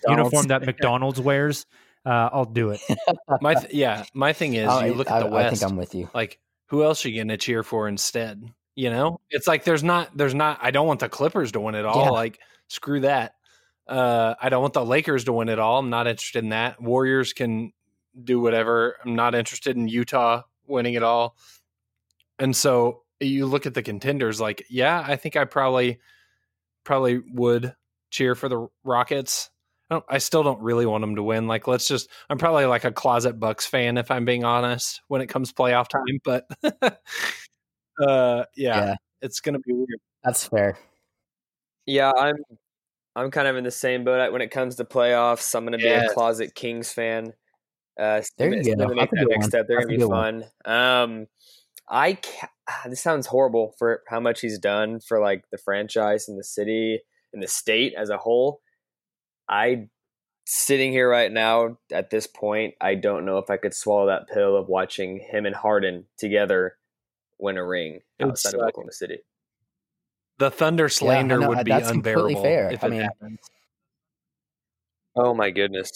uniform 0.08 0.48
that 0.48 0.66
McDonald's 0.66 1.20
wears, 1.22 1.66
uh, 2.06 2.30
I'll 2.32 2.46
do 2.46 2.70
it. 2.72 2.80
My 3.42 3.54
th- 3.56 3.74
yeah, 3.74 4.06
my 4.14 4.34
thing 4.34 4.54
is 4.56 4.68
I- 4.68 4.88
you 4.88 4.94
look 4.94 5.12
I- 5.12 5.18
at 5.18 5.20
the 5.24 5.28
I 5.28 5.30
West. 5.30 5.60
think 5.62 5.72
I'm 5.72 5.78
with 5.78 5.94
you. 5.94 6.10
Like, 6.14 6.40
who 6.68 6.84
else 6.84 7.06
are 7.06 7.10
you 7.10 7.16
going 7.18 7.28
to 7.30 7.38
cheer 7.38 7.64
for 7.64 7.88
instead? 7.88 8.44
You 8.78 8.92
know, 8.92 9.20
it's 9.32 9.48
like 9.48 9.64
there's 9.64 9.84
not, 9.84 10.16
there's 10.16 10.36
not. 10.36 10.60
I 10.62 10.70
don't 10.70 10.86
want 10.86 11.00
the 11.00 11.10
Clippers 11.10 11.52
to 11.54 11.60
win 11.60 11.74
it 11.74 11.84
all. 11.84 12.06
Yeah. 12.06 12.10
Like, 12.12 12.40
screw 12.68 13.00
that. 13.00 13.34
Uh, 13.88 14.36
I 14.40 14.50
don't 14.50 14.62
want 14.62 14.76
the 14.76 14.86
Lakers 14.86 15.24
to 15.24 15.34
win 15.34 15.50
it 15.50 15.58
all. 15.58 15.80
I'm 15.80 15.90
not 15.90 16.06
interested 16.06 16.44
in 16.44 16.50
that. 16.50 16.80
Warriors 16.80 17.34
can 17.34 17.74
do 18.24 18.40
whatever. 18.40 18.98
I'm 19.04 19.16
not 19.16 19.34
interested 19.34 19.76
in 19.78 19.88
Utah 19.88 20.44
winning 20.68 20.94
it 20.94 21.02
all. 21.02 21.36
And 22.38 22.56
so 22.56 23.02
you 23.20 23.48
look 23.48 23.66
at 23.66 23.74
the 23.74 23.82
contenders. 23.82 24.40
Like, 24.40 24.64
yeah, 24.70 25.04
I 25.06 25.16
think 25.16 25.36
I 25.36 25.46
probably, 25.46 26.00
probably 26.84 27.18
would 27.34 27.74
cheer 28.12 28.36
for 28.36 28.48
the 28.48 28.68
Rockets. 28.84 29.50
I, 29.90 29.96
don't, 29.96 30.06
I 30.08 30.18
still 30.20 30.44
don't 30.44 30.62
really 30.62 30.86
want 30.86 31.02
them 31.02 31.16
to 31.16 31.24
win. 31.24 31.48
Like, 31.48 31.68
let's 31.68 31.88
just. 31.88 32.10
I'm 32.30 32.38
probably 32.38 32.66
like 32.66 32.84
a 32.84 32.92
closet 32.92 33.40
Bucks 33.40 33.66
fan 33.66 33.98
if 33.98 34.12
I'm 34.12 34.26
being 34.26 34.44
honest 34.44 35.02
when 35.08 35.22
it 35.22 35.28
comes 35.28 35.52
playoff 35.52 35.88
time. 35.88 36.20
But, 36.24 36.48
uh, 38.00 38.46
yeah, 38.56 38.86
Yeah. 38.86 38.96
it's 39.22 39.40
gonna 39.40 39.60
be 39.60 39.74
weird. 39.74 40.00
That's 40.24 40.48
fair. 40.48 40.78
Yeah, 41.86 42.12
I'm 42.18 42.36
I'm 43.16 43.32
kind 43.32 43.48
of 43.48 43.56
in 43.56 43.64
the 43.64 43.72
same 43.72 44.04
boat 44.04 44.32
when 44.32 44.42
it 44.42 44.52
comes 44.52 44.76
to 44.76 44.86
playoffs. 44.86 45.56
I'm 45.56 45.64
going 45.64 45.72
to 45.72 45.80
be 45.80 45.86
Yes. 45.86 46.12
a 46.12 46.14
closet 46.14 46.54
Kings 46.54 46.94
fan. 46.94 47.34
Uh, 48.00 48.22
There 48.38 48.54
you 48.54 48.62
Steven- 48.62 48.78
go. 48.78 48.86
Steven 48.86 48.96
make 48.96 49.10
That's 49.10 49.12
a 49.12 49.16
that 49.16 49.22
good 49.26 49.30
next 49.32 49.48
step. 49.48 49.68
They're 49.68 49.78
gonna 49.78 49.88
be 49.88 49.98
good 49.98 50.10
fun. 50.10 50.46
Um, 50.66 51.28
I 51.90 52.14
ca- 52.16 52.50
this 52.88 53.02
sounds 53.02 53.26
horrible 53.26 53.74
for 53.80 54.04
how 54.08 54.20
much 54.20 54.42
he's 54.42 54.60
done 54.60 55.00
for 55.00 55.20
like 55.20 55.46
the 55.52 55.58
franchise 55.58 56.28
and 56.30 56.38
the 56.38 56.44
city 56.44 57.02
and 57.34 57.42
the 57.42 57.48
state 57.48 57.94
as 57.98 58.10
a 58.12 58.18
whole. 58.18 58.62
I 59.50 59.90
sitting 60.46 60.92
here 60.92 61.10
right 61.10 61.32
now 61.32 61.78
at 61.92 62.10
this 62.12 62.28
point, 62.28 62.76
I 62.82 62.94
don't 62.96 63.26
know 63.26 63.38
if 63.40 63.50
I 63.50 63.58
could 63.58 63.74
swallow 63.74 64.06
that 64.08 64.28
pill 64.28 64.56
of 64.56 64.68
watching 64.70 65.20
him 65.20 65.46
and 65.48 65.56
Harden 65.56 66.06
together 66.18 66.78
win 67.40 67.58
a 67.58 67.66
ring 67.66 68.00
It 68.20 68.26
would 68.26 68.32
outside 68.32 68.54
of 68.56 68.60
suck. 68.60 68.70
Oklahoma 68.70 68.92
City. 68.92 69.20
The 70.40 70.52
Thunder 70.52 70.88
slander 70.90 71.40
know, 71.40 71.50
would 71.50 71.66
be 71.66 71.72
that's 71.72 71.92
completely 71.92 72.34
unbearable 72.34 72.44
fair. 72.44 72.72
if 72.72 72.84
I 72.84 72.88
it 72.88 72.90
mean- 72.92 73.02
happens. 73.02 73.40
Oh 75.16 75.34
my 75.34 75.50
goodness. 75.50 75.92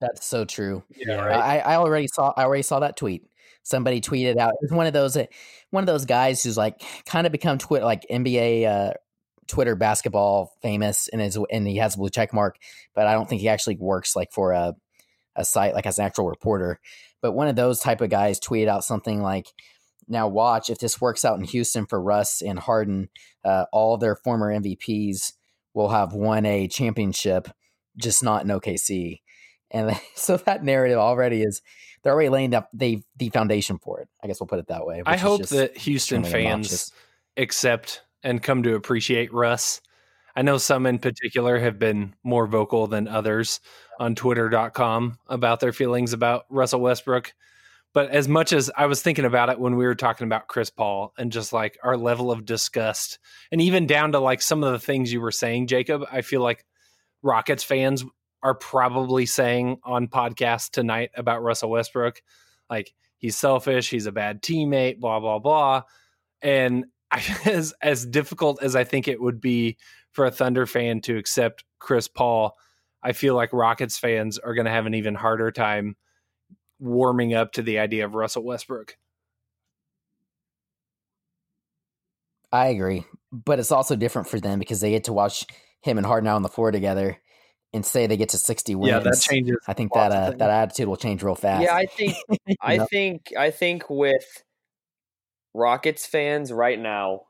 That's 0.00 0.26
so 0.26 0.44
true. 0.44 0.82
Yeah, 0.94 1.22
I, 1.22 1.58
I 1.58 1.76
already 1.76 2.08
saw 2.08 2.32
I 2.36 2.42
already 2.44 2.62
saw 2.62 2.80
that 2.80 2.96
tweet. 2.96 3.22
Somebody 3.62 4.00
tweeted 4.00 4.36
out. 4.36 4.52
It 4.54 4.58
was 4.62 4.72
one 4.72 4.86
of 4.86 4.92
those 4.92 5.16
uh, 5.16 5.24
one 5.70 5.82
of 5.82 5.86
those 5.86 6.04
guys 6.04 6.42
who's 6.42 6.56
like 6.56 6.82
kind 7.06 7.26
of 7.26 7.32
become 7.32 7.56
Twitter 7.58 7.84
like 7.84 8.04
NBA 8.10 8.66
uh, 8.66 8.92
Twitter 9.46 9.74
basketball 9.74 10.52
famous 10.60 11.08
and 11.08 11.22
is 11.22 11.38
and 11.50 11.66
he 11.66 11.76
has 11.76 11.94
a 11.94 11.98
blue 11.98 12.10
check 12.10 12.34
mark, 12.34 12.56
but 12.94 13.06
I 13.06 13.14
don't 13.14 13.28
think 13.28 13.40
he 13.40 13.48
actually 13.48 13.76
works 13.76 14.14
like 14.14 14.32
for 14.32 14.52
a 14.52 14.74
a 15.34 15.44
site 15.44 15.74
like 15.74 15.86
as 15.86 15.98
an 15.98 16.04
actual 16.04 16.28
reporter. 16.28 16.78
But 17.22 17.32
one 17.32 17.48
of 17.48 17.56
those 17.56 17.80
type 17.80 18.02
of 18.02 18.10
guys 18.10 18.38
tweeted 18.38 18.68
out 18.68 18.84
something 18.84 19.22
like, 19.22 19.46
"Now 20.08 20.28
watch 20.28 20.70
if 20.70 20.78
this 20.78 21.00
works 21.00 21.24
out 21.24 21.38
in 21.38 21.44
Houston 21.44 21.86
for 21.86 22.00
Russ 22.00 22.42
and 22.42 22.58
Harden, 22.58 23.08
uh, 23.44 23.66
all 23.72 23.96
their 23.96 24.16
former 24.16 24.52
MVPs 24.52 25.32
will 25.74 25.88
have 25.88 26.12
won 26.12 26.46
a 26.46 26.68
championship, 26.68 27.48
just 27.96 28.22
not 28.22 28.42
in 28.42 28.48
OKC." 28.48 29.20
And 29.70 29.98
so 30.14 30.36
that 30.36 30.64
narrative 30.64 30.98
already 30.98 31.42
is 31.42 31.62
they're 32.02 32.12
already 32.12 32.28
laying 32.28 32.54
up 32.54 32.68
the 32.72 33.02
the 33.16 33.30
foundation 33.30 33.78
for 33.78 34.00
it. 34.00 34.08
I 34.22 34.26
guess 34.26 34.40
we'll 34.40 34.46
put 34.46 34.58
it 34.58 34.68
that 34.68 34.86
way. 34.86 35.02
I 35.06 35.16
hope 35.16 35.46
that 35.48 35.76
Houston 35.78 36.24
fans 36.24 36.92
accept 37.36 38.02
and 38.22 38.42
come 38.42 38.62
to 38.62 38.74
appreciate 38.74 39.32
Russ. 39.32 39.80
I 40.34 40.42
know 40.42 40.58
some 40.58 40.84
in 40.84 40.98
particular 40.98 41.58
have 41.58 41.78
been 41.78 42.14
more 42.22 42.46
vocal 42.46 42.86
than 42.86 43.08
others 43.08 43.60
on 43.98 44.14
twitter.com 44.14 45.18
about 45.28 45.60
their 45.60 45.72
feelings 45.72 46.12
about 46.12 46.44
Russell 46.50 46.80
Westbrook. 46.80 47.32
But 47.96 48.10
as 48.10 48.28
much 48.28 48.52
as 48.52 48.70
I 48.76 48.84
was 48.84 49.00
thinking 49.00 49.24
about 49.24 49.48
it 49.48 49.58
when 49.58 49.76
we 49.76 49.86
were 49.86 49.94
talking 49.94 50.26
about 50.26 50.48
Chris 50.48 50.68
Paul 50.68 51.14
and 51.16 51.32
just 51.32 51.54
like 51.54 51.78
our 51.82 51.96
level 51.96 52.30
of 52.30 52.44
disgust, 52.44 53.18
and 53.50 53.58
even 53.62 53.86
down 53.86 54.12
to 54.12 54.18
like 54.20 54.42
some 54.42 54.62
of 54.62 54.70
the 54.70 54.78
things 54.78 55.10
you 55.10 55.22
were 55.22 55.32
saying, 55.32 55.68
Jacob, 55.68 56.04
I 56.12 56.20
feel 56.20 56.42
like 56.42 56.66
Rockets 57.22 57.64
fans 57.64 58.04
are 58.42 58.54
probably 58.54 59.24
saying 59.24 59.78
on 59.82 60.08
podcasts 60.08 60.68
tonight 60.68 61.08
about 61.16 61.42
Russell 61.42 61.70
Westbrook, 61.70 62.20
like 62.68 62.92
he's 63.16 63.34
selfish, 63.34 63.88
he's 63.88 64.04
a 64.04 64.12
bad 64.12 64.42
teammate, 64.42 65.00
blah 65.00 65.18
blah 65.18 65.38
blah. 65.38 65.84
And 66.42 66.84
I, 67.10 67.24
as 67.46 67.72
as 67.80 68.04
difficult 68.04 68.62
as 68.62 68.76
I 68.76 68.84
think 68.84 69.08
it 69.08 69.22
would 69.22 69.40
be 69.40 69.78
for 70.12 70.26
a 70.26 70.30
Thunder 70.30 70.66
fan 70.66 71.00
to 71.00 71.16
accept 71.16 71.64
Chris 71.78 72.08
Paul, 72.08 72.58
I 73.02 73.12
feel 73.12 73.34
like 73.34 73.54
Rockets 73.54 73.96
fans 73.96 74.38
are 74.38 74.52
going 74.52 74.66
to 74.66 74.70
have 74.70 74.84
an 74.84 74.92
even 74.92 75.14
harder 75.14 75.50
time 75.50 75.96
warming 76.78 77.34
up 77.34 77.52
to 77.52 77.62
the 77.62 77.78
idea 77.78 78.04
of 78.04 78.14
Russell 78.14 78.44
Westbrook. 78.44 78.96
I 82.52 82.68
agree, 82.68 83.04
but 83.32 83.58
it's 83.58 83.72
also 83.72 83.96
different 83.96 84.28
for 84.28 84.40
them 84.40 84.58
because 84.58 84.80
they 84.80 84.90
get 84.90 85.04
to 85.04 85.12
watch 85.12 85.44
him 85.82 85.98
and 85.98 86.06
Harden 86.06 86.28
out 86.28 86.36
on 86.36 86.42
the 86.42 86.48
floor 86.48 86.70
together, 86.70 87.18
and 87.72 87.84
say 87.84 88.06
they 88.06 88.16
get 88.16 88.30
to 88.30 88.38
sixty 88.38 88.74
wins. 88.74 88.90
Yeah, 88.90 88.98
that 89.00 89.20
changes. 89.20 89.58
I 89.66 89.72
think 89.72 89.92
that 89.94 90.12
uh, 90.12 90.30
that 90.30 90.50
attitude 90.50 90.88
will 90.88 90.96
change 90.96 91.22
real 91.22 91.34
fast. 91.34 91.64
Yeah, 91.64 91.74
I 91.74 91.86
think 91.86 92.16
I 92.60 92.76
know? 92.76 92.86
think 92.86 93.32
I 93.36 93.50
think 93.50 93.90
with 93.90 94.44
Rockets 95.54 96.06
fans 96.06 96.52
right 96.52 96.78
now, 96.78 97.22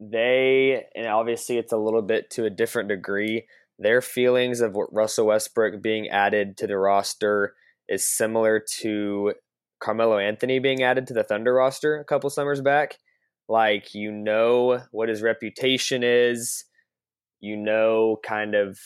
they 0.00 0.84
and 0.94 1.06
obviously 1.06 1.58
it's 1.58 1.72
a 1.72 1.78
little 1.78 2.02
bit 2.02 2.30
to 2.30 2.44
a 2.44 2.50
different 2.50 2.88
degree. 2.88 3.46
Their 3.78 4.00
feelings 4.02 4.60
of 4.60 4.76
Russell 4.90 5.26
Westbrook 5.26 5.82
being 5.82 6.08
added 6.08 6.56
to 6.58 6.66
the 6.66 6.76
roster 6.76 7.54
is 7.90 8.06
similar 8.06 8.64
to 8.78 9.34
Carmelo 9.80 10.18
Anthony 10.18 10.60
being 10.60 10.82
added 10.82 11.06
to 11.08 11.14
the 11.14 11.24
Thunder 11.24 11.52
roster 11.52 11.98
a 11.98 12.04
couple 12.04 12.30
summers 12.30 12.60
back. 12.60 12.96
Like 13.48 13.94
you 13.94 14.12
know 14.12 14.82
what 14.92 15.08
his 15.08 15.22
reputation 15.22 16.02
is, 16.04 16.64
you 17.40 17.56
know 17.56 18.18
kind 18.24 18.54
of 18.54 18.78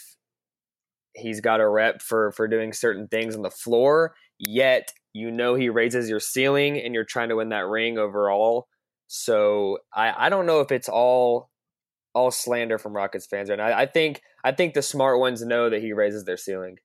he's 1.15 1.41
got 1.41 1.61
a 1.61 1.69
rep 1.69 2.01
for 2.03 2.33
for 2.33 2.49
doing 2.49 2.73
certain 2.73 3.07
things 3.09 3.37
on 3.37 3.43
the 3.43 3.51
floor. 3.51 4.15
Yet 4.39 4.93
you 5.13 5.31
know 5.31 5.55
he 5.55 5.69
raises 5.69 6.09
your 6.09 6.21
ceiling 6.21 6.79
and 6.79 6.95
you're 6.95 7.05
trying 7.05 7.29
to 7.29 7.37
win 7.37 7.51
that 7.51 7.67
ring 7.67 7.99
overall. 7.99 8.69
So 9.07 9.79
i 9.95 10.27
i 10.27 10.29
don't 10.31 10.47
know 10.47 10.61
if 10.61 10.73
it's 10.73 10.89
all 10.89 11.51
all 12.15 12.31
slander 12.31 12.79
from 12.79 12.95
rockets 12.95 13.27
fans 13.27 13.51
right 13.51 13.59
now. 13.59 13.67
I, 13.67 13.83
I 13.83 13.87
think 13.87 14.23
i 14.45 14.53
think 14.53 14.73
the 14.73 14.83
smart 14.83 15.19
ones 15.19 15.43
know 15.43 15.69
that 15.69 15.83
he 15.83 15.93
raises 15.93 16.25
their 16.25 16.37
ceiling 16.37 16.79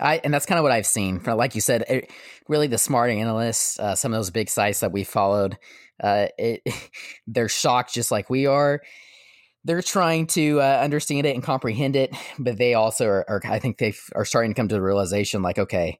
I 0.00 0.20
and 0.22 0.32
that's 0.32 0.46
kind 0.46 0.58
of 0.58 0.62
what 0.62 0.72
I've 0.72 0.86
seen. 0.86 1.20
From, 1.20 1.38
like 1.38 1.54
you 1.54 1.60
said, 1.60 1.84
it, 1.88 2.10
really 2.48 2.66
the 2.66 2.78
smart 2.78 3.10
analysts, 3.10 3.78
uh, 3.78 3.94
some 3.94 4.12
of 4.12 4.18
those 4.18 4.30
big 4.30 4.48
sites 4.48 4.80
that 4.80 4.92
we 4.92 5.04
followed, 5.04 5.56
uh, 6.02 6.26
it, 6.38 6.62
they're 7.26 7.48
shocked 7.48 7.94
just 7.94 8.10
like 8.10 8.28
we 8.30 8.46
are. 8.46 8.82
They're 9.64 9.82
trying 9.82 10.28
to 10.28 10.60
uh, 10.60 10.80
understand 10.80 11.26
it 11.26 11.34
and 11.34 11.42
comprehend 11.42 11.96
it, 11.96 12.14
but 12.38 12.56
they 12.56 12.74
also 12.74 13.06
are. 13.06 13.24
are 13.28 13.40
I 13.44 13.58
think 13.58 13.78
they 13.78 13.94
are 14.14 14.24
starting 14.24 14.52
to 14.52 14.54
come 14.54 14.68
to 14.68 14.74
the 14.74 14.82
realization, 14.82 15.42
like, 15.42 15.58
okay, 15.58 15.98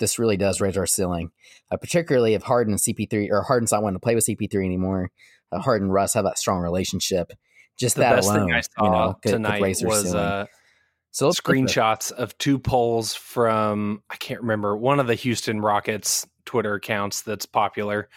this 0.00 0.18
really 0.18 0.36
does 0.36 0.60
raise 0.60 0.76
our 0.76 0.86
ceiling. 0.86 1.30
Uh, 1.70 1.76
particularly 1.76 2.34
if 2.34 2.42
Harden 2.42 2.74
and 2.74 2.80
CP3 2.80 3.28
or 3.30 3.42
Harden's 3.42 3.72
not 3.72 3.82
wanting 3.82 3.96
to 3.96 4.02
play 4.02 4.14
with 4.14 4.26
CP3 4.26 4.64
anymore. 4.64 5.10
Uh, 5.52 5.60
Harden 5.60 5.86
and 5.86 5.94
Russ 5.94 6.14
have 6.14 6.24
that 6.24 6.38
strong 6.38 6.60
relationship. 6.60 7.32
Just 7.78 7.96
The 7.96 8.02
that 8.02 8.24
alone, 8.24 8.46
thing 8.46 8.54
I 8.54 8.60
saw 8.60 8.84
you 8.84 8.90
know, 8.90 9.12
could, 9.14 9.22
could 9.22 9.32
tonight 9.32 9.62
raise 9.62 9.80
their 9.80 9.88
was 9.88 10.10
ceiling. 10.10 10.46
So 11.16 11.30
screenshots 11.30 12.12
of 12.12 12.36
two 12.36 12.58
polls 12.58 13.14
from 13.14 14.02
I 14.10 14.16
can't 14.16 14.42
remember 14.42 14.76
one 14.76 15.00
of 15.00 15.06
the 15.06 15.14
Houston 15.14 15.62
Rockets 15.62 16.26
Twitter 16.44 16.74
accounts 16.74 17.22
that's 17.22 17.46
popular. 17.46 18.10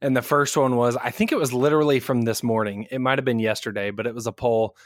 And 0.00 0.16
the 0.16 0.22
first 0.22 0.56
one 0.56 0.76
was 0.76 0.96
I 0.96 1.10
think 1.10 1.30
it 1.30 1.36
was 1.36 1.52
literally 1.52 2.00
from 2.00 2.22
this 2.22 2.42
morning. 2.42 2.86
It 2.90 3.02
might 3.02 3.18
have 3.18 3.26
been 3.26 3.38
yesterday, 3.38 3.90
but 3.90 4.06
it 4.06 4.14
was 4.14 4.26
a 4.26 4.32
poll. 4.32 4.78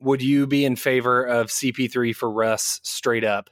Would 0.00 0.20
you 0.20 0.46
be 0.46 0.66
in 0.66 0.76
favor 0.76 1.24
of 1.24 1.46
CP3 1.46 2.14
for 2.14 2.30
Russ 2.30 2.80
straight 2.82 3.24
up? 3.24 3.48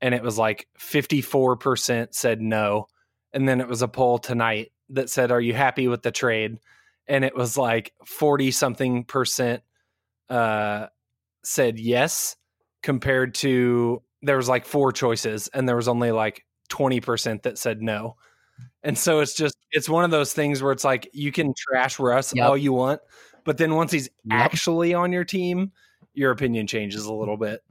And 0.00 0.12
it 0.12 0.24
was 0.24 0.36
like 0.36 0.66
54% 0.76 2.14
said 2.16 2.40
no. 2.40 2.88
And 3.32 3.48
then 3.48 3.60
it 3.60 3.68
was 3.68 3.82
a 3.82 3.88
poll 3.88 4.18
tonight 4.18 4.72
that 4.88 5.08
said, 5.08 5.30
Are 5.30 5.40
you 5.40 5.54
happy 5.54 5.86
with 5.86 6.02
the 6.02 6.10
trade? 6.10 6.58
And 7.06 7.24
it 7.24 7.36
was 7.36 7.56
like 7.56 7.92
40 8.04 8.50
something 8.50 9.04
percent 9.04 9.62
uh, 10.28 10.88
said 11.44 11.78
yes 11.78 12.34
compared 12.82 13.34
to 13.36 14.02
there 14.22 14.36
was 14.36 14.48
like 14.48 14.64
four 14.64 14.92
choices 14.92 15.48
and 15.48 15.68
there 15.68 15.76
was 15.76 15.88
only 15.88 16.12
like 16.12 16.44
20% 16.70 17.42
that 17.42 17.58
said 17.58 17.82
no. 17.82 18.16
And 18.82 18.96
so 18.96 19.20
it's 19.20 19.34
just 19.34 19.56
it's 19.70 19.88
one 19.88 20.04
of 20.04 20.10
those 20.10 20.32
things 20.32 20.62
where 20.62 20.72
it's 20.72 20.84
like 20.84 21.08
you 21.12 21.32
can 21.32 21.54
trash 21.56 21.98
Russ 21.98 22.34
Yep. 22.34 22.46
all 22.48 22.56
you 22.56 22.72
want, 22.72 23.00
but 23.44 23.58
then 23.58 23.74
once 23.74 23.92
he's 23.92 24.08
Yep. 24.24 24.40
actually 24.40 24.94
on 24.94 25.12
your 25.12 25.24
team, 25.24 25.72
your 26.14 26.30
opinion 26.30 26.66
changes 26.66 27.06
a 27.06 27.12
little 27.12 27.36
bit. 27.36 27.62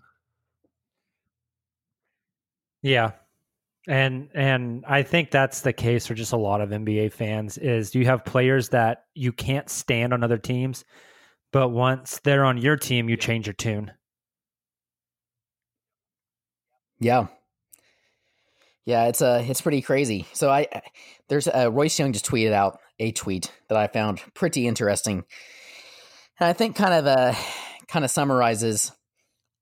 Yeah. 2.81 3.11
And 3.87 4.29
and 4.35 4.85
I 4.87 5.03
think 5.03 5.31
that's 5.31 5.61
the 5.61 5.73
case 5.73 6.05
for 6.05 6.13
just 6.13 6.33
a 6.33 6.37
lot 6.37 6.61
of 6.61 6.69
NBA 6.69 7.11
fans 7.13 7.57
is 7.57 7.95
you 7.95 8.05
have 8.05 8.23
players 8.25 8.69
that 8.69 9.05
you 9.15 9.31
can't 9.31 9.69
stand 9.69 10.13
on 10.13 10.23
other 10.23 10.37
teams, 10.37 10.85
but 11.51 11.69
once 11.69 12.19
they're 12.23 12.45
on 12.45 12.57
your 12.57 12.77
team, 12.77 13.09
you 13.09 13.17
change 13.17 13.47
your 13.47 13.53
tune. 13.53 13.91
Yeah. 17.01 17.27
Yeah, 18.85 19.05
it's 19.05 19.21
uh 19.21 19.43
it's 19.45 19.61
pretty 19.61 19.81
crazy. 19.81 20.27
So 20.33 20.49
I 20.49 20.67
there's 21.27 21.47
uh, 21.47 21.71
Royce 21.71 21.99
Young 21.99 22.13
just 22.13 22.25
tweeted 22.25 22.53
out 22.53 22.79
a 22.99 23.11
tweet 23.11 23.51
that 23.67 23.77
I 23.77 23.87
found 23.87 24.21
pretty 24.35 24.67
interesting. 24.67 25.23
And 26.39 26.47
I 26.47 26.53
think 26.53 26.75
kind 26.75 26.93
of 26.93 27.07
uh 27.07 27.33
kind 27.87 28.05
of 28.05 28.11
summarizes 28.11 28.91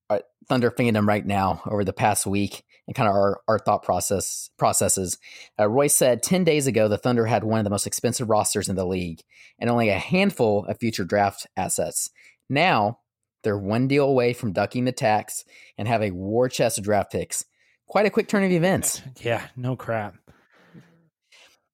our 0.10 0.22
Thunder 0.48 0.70
fandom 0.70 1.08
right 1.08 1.26
now 1.26 1.62
over 1.66 1.84
the 1.84 1.94
past 1.94 2.28
week 2.28 2.64
and 2.88 2.96
kind 2.96 3.08
of 3.08 3.16
our, 3.16 3.42
our 3.48 3.60
thought 3.60 3.84
process 3.84 4.50
processes. 4.58 5.18
Uh, 5.60 5.70
Royce 5.70 5.96
said 5.96 6.24
10 6.24 6.44
days 6.44 6.68
ago 6.68 6.88
the 6.88 6.98
Thunder 6.98 7.26
had 7.26 7.44
one 7.44 7.60
of 7.60 7.64
the 7.64 7.70
most 7.70 7.88
expensive 7.88 8.30
rosters 8.30 8.68
in 8.68 8.76
the 8.76 8.86
league 8.86 9.22
and 9.60 9.70
only 9.70 9.90
a 9.90 9.98
handful 9.98 10.66
of 10.66 10.80
future 10.80 11.06
draft 11.06 11.48
assets. 11.56 12.10
Now 12.50 13.00
they're 13.44 13.58
one 13.58 13.88
deal 13.88 14.06
away 14.06 14.34
from 14.34 14.54
ducking 14.54 14.86
the 14.86 14.92
tax 14.92 15.44
and 15.78 15.88
have 15.88 16.02
a 16.02 16.12
war 16.12 16.50
chest 16.50 16.78
of 16.78 16.84
draft 16.84 17.12
picks. 17.12 17.46
Quite 17.88 18.06
a 18.06 18.10
quick 18.10 18.28
turn 18.28 18.44
of 18.44 18.52
events. 18.52 19.02
Yeah, 19.22 19.46
no 19.56 19.76
crap. 19.76 20.16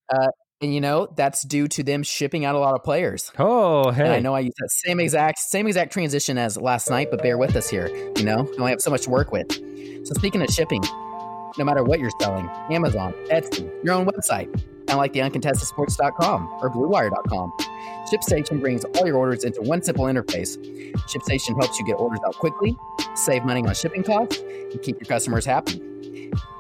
Uh, 0.10 0.28
and 0.62 0.74
you 0.74 0.80
know 0.82 1.08
that's 1.16 1.44
due 1.46 1.68
to 1.68 1.84
them 1.84 2.02
shipping 2.04 2.46
out 2.46 2.56
a 2.56 2.60
lot 2.60 2.76
of 2.76 2.84
players. 2.84 3.32
Oh, 3.38 3.90
And 3.90 3.98
hey. 3.98 4.16
I 4.16 4.20
know 4.20 4.34
I 4.34 4.40
used 4.40 4.58
that 4.60 4.70
same 4.72 5.00
exact 5.00 5.40
same 5.40 5.68
exact 5.68 5.92
transition 5.92 6.38
as 6.38 6.58
last 6.58 6.90
night, 6.90 7.10
but 7.12 7.22
bear 7.22 7.38
with 7.38 7.56
us 7.56 7.70
here. 7.70 7.88
You 8.18 8.24
know, 8.24 8.50
I 8.58 8.60
only 8.60 8.72
have 8.72 8.82
so 8.82 8.92
much 8.92 9.02
to 9.04 9.10
work 9.10 9.32
with. 9.32 9.52
So 10.08 10.14
speaking 10.14 10.42
of 10.42 10.50
shipping, 10.50 10.82
no 11.58 11.66
matter 11.66 11.84
what 11.84 12.00
you're 12.00 12.12
selling, 12.22 12.50
Amazon, 12.72 13.14
Etsy, 13.30 13.70
your 13.84 13.96
own 13.96 14.06
website, 14.06 14.48
of 14.90 14.98
like 14.98 15.14
the 15.14 15.20
uncontestedsports.com 15.20 16.60
or 16.62 16.70
bluewire.com. 16.70 17.54
ShipStation 18.12 18.60
brings 18.60 18.86
all 18.86 19.08
your 19.08 19.18
orders 19.18 19.44
into 19.44 19.62
one 19.62 19.82
simple 19.82 20.06
interface. 20.06 20.58
ShipStation 21.08 21.60
helps 21.60 21.80
you 21.80 21.86
get 21.86 21.94
orders 21.94 22.20
out 22.26 22.36
quickly, 22.36 22.78
save 23.16 23.44
money 23.44 23.62
on 23.62 23.74
shipping 23.74 24.04
costs, 24.04 24.40
and 24.40 24.82
keep 24.82 24.96
your 25.00 25.08
customers 25.08 25.46
happy. 25.46 25.82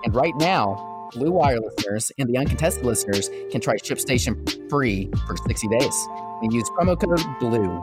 And 0.04 0.16
right 0.16 0.36
now, 0.38 1.10
Blue 1.14 1.32
Wire 1.32 1.60
listeners 1.60 2.12
and 2.18 2.28
the 2.28 2.38
uncontested 2.38 2.86
listeners 2.86 3.30
can 3.52 3.62
try 3.62 3.76
ShipStation 3.78 4.70
free 4.70 5.10
for 5.28 5.38
60 5.38 5.68
days 5.68 6.08
and 6.42 6.52
use 6.52 6.70
promo 6.72 7.00
code 7.00 7.22
BLUE. 7.40 7.82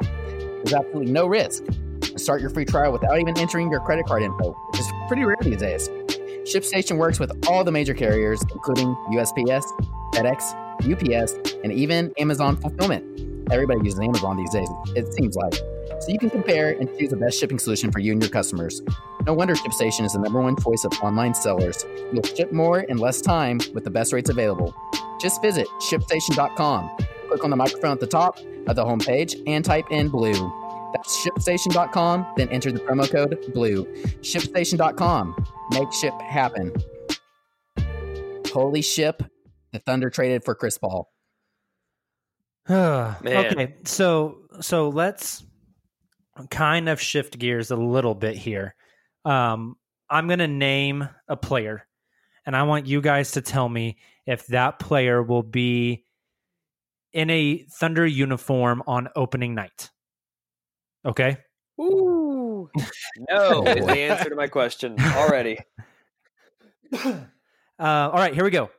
There's 0.64 0.74
absolutely 0.74 1.12
no 1.12 1.26
risk. 1.26 1.64
Start 2.16 2.40
your 2.40 2.50
free 2.50 2.64
trial 2.64 2.92
without 2.92 3.18
even 3.18 3.38
entering 3.38 3.70
your 3.70 3.80
credit 3.80 4.06
card 4.06 4.22
info, 4.22 4.52
which 4.70 4.80
is 4.80 4.92
pretty 5.08 5.24
rare 5.24 5.36
these 5.40 5.56
days. 5.56 5.88
ShipStation 6.44 6.98
works 6.98 7.20
with 7.20 7.32
all 7.46 7.62
the 7.62 7.70
major 7.70 7.94
carriers, 7.94 8.42
including 8.52 8.94
USPS, 9.12 9.62
FedEx, 10.12 10.52
UPS, 10.82 11.34
and 11.62 11.72
even 11.72 12.12
Amazon 12.18 12.56
Fulfillment. 12.56 13.04
Everybody 13.52 13.80
uses 13.84 14.00
Amazon 14.00 14.36
these 14.36 14.50
days, 14.50 14.68
it 14.96 15.12
seems 15.14 15.36
like. 15.36 15.54
So 15.54 16.08
you 16.08 16.18
can 16.18 16.30
compare 16.30 16.70
and 16.70 16.88
choose 16.98 17.10
the 17.10 17.16
best 17.16 17.38
shipping 17.38 17.60
solution 17.60 17.92
for 17.92 18.00
you 18.00 18.12
and 18.12 18.20
your 18.20 18.30
customers. 18.30 18.82
No 19.24 19.34
wonder 19.34 19.54
ShipStation 19.54 20.04
is 20.04 20.14
the 20.14 20.18
number 20.18 20.40
one 20.40 20.56
choice 20.56 20.84
of 20.84 20.92
online 21.00 21.34
sellers. 21.34 21.84
You'll 22.12 22.24
ship 22.24 22.50
more 22.50 22.80
in 22.80 22.98
less 22.98 23.20
time 23.20 23.60
with 23.72 23.84
the 23.84 23.90
best 23.90 24.12
rates 24.12 24.30
available. 24.30 24.74
Just 25.20 25.40
visit 25.42 25.68
shipstation.com. 25.80 26.90
Click 27.28 27.44
on 27.44 27.50
the 27.50 27.56
microphone 27.56 27.92
at 27.92 28.00
the 28.00 28.06
top 28.06 28.38
of 28.66 28.74
the 28.74 28.84
homepage 28.84 29.40
and 29.46 29.64
type 29.64 29.86
in 29.90 30.08
blue. 30.08 30.52
That's 30.92 31.24
shipstation.com, 31.24 32.34
then 32.36 32.48
enter 32.50 32.72
the 32.72 32.80
promo 32.80 33.10
code 33.10 33.38
blue. 33.52 33.84
Shipstation.com. 34.20 35.46
Make 35.70 35.92
ship 35.92 36.14
happen. 36.20 36.72
Holy 38.52 38.82
ship. 38.82 39.22
The 39.72 39.78
Thunder 39.78 40.10
traded 40.10 40.44
for 40.44 40.54
Chris 40.54 40.76
Paul. 40.78 41.10
Man. 42.68 43.16
okay, 43.26 43.74
so 43.84 44.38
so 44.60 44.90
let's 44.90 45.42
kind 46.50 46.88
of 46.88 47.00
shift 47.00 47.38
gears 47.38 47.70
a 47.70 47.76
little 47.76 48.14
bit 48.14 48.36
here. 48.36 48.74
Um, 49.24 49.76
I'm 50.08 50.26
going 50.26 50.38
to 50.38 50.48
name 50.48 51.08
a 51.28 51.36
player, 51.36 51.86
and 52.46 52.54
I 52.54 52.64
want 52.64 52.86
you 52.86 53.00
guys 53.00 53.32
to 53.32 53.40
tell 53.40 53.68
me 53.68 53.98
if 54.26 54.46
that 54.48 54.78
player 54.78 55.22
will 55.22 55.42
be 55.42 56.04
in 57.12 57.30
a 57.30 57.64
Thunder 57.70 58.06
uniform 58.06 58.82
on 58.86 59.08
opening 59.16 59.54
night. 59.54 59.90
Okay. 61.04 61.36
Ooh. 61.80 62.70
No 63.28 63.64
is 63.66 63.84
the 63.84 63.98
answer 63.98 64.30
to 64.30 64.36
my 64.36 64.46
question 64.46 64.96
already. 65.00 65.58
Uh, 67.78 68.10
all 68.12 68.12
right, 68.12 68.34
here 68.34 68.44
we 68.44 68.50
go. 68.50 68.70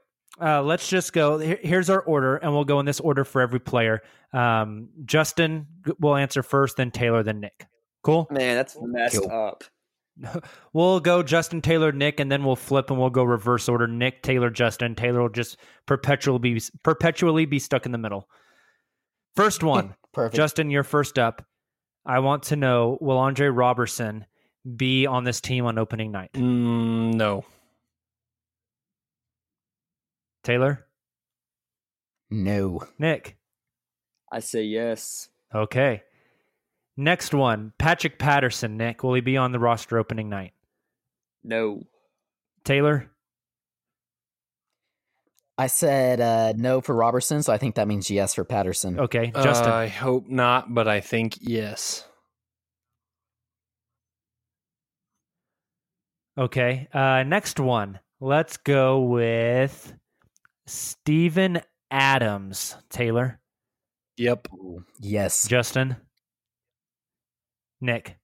Uh, 0.41 0.61
let's 0.61 0.87
just 0.87 1.11
go. 1.11 1.37
Here- 1.37 1.59
here's 1.61 1.89
our 1.89 1.99
order, 2.01 2.37
and 2.37 2.53
we'll 2.53 2.63
go 2.63 2.79
in 2.79 2.85
this 2.85 2.99
order 3.01 3.25
for 3.25 3.41
every 3.41 3.59
player. 3.59 4.01
Um, 4.31 4.89
Justin 5.03 5.67
will 5.99 6.15
answer 6.15 6.41
first, 6.41 6.77
then 6.77 6.89
Tayler, 6.91 7.23
then 7.25 7.41
Nick. 7.41 7.65
Cool. 8.03 8.27
Man, 8.31 8.55
that's 8.55 8.77
messed 8.81 9.19
Cool. 9.19 9.31
up. 9.31 9.63
We'll 10.73 10.99
go 11.01 11.21
Justin, 11.23 11.61
Tayler, 11.61 11.93
Nick, 11.93 12.19
and 12.21 12.31
then 12.31 12.43
we'll 12.45 12.55
flip 12.55 12.91
and 12.91 12.99
we'll 12.99 13.09
go 13.09 13.23
reverse 13.23 13.67
order. 13.67 13.87
Nick, 13.87 14.21
Tayler, 14.23 14.53
Justin. 14.53 14.95
Tayler 14.95 15.21
will 15.23 15.29
just 15.29 15.57
perpetually 15.87 16.39
be 16.39 16.61
perpetually 16.83 17.45
be 17.45 17.59
stuck 17.59 17.85
in 17.85 17.91
the 17.91 17.97
middle. 17.97 18.29
First 19.35 19.63
one, 19.63 19.95
Perfect. 20.13 20.35
Justin, 20.35 20.69
you're 20.69 20.83
first 20.83 21.17
up. 21.19 21.43
I 22.05 22.19
want 22.19 22.43
to 22.43 22.55
know: 22.55 22.97
Will 23.01 23.17
Andre 23.17 23.47
Roberson 23.47 24.25
be 24.75 25.05
on 25.05 25.23
this 25.23 25.41
team 25.41 25.65
on 25.65 25.77
opening 25.77 26.11
night? 26.11 26.31
Mm, 26.33 27.13
no. 27.13 27.45
Tayler, 30.43 30.79
no. 32.29 32.81
Nick. 32.99 33.37
I 34.31 34.39
say 34.39 34.63
yes. 34.63 35.29
Okay. 35.53 36.03
Next 36.97 37.33
one, 37.33 37.73
Patrick 37.77 38.19
Patterson. 38.19 38.77
Nick, 38.77 39.03
will 39.03 39.13
he 39.13 39.21
be 39.21 39.37
on 39.37 39.51
the 39.51 39.59
roster 39.59 39.97
opening 39.97 40.29
night? 40.29 40.53
No. 41.43 41.83
Tayler, 42.65 43.07
I 45.57 45.67
said 45.67 46.19
uh, 46.19 46.53
no 46.57 46.81
for 46.81 46.95
Roberson, 46.95 47.43
so 47.43 47.53
I 47.53 47.57
think 47.57 47.75
that 47.75 47.87
means 47.87 48.09
yes 48.09 48.33
for 48.33 48.43
Patterson. 48.43 48.99
okay. 48.99 49.31
Justin, 49.35 49.71
I 49.71 49.87
hope 49.87 50.27
not, 50.27 50.73
but 50.73 50.87
I 50.87 50.99
think 50.99 51.37
yes. 51.41 52.05
okay. 56.37 56.87
Uh, 56.93 57.23
next 57.23 57.59
one, 57.59 57.99
let's 58.19 58.57
go 58.57 59.01
with 59.01 59.93
Steven 60.65 61.61
Adams. 61.91 62.75
Tayler, 62.89 63.37
Yep. 64.17 64.47
Yes. 64.99 65.47
Justin, 65.47 65.97
Nick. 67.81 68.17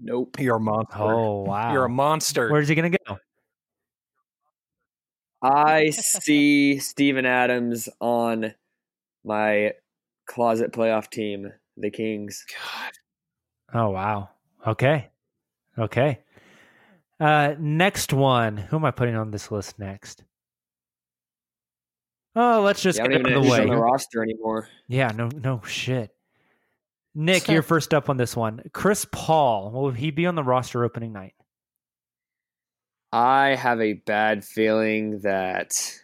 Nope. 0.00 0.36
You're 0.38 0.56
a 0.56 0.60
monster. 0.60 0.98
Oh 0.98 1.42
wow, 1.42 1.72
You're 1.72 1.84
a 1.86 1.90
monster. 1.90 2.50
Where's 2.50 2.68
he 2.68 2.74
gonna 2.74 2.90
go? 2.90 3.18
I 5.42 5.90
see 5.90 6.78
Steven 6.78 7.26
Adams 7.26 7.88
on 8.00 8.54
my 9.24 9.72
closet 10.26 10.72
playoff 10.72 11.10
team, 11.10 11.52
the 11.76 11.90
Kings. 11.90 12.44
God. 12.54 12.92
Oh 13.74 13.90
wow. 13.90 14.30
Okay. 14.66 15.08
Okay. 15.78 16.18
Uh 17.20 17.54
next 17.58 18.12
one. 18.12 18.56
Who 18.56 18.76
am 18.76 18.84
I 18.84 18.90
putting 18.90 19.16
on 19.16 19.30
this 19.30 19.50
list 19.50 19.78
next? 19.78 20.24
Oh, 22.34 22.62
let's 22.62 22.82
just 22.82 22.98
Yeah, 22.98 23.08
get 23.08 23.22
don't 23.22 23.26
out 23.26 23.36
of 23.38 23.42
the 23.42 23.48
who's 23.48 23.58
on 23.58 23.68
way. 23.68 23.74
the 23.74 23.80
roster 23.80 24.22
anymore. 24.22 24.68
Yeah, 24.86 25.10
no 25.14 25.28
no 25.28 25.60
shit. 25.66 26.14
Nick, 27.14 27.48
you're 27.48 27.62
first 27.62 27.92
up 27.92 28.08
on 28.08 28.16
this 28.16 28.36
one. 28.36 28.62
Chris 28.72 29.04
Paul, 29.10 29.72
will 29.72 29.90
he 29.90 30.10
be 30.12 30.26
on 30.26 30.36
the 30.36 30.44
roster 30.44 30.84
opening 30.84 31.12
night? 31.12 31.34
I 33.12 33.54
have 33.54 33.80
a 33.80 33.94
bad 33.94 34.44
feeling 34.44 35.20
that 35.20 35.98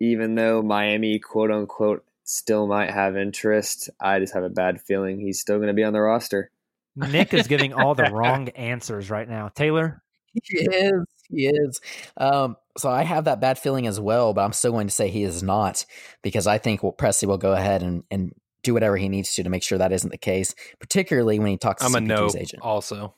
even 0.00 0.34
though 0.34 0.62
Miami, 0.62 1.18
quote 1.18 1.50
unquote, 1.50 2.04
still 2.24 2.66
might 2.66 2.90
have 2.90 3.16
interest, 3.16 3.90
I 4.00 4.18
just 4.20 4.34
have 4.34 4.44
a 4.44 4.50
bad 4.50 4.80
feeling 4.80 5.18
he's 5.18 5.40
still 5.40 5.56
going 5.56 5.68
to 5.68 5.74
be 5.74 5.84
on 5.84 5.92
the 5.92 6.00
roster. 6.00 6.50
Nick 6.96 7.32
is 7.32 7.46
giving 7.46 7.72
all 7.72 7.94
the 7.94 8.04
wrong 8.12 8.48
answers 8.50 9.10
right 9.10 9.28
now. 9.28 9.50
Tayler? 9.54 10.00
He 10.32 10.58
is. 10.58 11.04
He 11.30 11.46
is. 11.46 11.80
Um, 12.16 12.56
so 12.76 12.90
I 12.90 13.02
have 13.02 13.24
that 13.24 13.40
bad 13.40 13.58
feeling 13.58 13.86
as 13.86 14.00
well, 14.00 14.32
but 14.32 14.44
I'm 14.44 14.52
still 14.52 14.72
going 14.72 14.86
to 14.86 14.94
say 14.94 15.08
he 15.08 15.22
is 15.22 15.42
not 15.42 15.84
because 16.22 16.46
I 16.46 16.58
think 16.58 16.82
well, 16.82 16.92
Presti 16.92 17.26
will 17.26 17.38
go 17.38 17.52
ahead 17.52 17.82
and, 17.82 18.04
and 18.10 18.34
do 18.62 18.74
whatever 18.74 18.96
he 18.96 19.08
needs 19.08 19.34
to 19.34 19.42
to 19.42 19.50
make 19.50 19.62
sure 19.62 19.78
that 19.78 19.92
isn't 19.92 20.10
the 20.10 20.18
case, 20.18 20.54
particularly 20.80 21.38
when 21.38 21.48
he 21.48 21.56
talks 21.56 21.82
to 21.82 21.86
I'm 21.86 21.94
a 21.94 22.00
no 22.00 22.26
CP2's 22.26 22.36
agent. 22.36 22.62
also. 22.62 23.14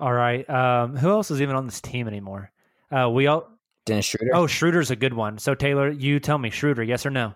All 0.00 0.12
right. 0.12 0.48
Um, 0.48 0.96
who 0.96 1.10
else 1.10 1.30
is 1.30 1.40
even 1.42 1.56
on 1.56 1.66
this 1.66 1.80
team 1.80 2.06
anymore? 2.08 2.50
Uh, 2.90 3.10
we 3.10 3.26
all. 3.26 3.48
Dennis 3.86 4.04
Schroeder. 4.06 4.34
Oh, 4.34 4.46
Schroeder's 4.46 4.90
a 4.90 4.96
good 4.96 5.14
one. 5.14 5.38
So 5.38 5.54
Tayler, 5.54 5.98
you 5.98 6.20
tell 6.20 6.38
me, 6.38 6.50
Schroeder, 6.50 6.82
yes 6.82 7.06
or 7.06 7.10
no? 7.10 7.34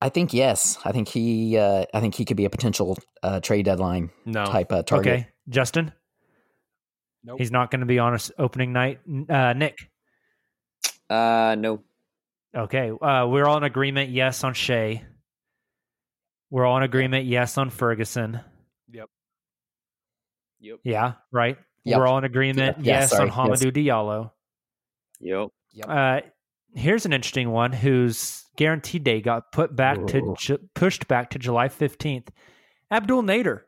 I 0.00 0.10
think 0.10 0.34
yes. 0.34 0.78
I 0.84 0.92
think 0.92 1.08
he. 1.08 1.56
Uh, 1.56 1.86
I 1.94 2.00
think 2.00 2.14
he 2.14 2.24
could 2.24 2.36
be 2.36 2.44
a 2.44 2.50
potential 2.50 2.98
uh, 3.22 3.40
trade 3.40 3.64
deadline 3.64 4.10
No. 4.24 4.44
type 4.44 4.70
uh, 4.72 4.82
target. 4.82 5.12
Okay, 5.12 5.28
Justin. 5.48 5.92
Nope. 7.24 7.38
He's 7.38 7.50
not 7.50 7.70
going 7.70 7.80
to 7.80 7.86
be 7.86 7.98
on 7.98 8.14
us 8.14 8.30
opening 8.38 8.72
night. 8.72 9.00
Uh, 9.28 9.52
Nick. 9.54 9.90
Uh, 11.10 11.56
no. 11.58 11.82
Okay. 12.54 12.90
Uh, 12.90 13.26
we're 13.26 13.46
all 13.46 13.56
in 13.56 13.64
agreement. 13.64 14.10
Yes 14.10 14.44
on 14.44 14.54
Shai. 14.54 15.04
We're 16.50 16.64
all 16.64 16.76
in 16.76 16.82
agreement. 16.84 17.26
Yes 17.26 17.58
on 17.58 17.70
Ferguson. 17.70 18.40
Yep. 20.60 20.80
Yep. 20.84 20.92
Yeah. 20.92 21.12
Right. 21.32 21.58
Yep. 21.84 21.98
We're 21.98 22.06
all 22.06 22.18
in 22.18 22.24
agreement. 22.24 22.78
Yeah, 22.80 23.00
yes 23.00 23.10
sorry, 23.10 23.30
on 23.30 23.50
yes. 23.50 23.62
Hamidou 23.62 23.86
Diallo. 23.86 24.30
Yep. 25.20 25.50
Uh, 25.88 26.20
here's 26.74 27.06
an 27.06 27.12
interesting 27.12 27.50
one 27.50 27.72
whose 27.72 28.44
guarantee 28.56 28.98
day 28.98 29.20
got 29.20 29.52
put 29.52 29.76
back 29.76 30.06
to 30.08 30.34
ju- 30.38 30.68
pushed 30.74 31.06
back 31.08 31.30
to 31.30 31.38
July 31.38 31.68
15th. 31.68 32.28
Abdel 32.90 33.22
Nader. 33.22 33.62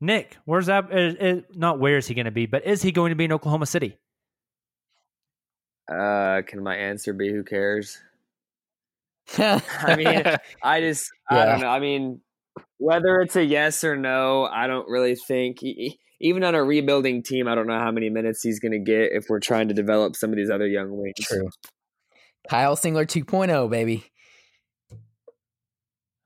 Nick, 0.00 0.38
where's 0.44 0.68
Ab? 0.68 0.92
Is, 0.92 1.14
is, 1.14 1.42
not 1.54 1.78
where 1.78 1.98
is 1.98 2.06
he 2.06 2.14
going 2.14 2.24
to 2.24 2.30
be, 2.30 2.46
but 2.46 2.66
is 2.66 2.82
he 2.82 2.90
going 2.90 3.10
to 3.10 3.16
be 3.16 3.24
in 3.24 3.32
Oklahoma 3.32 3.66
City? 3.66 3.98
Uh, 5.90 6.42
can 6.46 6.62
my 6.62 6.76
answer 6.76 7.12
be 7.12 7.30
who 7.30 7.42
cares? 7.42 7.98
I 9.38 9.96
mean, 9.96 10.24
I 10.62 10.80
just, 10.80 11.10
I 11.28 11.44
don't 11.44 11.60
know. 11.60 11.68
I 11.68 11.80
mean, 11.80 12.20
whether 12.78 13.20
it's 13.20 13.36
a 13.36 13.44
yes 13.44 13.84
or 13.84 13.96
no, 13.96 14.44
I 14.44 14.66
don't 14.66 14.88
really 14.88 15.14
think. 15.16 15.58
Even 16.20 16.44
on 16.44 16.54
a 16.54 16.62
rebuilding 16.62 17.22
team, 17.22 17.48
I 17.48 17.54
don't 17.54 17.66
know 17.66 17.78
how 17.78 17.90
many 17.90 18.10
minutes 18.10 18.42
he's 18.42 18.60
going 18.60 18.72
to 18.72 18.78
get 18.78 19.12
if 19.12 19.24
we're 19.28 19.40
trying 19.40 19.68
to 19.68 19.74
develop 19.74 20.16
some 20.16 20.30
of 20.30 20.36
these 20.36 20.50
other 20.50 20.66
young 20.66 20.90
wings. 20.90 21.14
True. 21.20 21.48
Kyle 22.48 22.76
Singler 22.76 23.06
2.0, 23.06 23.70
baby. 23.70 24.04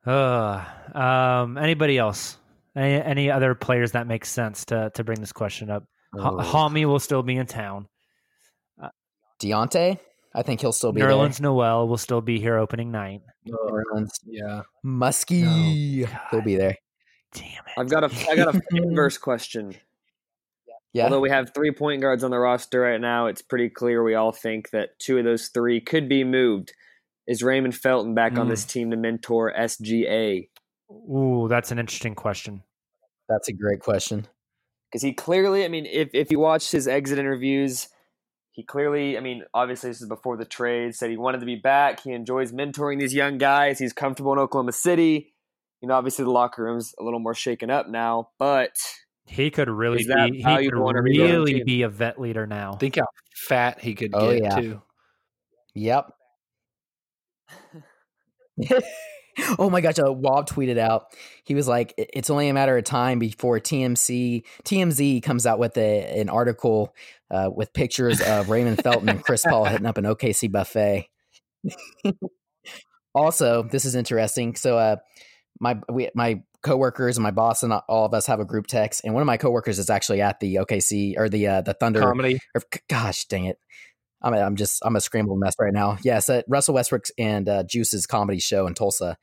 Uh, 0.06 0.64
um, 0.94 1.56
anybody 1.58 1.96
else? 1.98 2.36
Any, 2.76 3.00
any 3.00 3.30
other 3.30 3.54
players 3.54 3.92
that 3.92 4.06
make 4.06 4.24
sense 4.24 4.64
to 4.66 4.90
to 4.94 5.04
bring 5.04 5.20
this 5.20 5.32
question 5.32 5.70
up? 5.70 5.84
Ha- 6.18 6.30
Oh. 6.30 6.42
Hami 6.42 6.84
will 6.86 7.00
still 7.00 7.22
be 7.22 7.36
in 7.36 7.46
town. 7.46 7.86
Deonte, 9.42 9.98
I 10.34 10.42
think 10.42 10.60
he'll 10.60 10.72
still 10.72 10.92
be 10.92 11.00
Nerlens 11.00 11.40
Noel 11.40 11.86
will 11.86 11.96
still 11.98 12.20
be 12.20 12.40
here 12.40 12.56
opening 12.58 12.90
night. 12.90 13.22
there. 13.44 13.54
Nerlens. 13.56 14.10
Yeah. 14.26 14.62
Muskie, 14.84 16.06
Oh, 16.08 16.20
he'll 16.30 16.42
be 16.42 16.56
there. 16.56 16.76
Damn 17.32 17.44
it! 17.66 17.72
I've 17.78 17.88
got 17.88 18.04
a, 18.04 18.30
I 18.30 18.36
got 18.36 18.54
a 18.54 18.60
inverse 18.72 19.18
question. 19.28 19.74
Yeah. 20.92 21.04
Although 21.04 21.20
we 21.20 21.30
have 21.30 21.52
three 21.54 21.72
point 21.72 22.00
guards 22.00 22.22
on 22.22 22.30
the 22.30 22.38
roster 22.38 22.80
right 22.80 23.00
now, 23.00 23.26
it's 23.26 23.42
pretty 23.42 23.68
clear 23.68 24.02
we 24.04 24.14
all 24.14 24.30
think 24.32 24.70
that 24.70 24.98
two 25.00 25.18
of 25.18 25.24
those 25.24 25.48
three 25.48 25.80
could 25.80 26.08
be 26.08 26.22
moved. 26.24 26.72
Is 27.26 27.42
Raymond 27.42 27.74
Felton 27.74 28.14
back 28.14 28.38
on 28.38 28.46
Mm. 28.46 28.50
this 28.50 28.64
team 28.64 28.90
to 28.90 28.96
mentor 28.96 29.52
SGA? 29.56 30.48
Ooh, 30.90 31.46
that's 31.48 31.72
an 31.72 31.78
interesting 31.78 32.14
question. 32.14 32.62
That's 33.28 33.48
a 33.48 33.52
great 33.52 33.80
question. 33.80 34.28
because 34.90 35.02
he 35.02 35.12
clearly, 35.12 35.64
I 35.64 35.68
mean, 35.68 35.86
if 35.86 36.10
if 36.14 36.30
you 36.30 36.38
watch 36.38 36.70
his 36.70 36.86
exit 36.86 37.18
interviews, 37.18 37.88
he 38.54 38.62
clearly, 38.62 39.18
I 39.18 39.20
mean, 39.20 39.42
obviously 39.52 39.90
this 39.90 40.00
is 40.00 40.08
before 40.08 40.36
the 40.36 40.44
trade, 40.44 40.94
said 40.94 41.10
he 41.10 41.16
wanted 41.16 41.40
to 41.40 41.46
be 41.46 41.56
back. 41.56 42.00
He 42.04 42.12
enjoys 42.12 42.52
mentoring 42.52 43.00
these 43.00 43.12
young 43.12 43.36
guys. 43.36 43.80
He's 43.80 43.92
comfortable 43.92 44.32
in 44.32 44.38
Oklahoma 44.38 44.70
City. 44.70 45.34
You 45.80 45.88
know, 45.88 45.94
obviously 45.94 46.24
the 46.24 46.30
locker 46.30 46.62
room's 46.62 46.94
a 47.00 47.02
little 47.02 47.18
more 47.18 47.34
shaken 47.34 47.68
up 47.68 47.88
now, 47.88 48.28
but 48.38 48.70
He 49.26 49.50
could 49.50 49.68
really 49.68 49.98
be. 50.04 50.04
He 50.04 50.36
could 50.36 50.42
valuable 50.44 50.88
a 50.90 51.02
really 51.02 51.54
team? 51.54 51.64
be 51.66 51.82
a 51.82 51.88
vet 51.88 52.20
leader 52.20 52.46
now. 52.46 52.74
Think 52.74 52.94
how 52.96 53.08
fat 53.34 53.80
he 53.82 53.94
could 53.96 54.12
Oh, 54.14 54.30
get 54.30 54.42
yeah. 54.44 54.60
too. 54.60 54.82
Yep. 55.74 56.12
oh 59.58 59.70
my 59.70 59.80
gosh, 59.80 59.98
uh, 59.98 60.12
Wob 60.12 60.48
tweeted 60.48 60.78
out. 60.78 61.06
He 61.44 61.54
was 61.54 61.66
like, 61.66 61.94
"It's 61.96 62.30
only 62.30 62.48
a 62.48 62.54
matter 62.54 62.76
of 62.76 62.84
time 62.84 63.18
before 63.18 63.58
TMC 63.58 64.44
TMZ 64.64 65.22
comes 65.22 65.46
out 65.46 65.58
with 65.58 65.76
a, 65.76 66.20
an 66.20 66.28
article 66.28 66.94
uh, 67.30 67.50
with 67.54 67.72
pictures 67.72 68.20
of 68.20 68.50
Raymond 68.50 68.82
Felton 68.82 69.08
and 69.08 69.22
Chris 69.22 69.44
Paul 69.46 69.64
hitting 69.64 69.86
up 69.86 69.98
an 69.98 70.04
OKC 70.04 70.50
buffet." 70.50 71.08
also, 73.14 73.62
this 73.64 73.84
is 73.84 73.94
interesting. 73.94 74.54
So, 74.56 74.78
uh, 74.78 74.96
my 75.60 75.78
we, 75.90 76.10
my 76.14 76.42
coworkers 76.62 77.16
and 77.16 77.22
my 77.22 77.30
boss 77.30 77.62
and 77.62 77.72
all 77.72 78.06
of 78.06 78.14
us 78.14 78.26
have 78.26 78.40
a 78.40 78.44
group 78.44 78.66
text, 78.66 79.02
and 79.04 79.14
one 79.14 79.22
of 79.22 79.26
my 79.26 79.36
coworkers 79.36 79.78
is 79.78 79.90
actually 79.90 80.20
at 80.20 80.40
the 80.40 80.56
OKC 80.56 81.14
or 81.18 81.28
the 81.28 81.46
uh, 81.46 81.60
the 81.62 81.74
Thunder 81.74 82.00
Comedy. 82.00 82.38
or, 82.54 82.62
gosh 82.88 83.24
dang 83.26 83.46
it. 83.46 83.58
I'm 84.24 84.34
I'm 84.34 84.56
just 84.56 84.82
I'm 84.84 84.96
a 84.96 85.00
scrambled 85.00 85.38
mess 85.38 85.54
right 85.60 85.72
now. 85.72 85.98
Yes, 86.02 86.28
at 86.28 86.46
Russell 86.48 86.74
Westbrook's 86.74 87.12
and 87.18 87.48
uh, 87.48 87.62
Juice's 87.62 88.06
comedy 88.06 88.40
show 88.40 88.66
in 88.66 88.74
Tulsa, 88.74 89.18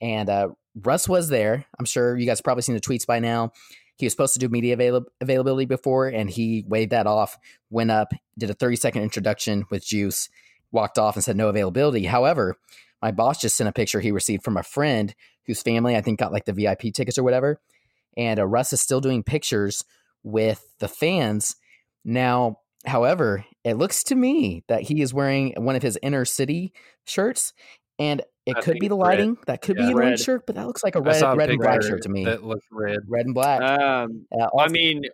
and 0.00 0.28
uh, 0.28 0.48
Russ 0.82 1.08
was 1.08 1.28
there. 1.28 1.64
I'm 1.78 1.86
sure 1.86 2.16
you 2.16 2.26
guys 2.26 2.38
have 2.38 2.44
probably 2.44 2.62
seen 2.62 2.74
the 2.74 2.80
tweets 2.80 3.06
by 3.06 3.18
now. 3.18 3.52
He 3.96 4.06
was 4.06 4.12
supposed 4.12 4.34
to 4.34 4.40
do 4.40 4.48
media 4.48 4.74
avail- 4.74 5.06
availability 5.20 5.66
before, 5.66 6.08
and 6.08 6.28
he 6.28 6.64
waved 6.66 6.92
that 6.92 7.06
off. 7.06 7.38
Went 7.70 7.90
up, 7.90 8.12
did 8.36 8.50
a 8.50 8.54
30 8.54 8.76
second 8.76 9.02
introduction 9.02 9.64
with 9.70 9.86
Juice, 9.86 10.28
walked 10.72 10.98
off, 10.98 11.14
and 11.16 11.24
said 11.24 11.36
no 11.36 11.48
availability. 11.48 12.04
However, 12.04 12.56
my 13.00 13.12
boss 13.12 13.40
just 13.40 13.56
sent 13.56 13.68
a 13.68 13.72
picture 13.72 14.00
he 14.00 14.12
received 14.12 14.42
from 14.42 14.56
a 14.56 14.62
friend 14.62 15.14
whose 15.46 15.62
family 15.62 15.96
I 15.96 16.00
think 16.00 16.18
got 16.18 16.32
like 16.32 16.44
the 16.44 16.52
VIP 16.52 16.92
tickets 16.92 17.18
or 17.18 17.22
whatever, 17.22 17.60
and 18.16 18.38
uh, 18.40 18.46
Russ 18.46 18.72
is 18.72 18.80
still 18.80 19.00
doing 19.00 19.22
pictures 19.22 19.84
with 20.22 20.66
the 20.80 20.88
fans 20.88 21.56
now. 22.04 22.58
However, 22.86 23.44
it 23.64 23.74
looks 23.74 24.02
to 24.04 24.14
me 24.14 24.64
that 24.68 24.82
he 24.82 25.00
is 25.00 25.14
wearing 25.14 25.54
one 25.56 25.76
of 25.76 25.82
his 25.82 25.98
inner 26.02 26.24
city 26.24 26.72
shirts, 27.06 27.52
and 27.98 28.20
it 28.46 28.56
I 28.58 28.60
could 28.60 28.78
be 28.78 28.88
the 28.88 28.96
red. 28.96 29.02
lighting. 29.18 29.38
That 29.46 29.62
could 29.62 29.76
Yeah. 29.78 29.86
be 29.86 29.92
a 29.92 29.96
red 29.96 30.08
Red. 30.10 30.20
shirt, 30.20 30.46
but 30.46 30.56
that 30.56 30.66
looks 30.66 30.84
like 30.84 30.94
a 30.96 30.98
I 30.98 31.02
red, 31.02 31.22
a 31.22 31.34
red 31.36 31.50
and 31.50 31.58
black 31.60 31.82
shirt 31.82 32.02
to 32.02 32.08
me. 32.08 32.24
That 32.24 32.44
looked 32.44 32.66
red. 32.70 32.98
Red 33.08 33.26
and 33.26 33.34
black. 33.34 33.62
um, 33.62 34.26
Uh, 34.32 34.48
I 34.58 34.68
mean, 34.68 35.04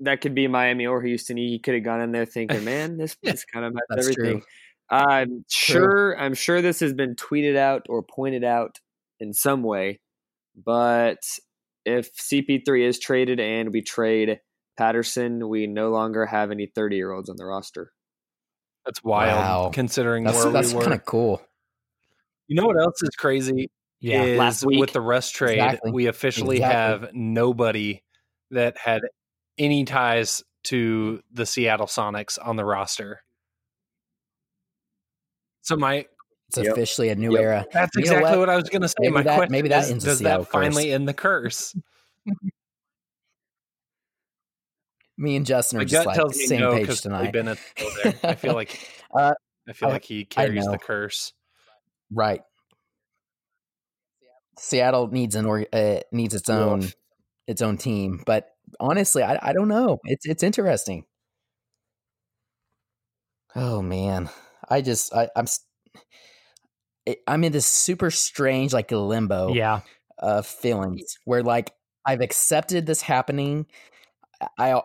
that 0.00 0.20
could 0.20 0.34
be 0.34 0.48
Miami 0.48 0.86
or 0.86 1.00
Houston. 1.02 1.36
He 1.36 1.58
could 1.60 1.74
have 1.74 1.84
gone 1.84 2.00
in 2.00 2.10
there 2.12 2.24
thinking, 2.26 2.64
"Man, 2.64 2.96
this 2.96 3.16
this 3.22 3.44
kind 3.44 3.64
of 3.64 3.74
matches 3.74 3.86
That's 3.90 4.08
everything." 4.08 4.40
true. 4.40 4.46
I'm 4.90 5.44
sure. 5.48 6.18
I'm 6.18 6.34
sure 6.34 6.60
this 6.62 6.80
has 6.80 6.92
been 6.92 7.14
tweeted 7.14 7.56
out 7.56 7.86
or 7.88 8.02
pointed 8.02 8.42
out 8.44 8.80
in 9.20 9.32
some 9.32 9.62
way. 9.62 10.00
But 10.56 11.18
if 11.84 12.10
CP3 12.16 12.82
is 12.86 12.98
traded 12.98 13.40
and 13.40 13.72
we 13.72 13.82
trade 13.82 14.40
Patterson, 14.76 15.48
we 15.48 15.66
no 15.66 15.90
longer 15.90 16.26
have 16.26 16.50
any 16.50 16.66
30 16.66 16.96
year 16.96 17.12
olds 17.12 17.28
on 17.30 17.36
the 17.36 17.44
roster. 17.44 17.92
That's 18.84 19.02
wild 19.02 19.38
Wow. 19.38 19.70
considering 19.72 20.24
that's 20.24 20.42
where 20.44 20.52
that's 20.52 20.70
we 20.72 20.76
were. 20.78 20.82
kind 20.82 20.94
of 20.94 21.04
cool. 21.04 21.40
You 22.48 22.56
know 22.60 22.66
what 22.66 22.78
else 22.78 23.02
is 23.02 23.10
crazy? 23.16 23.70
Yeah, 24.00 24.22
is 24.24 24.38
last 24.38 24.64
week. 24.66 24.80
with 24.80 24.92
the 24.92 25.00
rest 25.00 25.34
trade, 25.34 25.54
Exactly. 25.58 25.92
we 25.92 26.06
officially 26.06 26.56
Exactly. 26.56 26.74
have 27.06 27.14
nobody 27.14 28.02
that 28.50 28.76
had 28.76 29.00
any 29.56 29.84
ties 29.84 30.42
to 30.64 31.22
the 31.32 31.46
Seattle 31.46 31.86
Sonics 31.86 32.38
on 32.42 32.56
the 32.56 32.64
roster. 32.64 33.22
So 35.62 35.76
my 35.76 36.06
It's 36.48 36.58
Yep. 36.58 36.72
officially 36.72 37.08
a 37.08 37.14
new 37.16 37.32
Yep. 37.32 37.40
era. 37.40 37.66
that's 37.72 37.96
You 37.96 38.00
exactly 38.02 38.30
what? 38.32 38.38
what? 38.40 38.48
I 38.50 38.56
was 38.56 38.68
going 38.68 38.82
to 38.82 38.88
say. 38.88 38.94
Maybe 39.00 39.12
my 39.14 39.22
that- 39.22 39.36
question 39.36 39.52
maybe 39.52 39.68
that 39.70 39.84
is, 39.84 39.90
ends 39.90 40.04
does 40.04 40.18
Seattle 40.18 40.44
that 40.44 40.52
finally 40.52 40.84
curse. 40.84 40.92
end 40.92 41.08
the 41.08 41.14
curse? 41.14 41.74
Me 45.16 45.36
and 45.36 45.46
Justin 45.46 45.80
are 45.80 45.84
just 45.84 46.06
like 46.06 46.32
same 46.34 46.60
no 46.60 46.72
page 46.74 47.00
tonight. 47.00 47.32
Bennett's 47.32 47.60
still 47.76 47.90
there. 48.02 48.14
I 48.24 48.34
feel 48.34 48.54
like 48.60 48.78
Uh, 49.16 49.34
I 49.68 49.72
feel 49.72 49.88
I- 49.88 49.92
like 49.92 50.04
he 50.04 50.24
carries 50.24 50.66
the 50.66 50.78
curse. 50.78 51.32
right. 52.10 52.40
Seattle 54.58 55.08
needs 55.08 55.34
an 55.34 55.46
or 55.46 55.66
uh, 55.72 56.00
needs 56.12 56.32
its 56.34 56.48
own 56.48 56.80
Woof. 56.80 56.94
its 57.48 57.60
own 57.60 57.76
team, 57.76 58.22
but 58.24 58.48
honestly, 58.78 59.22
I 59.22 59.36
I 59.42 59.52
don't 59.52 59.66
know. 59.68 59.98
It's 60.04 60.26
it's 60.26 60.42
interesting. 60.44 61.04
Oh 63.56 63.82
man, 63.82 64.30
I 64.68 64.80
just 64.80 65.12
I, 65.14 65.28
I'm 65.36 65.46
I'm 67.26 67.44
in 67.44 67.52
this 67.52 67.66
super 67.66 68.10
strange 68.10 68.72
like 68.72 68.90
limbo. 68.90 69.52
yeah. 69.54 69.80
uh, 70.18 70.42
feelings 70.42 71.18
where 71.24 71.42
like 71.42 71.72
I've 72.06 72.20
accepted 72.20 72.86
this 72.86 73.02
happening. 73.02 73.66
I 74.58 74.80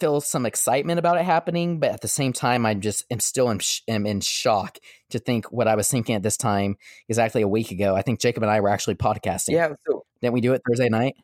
feel 0.00 0.20
some 0.20 0.46
excitement 0.46 0.98
about 0.98 1.18
it 1.18 1.24
happening, 1.24 1.78
but 1.78 1.90
at 1.90 2.00
the 2.00 2.08
same 2.08 2.32
time, 2.32 2.64
I 2.66 2.74
just 2.74 3.04
am 3.10 3.20
still 3.20 3.50
in, 3.50 3.58
sh- 3.60 3.80
am 3.86 4.06
in 4.06 4.20
shock 4.20 4.78
to 5.10 5.18
think 5.18 5.52
what 5.52 5.68
I 5.68 5.76
was 5.76 5.88
thinking 5.88 6.14
at 6.14 6.22
this 6.22 6.36
time 6.36 6.76
exactly 7.08 7.42
a 7.42 7.48
week 7.48 7.70
ago. 7.70 7.94
I 7.94 8.02
think 8.02 8.20
Jacob 8.20 8.42
and 8.42 8.50
I 8.50 8.60
were 8.60 8.68
actually 8.70 8.94
podcasting. 8.96 9.50
Yeah. 9.54 9.74
So 9.86 10.04
Didn't 10.20 10.34
we 10.34 10.40
do 10.40 10.52
it 10.54 10.62
Thursday 10.68 10.88
night? 10.88 11.14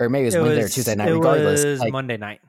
Or 0.00 0.08
maybe 0.08 0.24
it 0.24 0.26
was 0.26 0.34
It 0.34 0.42
Wednesday 0.42 0.62
or 0.64 0.68
Tuesday 0.68 0.94
night. 0.96 1.08
It 1.08 1.14
Regardless. 1.14 1.64
was 1.64 1.80
like- 1.80 1.92
Monday 1.92 2.16
night. 2.16 2.40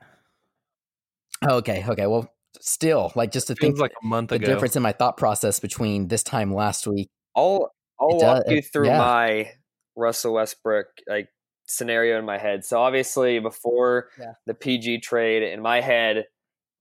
oh, 1.48 1.56
okay. 1.56 1.84
Okay. 1.88 2.06
Well, 2.06 2.28
still, 2.60 3.12
like 3.14 3.30
just 3.32 3.46
to 3.48 3.54
Feels 3.54 3.72
think 3.74 3.80
like 3.80 3.92
a 4.02 4.06
month 4.06 4.30
the 4.30 4.36
ago. 4.36 4.46
difference 4.46 4.76
in 4.76 4.82
my 4.82 4.92
thought 4.92 5.16
process 5.16 5.60
between 5.60 6.08
this 6.08 6.22
time 6.22 6.52
last 6.52 6.86
week. 6.86 7.08
I'll 7.36 7.70
I'll 8.00 8.08
walk 8.18 8.44
does- 8.46 8.52
you 8.54 8.62
through 8.62 8.86
yeah. 8.86 8.98
my 8.98 9.52
Russell 9.94 10.34
Westbrook 10.34 10.86
like 11.06 11.28
scenario 11.66 12.18
in 12.18 12.24
my 12.24 12.38
head. 12.38 12.64
So 12.64 12.80
obviously 12.80 13.38
before 13.38 14.08
Yeah. 14.18 14.32
the 14.46 14.54
PG 14.54 15.00
trade 15.00 15.42
in 15.42 15.60
my 15.60 15.80
head 15.80 16.26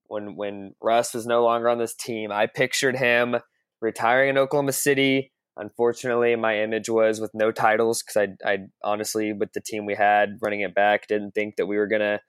when 0.07 0.36
when 0.36 0.75
Russ 0.81 1.13
was 1.13 1.25
no 1.25 1.43
longer 1.43 1.67
on 1.69 1.77
this 1.79 1.95
team, 1.95 2.31
I 2.31 2.45
pictured 2.47 2.95
him 2.95 3.38
retiring 3.81 4.29
in 4.29 4.38
Oklahoma 4.38 4.71
City. 4.71 5.31
Unfortunately, 5.57 6.36
my 6.36 6.59
image 6.61 6.89
was 6.89 7.19
with 7.19 7.31
no 7.33 7.51
titles 7.51 8.03
because 8.03 8.29
I 8.45 8.53
I 8.53 8.57
honestly 8.83 9.33
with 9.33 9.53
the 9.53 9.61
team 9.61 9.86
we 9.86 9.95
had 9.95 10.38
running 10.41 10.61
it 10.61 10.75
back 10.75 11.07
didn't 11.07 11.31
think 11.31 11.55
that 11.55 11.65
we 11.65 11.77
were 11.77 11.88
gonna 11.88 12.19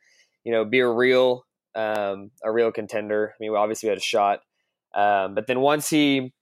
you 0.46 0.52
know, 0.52 0.64
be 0.64 0.78
a 0.78 0.88
real 0.88 1.44
um, 1.74 2.30
a 2.42 2.52
real 2.52 2.70
contender. 2.70 3.32
I 3.32 3.36
mean, 3.40 3.50
we 3.50 3.58
obviously 3.58 3.88
had 3.88 3.98
a 3.98 4.00
shot, 4.00 4.40
um, 4.94 5.34
but 5.34 5.48
then 5.48 5.60
once 5.60 5.90
he 5.90 6.32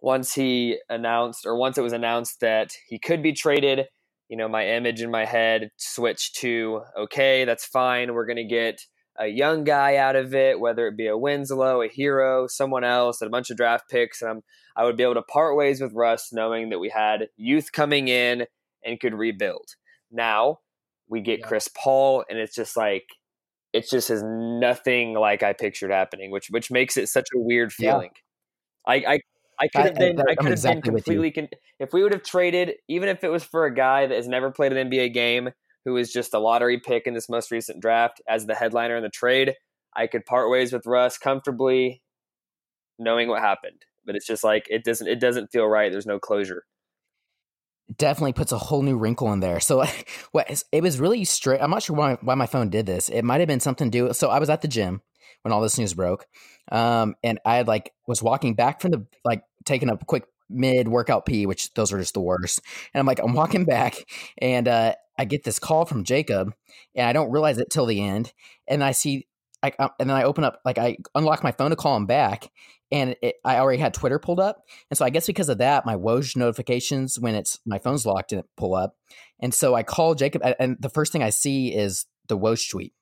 once 0.00 0.32
he 0.32 0.78
announced 0.88 1.44
or 1.44 1.56
once 1.56 1.76
it 1.76 1.82
was 1.82 1.92
announced 1.92 2.40
that 2.40 2.70
he 2.88 2.98
could 2.98 3.22
be 3.24 3.32
traded, 3.32 3.86
you 4.30 4.36
know, 4.36 4.48
my 4.48 4.68
image 4.68 5.02
in 5.02 5.10
my 5.10 5.24
head 5.24 5.72
switched 5.76 6.36
to 6.36 6.82
okay, 6.96 7.44
that's 7.44 7.66
fine. 7.66 8.14
We're 8.14 8.26
going 8.26 8.36
to 8.36 8.44
get 8.44 8.80
a 9.18 9.26
young 9.26 9.64
guy 9.64 9.96
out 9.96 10.14
of 10.14 10.32
it, 10.34 10.60
whether 10.60 10.86
it 10.86 10.96
be 10.96 11.08
a 11.08 11.18
Winslow, 11.18 11.82
a 11.82 11.88
Herro 11.88 12.48
someone 12.48 12.84
else, 12.84 13.20
and 13.20 13.26
a 13.26 13.30
bunch 13.30 13.50
of 13.50 13.56
draft 13.56 13.90
picks. 13.90 14.22
And 14.22 14.30
I'm, 14.30 14.40
I 14.76 14.84
would 14.84 14.96
be 14.96 15.02
able 15.02 15.14
to 15.14 15.22
part 15.22 15.56
ways 15.56 15.80
with 15.80 15.92
Russ 15.92 16.30
knowing 16.32 16.70
that 16.70 16.78
we 16.78 16.90
had 16.90 17.26
youth 17.36 17.72
coming 17.72 18.06
in 18.06 18.46
and 18.84 19.00
could 19.00 19.14
rebuild. 19.14 19.74
Now 20.12 20.60
we 21.08 21.20
get 21.20 21.40
yeah. 21.40 21.48
Chris 21.48 21.68
Paul, 21.68 22.24
and 22.30 22.38
it's 22.38 22.54
just 22.54 22.76
like, 22.76 23.04
it 23.72 23.90
just 23.90 24.10
is 24.10 24.22
nothing 24.24 25.14
like 25.14 25.42
I 25.42 25.54
pictured 25.54 25.90
happening, 25.90 26.30
which 26.30 26.46
which 26.50 26.70
makes 26.70 26.96
it 26.96 27.08
such 27.08 27.26
a 27.34 27.38
weird 27.38 27.72
feeling. 27.72 28.10
Yeah. 28.86 28.92
I, 28.92 29.14
I 29.14 29.18
I 29.60 29.68
could 29.68 29.84
have 29.84 29.94
been. 29.94 30.18
I, 30.20 30.32
I 30.32 30.34
could 30.34 30.44
have 30.46 30.52
exactly 30.52 30.90
been 30.90 31.02
completely. 31.02 31.30
Con- 31.30 31.48
if 31.78 31.92
we 31.92 32.02
would 32.02 32.12
have 32.12 32.22
traded, 32.22 32.72
even 32.88 33.08
if 33.08 33.22
it 33.22 33.28
was 33.28 33.44
for 33.44 33.66
a 33.66 33.74
guy 33.74 34.06
that 34.06 34.14
has 34.14 34.26
never 34.26 34.50
played 34.50 34.72
an 34.72 34.90
NBA 34.90 35.12
game, 35.12 35.50
who 35.84 35.96
is 35.96 36.12
just 36.12 36.34
a 36.34 36.38
lottery 36.38 36.80
pick 36.80 37.06
in 37.06 37.14
this 37.14 37.28
most 37.28 37.50
recent 37.50 37.80
draft 37.80 38.20
as 38.28 38.46
the 38.46 38.54
headliner 38.54 38.96
in 38.96 39.02
the 39.02 39.10
trade, 39.10 39.54
I 39.94 40.06
could 40.06 40.24
part 40.24 40.50
ways 40.50 40.72
with 40.72 40.86
Russ 40.86 41.18
comfortably, 41.18 42.02
knowing 42.98 43.28
what 43.28 43.40
happened. 43.40 43.82
But 44.04 44.16
it's 44.16 44.26
just 44.26 44.42
like 44.42 44.66
it 44.70 44.84
doesn't. 44.84 45.06
It 45.06 45.20
doesn't 45.20 45.52
feel 45.52 45.66
right. 45.66 45.92
There's 45.92 46.06
no 46.06 46.18
closure. 46.18 46.64
Definitely 47.96 48.34
puts 48.34 48.52
a 48.52 48.58
whole 48.58 48.82
new 48.82 48.96
wrinkle 48.96 49.32
in 49.32 49.40
there. 49.40 49.60
So, 49.60 49.84
what 50.32 50.64
it 50.72 50.82
was 50.82 50.98
really 50.98 51.24
straight. 51.24 51.60
I'm 51.60 51.70
not 51.70 51.82
sure 51.82 51.96
why, 51.96 52.16
why 52.22 52.34
my 52.34 52.46
phone 52.46 52.70
did 52.70 52.86
this. 52.86 53.08
It 53.10 53.24
might 53.24 53.40
have 53.40 53.48
been 53.48 53.60
something 53.60 53.90
to 53.90 54.08
do. 54.08 54.12
So 54.14 54.30
I 54.30 54.38
was 54.38 54.48
at 54.48 54.62
the 54.62 54.68
gym 54.68 55.02
when 55.42 55.52
all 55.52 55.60
this 55.60 55.78
news 55.78 55.94
broke, 55.94 56.26
um, 56.70 57.14
and 57.22 57.38
I 57.44 57.56
had 57.56 57.68
like 57.68 57.92
was 58.06 58.22
walking 58.22 58.54
back 58.54 58.80
from 58.80 58.90
the 58.90 59.06
like 59.24 59.42
taking 59.64 59.88
a 59.90 59.96
quick 59.96 60.24
mid 60.50 60.88
workout 60.88 61.24
pee, 61.24 61.46
which 61.46 61.72
those 61.74 61.92
are 61.92 61.98
just 61.98 62.14
the 62.14 62.20
worst. 62.20 62.60
And 62.92 63.00
I'm 63.00 63.06
like, 63.06 63.20
I'm 63.22 63.34
walking 63.34 63.64
back, 63.64 63.96
and 64.38 64.68
uh, 64.68 64.94
I 65.18 65.24
get 65.24 65.44
this 65.44 65.58
call 65.58 65.84
from 65.84 66.04
Jacob, 66.04 66.54
and 66.94 67.06
I 67.06 67.12
don't 67.12 67.30
realize 67.30 67.58
it 67.58 67.70
till 67.70 67.86
the 67.86 68.02
end, 68.02 68.32
and 68.68 68.82
I 68.82 68.92
see. 68.92 69.26
I, 69.62 69.74
uh, 69.78 69.90
and 69.98 70.08
then 70.08 70.16
I 70.16 70.22
open 70.22 70.42
up, 70.42 70.58
like 70.64 70.78
I 70.78 70.96
unlock 71.14 71.44
my 71.44 71.52
phone 71.52 71.68
to 71.68 71.76
call 71.76 71.94
him 71.94 72.06
back, 72.06 72.50
and 72.90 73.14
it, 73.20 73.34
I 73.44 73.58
already 73.58 73.78
had 73.78 73.92
Twitter 73.92 74.18
pulled 74.18 74.40
up, 74.40 74.64
and 74.90 74.96
so 74.96 75.04
I 75.04 75.10
guess 75.10 75.26
because 75.26 75.50
of 75.50 75.58
that, 75.58 75.84
my 75.84 75.96
Woj 75.96 76.34
notifications 76.34 77.20
when 77.20 77.34
it's 77.34 77.60
my 77.66 77.78
phone's 77.78 78.06
locked 78.06 78.30
didn't 78.30 78.48
pull 78.56 78.74
up, 78.74 78.96
and 79.38 79.52
so 79.52 79.74
I 79.74 79.82
call 79.82 80.14
Jacob, 80.14 80.42
and 80.58 80.78
the 80.80 80.88
first 80.88 81.12
thing 81.12 81.22
I 81.22 81.28
see 81.28 81.74
is 81.74 82.06
the 82.28 82.38
Woj 82.38 82.70
tweet, 82.70 82.94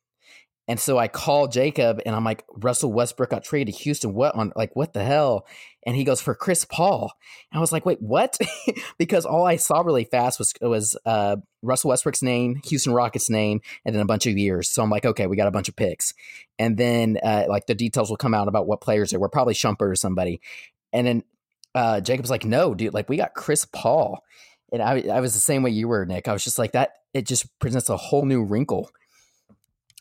and 0.69 0.79
so 0.79 0.99
I 0.99 1.09
call 1.09 1.49
Jacob 1.49 2.03
and 2.05 2.15
I'm 2.15 2.25
like, 2.25 2.45
Russell 2.51 2.93
Westbrook 2.93 3.31
got 3.31 3.43
traded 3.43 3.75
to 3.75 3.81
Houston. 3.81 4.13
What 4.13 4.35
on 4.35 4.53
like 4.55 4.77
what 4.77 4.93
the 4.93 5.03
hell? 5.03 5.47
And 5.87 5.97
he 5.97 6.05
goes 6.05 6.21
for 6.21 6.35
Chris 6.35 6.67
Paul. 6.67 7.11
And 7.51 7.59
I 7.59 7.61
was 7.61 7.73
like, 7.73 7.87
wait, 7.87 8.03
what? 8.03 8.37
because 8.99 9.25
all 9.25 9.47
I 9.47 9.57
saw 9.57 9.81
really 9.81 10.05
fast 10.05 10.39
was 10.39 10.53
was 10.61 10.95
uh, 11.07 11.37
Russell 11.63 11.89
Westbrook's 11.89 12.23
name, 12.23 12.61
Houston 12.67 12.93
Rockets 12.93 13.31
name, 13.31 13.63
and 13.87 13.95
then 13.95 14.03
a 14.03 14.07
bunch 14.07 14.27
of 14.27 14.37
years. 14.37 14.69
So 14.69 14.83
I'm 14.83 14.91
like, 14.91 15.07
okay, 15.07 15.27
we 15.27 15.37
got 15.39 15.49
a 15.49 15.53
bunch 15.53 15.71
of 15.71 15.77
picks. 15.77 16.13
And 16.59 16.77
then 16.77 17.19
uh, 17.23 17.47
like 17.49 17.67
the 17.67 17.75
details 17.75 18.11
will 18.11 18.19
come 18.19 18.35
out 18.35 18.49
about 18.49 18.67
what 18.67 18.83
players 18.83 19.11
there 19.11 19.21
were, 19.21 19.31
probably 19.31 19.55
Shumpert 19.55 19.91
or 19.91 19.97
somebody. 19.97 20.43
And 20.93 21.07
then 21.07 21.23
uh, 21.75 22.01
Jacob's 22.03 22.31
like, 22.31 22.45
no, 22.45 22.75
dude, 22.75 22.93
like 22.93 23.09
we 23.09 23.17
got 23.17 23.33
Chris 23.33 23.65
Paul. 23.65 24.23
And 24.71 24.83
I, 24.83 25.01
I 25.11 25.21
was 25.21 25.33
the 25.33 25.41
same 25.41 25.63
way 25.63 25.71
you 25.71 25.89
were, 25.89 26.05
Nick. 26.05 26.29
I 26.29 26.35
was 26.35 26.45
just 26.45 26.59
like 26.59 26.73
that. 26.73 26.91
It 27.15 27.27
just 27.27 27.59
presents 27.59 27.89
a 27.89 27.97
whole 27.97 28.27
new 28.27 28.45
wrinkle 28.45 28.91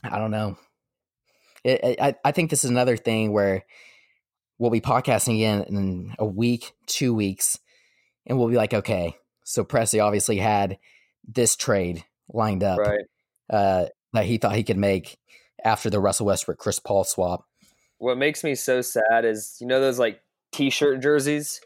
I 0.03 0.19
don't 0.19 0.31
know. 0.31 0.57
It, 1.63 1.99
I 1.99 2.15
I 2.23 2.31
think 2.31 2.49
this 2.49 2.63
is 2.63 2.69
another 2.69 2.97
thing 2.97 3.31
where 3.31 3.65
we'll 4.57 4.71
be 4.71 4.81
podcasting 4.81 5.35
again 5.35 5.63
in 5.63 6.15
a 6.19 6.25
week, 6.25 6.73
two 6.85 7.13
weeks, 7.13 7.59
and 8.25 8.37
we'll 8.37 8.49
be 8.49 8.55
like, 8.55 8.73
okay, 8.73 9.15
so 9.43 9.63
Presti 9.63 10.03
obviously 10.03 10.37
had 10.37 10.77
this 11.27 11.55
trade 11.55 12.03
lined 12.31 12.63
up 12.63 12.79
right. 12.79 13.05
uh, 13.49 13.85
that 14.13 14.25
he 14.25 14.37
thought 14.37 14.55
he 14.55 14.63
could 14.63 14.77
make 14.77 15.17
after 15.63 15.89
the 15.89 15.99
Russell 15.99 16.27
Westbrook 16.27 16.57
Chris 16.57 16.79
Paul 16.79 17.03
swap. 17.03 17.45
What 17.97 18.17
makes 18.17 18.43
me 18.43 18.55
so 18.55 18.81
sad 18.81 19.25
is 19.25 19.57
you 19.59 19.67
know 19.67 19.79
those 19.79 19.99
like 19.99 20.21
t-shirt 20.51 21.01
jerseys. 21.01 21.61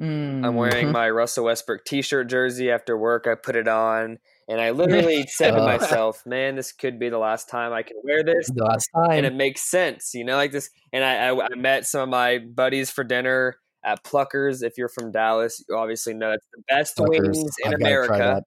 Mm. 0.00 0.46
I'm 0.46 0.54
wearing 0.54 0.86
mm-hmm. 0.86 0.92
my 0.92 1.10
Russell 1.10 1.44
Westbrook 1.44 1.84
t-shirt 1.84 2.28
jersey 2.28 2.70
after 2.70 2.96
work. 2.96 3.26
I 3.26 3.34
put 3.34 3.56
it 3.56 3.68
on 3.68 4.18
and 4.52 4.60
I 4.60 4.70
literally 4.72 5.26
said 5.26 5.52
to 5.52 5.62
myself, 5.62 6.22
"Man, 6.26 6.56
this 6.56 6.72
could 6.72 6.98
be 6.98 7.08
the 7.08 7.18
last 7.18 7.48
time 7.48 7.72
I 7.72 7.82
can 7.82 7.96
wear 8.04 8.22
this." 8.22 8.50
The 8.54 8.64
last 8.64 8.88
time, 8.94 9.10
and 9.12 9.26
it 9.26 9.34
makes 9.34 9.68
sense, 9.68 10.12
you 10.14 10.24
know, 10.24 10.36
like 10.36 10.52
this. 10.52 10.68
And 10.92 11.02
I, 11.02 11.28
I, 11.28 11.46
I 11.52 11.54
met 11.56 11.86
some 11.86 12.02
of 12.02 12.08
my 12.10 12.38
buddies 12.38 12.90
for 12.90 13.02
dinner 13.02 13.56
at 13.82 14.04
Pluckers. 14.04 14.62
If 14.62 14.74
you're 14.76 14.90
from 14.90 15.10
Dallas, 15.10 15.64
you 15.68 15.76
obviously 15.76 16.14
know 16.14 16.32
it's 16.32 16.46
the 16.52 16.62
best 16.68 16.96
Pluckers. 16.96 17.32
wings 17.32 17.52
in 17.64 17.72
I've 17.72 17.80
America. 17.80 18.42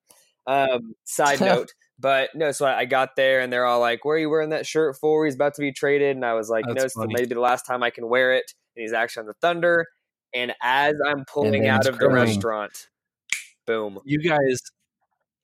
Um, 0.48 0.94
side 1.06 1.42
note, 1.42 1.74
but 1.98 2.30
no, 2.36 2.52
so 2.52 2.68
I, 2.68 2.86
got 2.86 3.16
there 3.16 3.42
and 3.42 3.52
they're 3.52 3.66
all 3.66 3.80
like, 3.80 4.06
"Where 4.06 4.16
are 4.16 4.20
you 4.20 4.30
wearing 4.30 4.52
that 4.52 4.68
shirt 4.68 4.96
for? 5.02 5.26
He's 5.26 5.36
about 5.36 5.56
to 5.56 5.62
be 5.62 5.72
traded." 5.72 6.16
And 6.16 6.24
I 6.24 6.34
was 6.34 6.50
like, 6.50 6.66
That's 6.68 6.96
"No, 6.96 7.04
it's 7.04 7.14
maybe 7.14 7.34
the 7.34 7.42
last 7.42 7.66
time 7.66 7.82
I 7.82 7.90
can 7.90 8.08
wear 8.08 8.34
it." 8.34 8.46
And 8.76 8.84
he's 8.84 8.94
actually 8.94 9.22
on 9.22 9.28
the 9.28 9.34
Thunder. 9.42 9.86
And 10.36 10.54
as 10.62 10.96
I'm 11.04 11.24
pulling 11.26 11.66
out 11.68 11.88
of 11.88 11.98
crying. 11.98 12.14
the 12.14 12.20
restaurant, 12.20 12.88
boom, 13.66 14.00
you 14.04 14.20
guys 14.20 14.60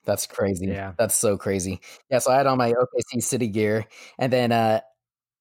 that's 0.05 0.27
crazy. 0.27 0.67
Yeah. 0.67 0.93
That's 0.97 1.15
so 1.15 1.37
crazy. 1.37 1.79
Yeah. 2.09 2.19
So 2.19 2.31
I 2.31 2.37
had 2.37 2.47
on 2.47 2.57
my 2.57 2.71
OKC 2.71 3.21
City 3.21 3.47
gear. 3.47 3.85
And 4.17 4.31
then 4.31 4.51
uh, 4.51 4.81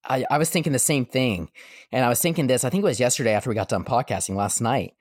I, 0.05 0.25
I 0.31 0.39
was 0.39 0.51
thinking 0.51 0.73
the 0.73 0.79
same 0.79 1.07
thing. 1.07 1.51
And 1.93 2.05
I 2.05 2.09
was 2.09 2.21
thinking 2.21 2.47
this, 2.47 2.65
I 2.65 2.71
think 2.71 2.83
it 2.83 2.87
was 2.87 3.01
yesterday 3.01 3.33
after 3.33 3.51
we 3.51 3.55
got 3.55 3.69
done 3.69 3.85
podcasting 3.85 4.37
last 4.37 4.61
night. 4.61 4.95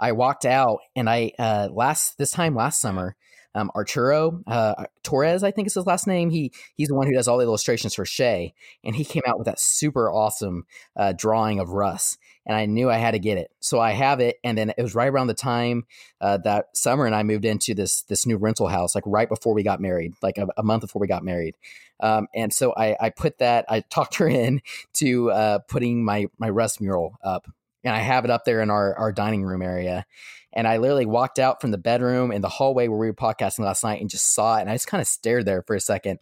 I 0.00 0.12
walked 0.12 0.44
out 0.44 0.78
and 0.94 1.08
I, 1.10 1.32
uh, 1.38 1.68
last, 1.72 2.18
this 2.18 2.30
time 2.30 2.54
last 2.54 2.80
summer, 2.80 3.16
um, 3.58 3.70
Arturo 3.74 4.42
uh, 4.46 4.84
Torres, 5.02 5.42
I 5.42 5.50
think 5.50 5.66
is 5.66 5.74
his 5.74 5.86
last 5.86 6.06
name. 6.06 6.30
He 6.30 6.52
he's 6.76 6.88
the 6.88 6.94
one 6.94 7.06
who 7.06 7.12
does 7.12 7.26
all 7.26 7.38
the 7.38 7.44
illustrations 7.44 7.94
for 7.94 8.04
Shea, 8.04 8.54
and 8.84 8.94
he 8.94 9.04
came 9.04 9.22
out 9.26 9.38
with 9.38 9.46
that 9.46 9.60
super 9.60 10.10
awesome 10.10 10.64
uh, 10.96 11.12
drawing 11.16 11.58
of 11.58 11.70
Russ, 11.70 12.18
and 12.46 12.56
I 12.56 12.66
knew 12.66 12.88
I 12.88 12.96
had 12.96 13.12
to 13.12 13.18
get 13.18 13.38
it, 13.38 13.50
so 13.60 13.80
I 13.80 13.90
have 13.92 14.20
it. 14.20 14.36
And 14.44 14.56
then 14.56 14.72
it 14.76 14.82
was 14.82 14.94
right 14.94 15.08
around 15.08 15.26
the 15.26 15.34
time 15.34 15.86
uh, 16.20 16.38
that 16.38 16.76
summer, 16.76 17.06
and 17.06 17.14
I 17.14 17.22
moved 17.24 17.44
into 17.44 17.74
this 17.74 18.02
this 18.02 18.26
new 18.26 18.36
rental 18.36 18.68
house, 18.68 18.94
like 18.94 19.04
right 19.06 19.28
before 19.28 19.54
we 19.54 19.62
got 19.62 19.80
married, 19.80 20.14
like 20.22 20.38
a, 20.38 20.46
a 20.56 20.62
month 20.62 20.82
before 20.82 21.00
we 21.00 21.08
got 21.08 21.24
married. 21.24 21.56
Um, 22.00 22.28
and 22.34 22.52
so 22.52 22.72
I, 22.76 22.96
I 23.00 23.10
put 23.10 23.38
that, 23.38 23.64
I 23.68 23.80
talked 23.80 24.16
her 24.16 24.28
in 24.28 24.62
to 24.94 25.30
uh, 25.32 25.58
putting 25.66 26.04
my 26.04 26.26
my 26.38 26.48
Russ 26.48 26.80
mural 26.80 27.18
up, 27.24 27.48
and 27.84 27.94
I 27.94 28.00
have 28.00 28.24
it 28.24 28.30
up 28.30 28.44
there 28.44 28.60
in 28.60 28.70
our 28.70 28.96
our 28.96 29.12
dining 29.12 29.44
room 29.44 29.62
area. 29.62 30.04
And 30.52 30.66
I 30.66 30.78
literally 30.78 31.06
walked 31.06 31.38
out 31.38 31.60
from 31.60 31.70
the 31.70 31.78
bedroom 31.78 32.32
in 32.32 32.40
the 32.40 32.48
hallway 32.48 32.88
where 32.88 32.98
we 32.98 33.06
were 33.06 33.14
podcasting 33.14 33.60
last 33.60 33.84
night 33.84 34.00
and 34.00 34.10
just 34.10 34.34
saw 34.34 34.56
it. 34.56 34.62
And 34.62 34.70
I 34.70 34.74
just 34.74 34.86
kind 34.86 35.00
of 35.00 35.06
stared 35.06 35.44
there 35.44 35.62
for 35.62 35.76
a 35.76 35.80
second. 35.80 36.18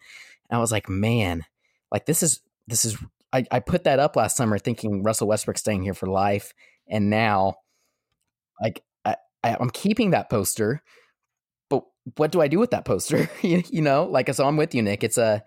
And 0.51 0.59
I 0.59 0.61
was 0.61 0.73
like, 0.73 0.89
man, 0.89 1.45
like 1.93 2.07
this 2.07 2.23
is, 2.23 2.41
this 2.67 2.85
is, 2.85 2.99
I, 3.33 3.45
I 3.51 3.61
put 3.61 3.85
that 3.85 3.99
up 3.99 4.17
last 4.17 4.37
summer 4.37 4.59
thinking 4.59 5.03
Russell 5.03 5.29
Westbrook 5.29 5.59
staying 5.59 5.83
here 5.83 5.95
for 5.95 6.07
life. 6.07 6.53
And 6.89 7.09
now, 7.09 7.55
like, 8.61 8.83
I, 9.05 9.17
I, 9.45 9.57
I'm 9.59 9.71
keeping 9.71 10.11
that 10.11 10.29
poster, 10.29 10.83
but 11.71 11.85
what 12.17 12.33
do 12.33 12.41
I 12.41 12.49
do 12.49 12.59
with 12.59 12.71
that 12.71 12.85
poster? 12.85 13.31
you, 13.43 13.63
you 13.71 13.81
know, 13.81 14.05
like, 14.05 14.33
so 14.35 14.47
I'm 14.47 14.57
with 14.57 14.75
you, 14.75 14.83
Nick. 14.83 15.05
It's 15.05 15.19
a, 15.19 15.43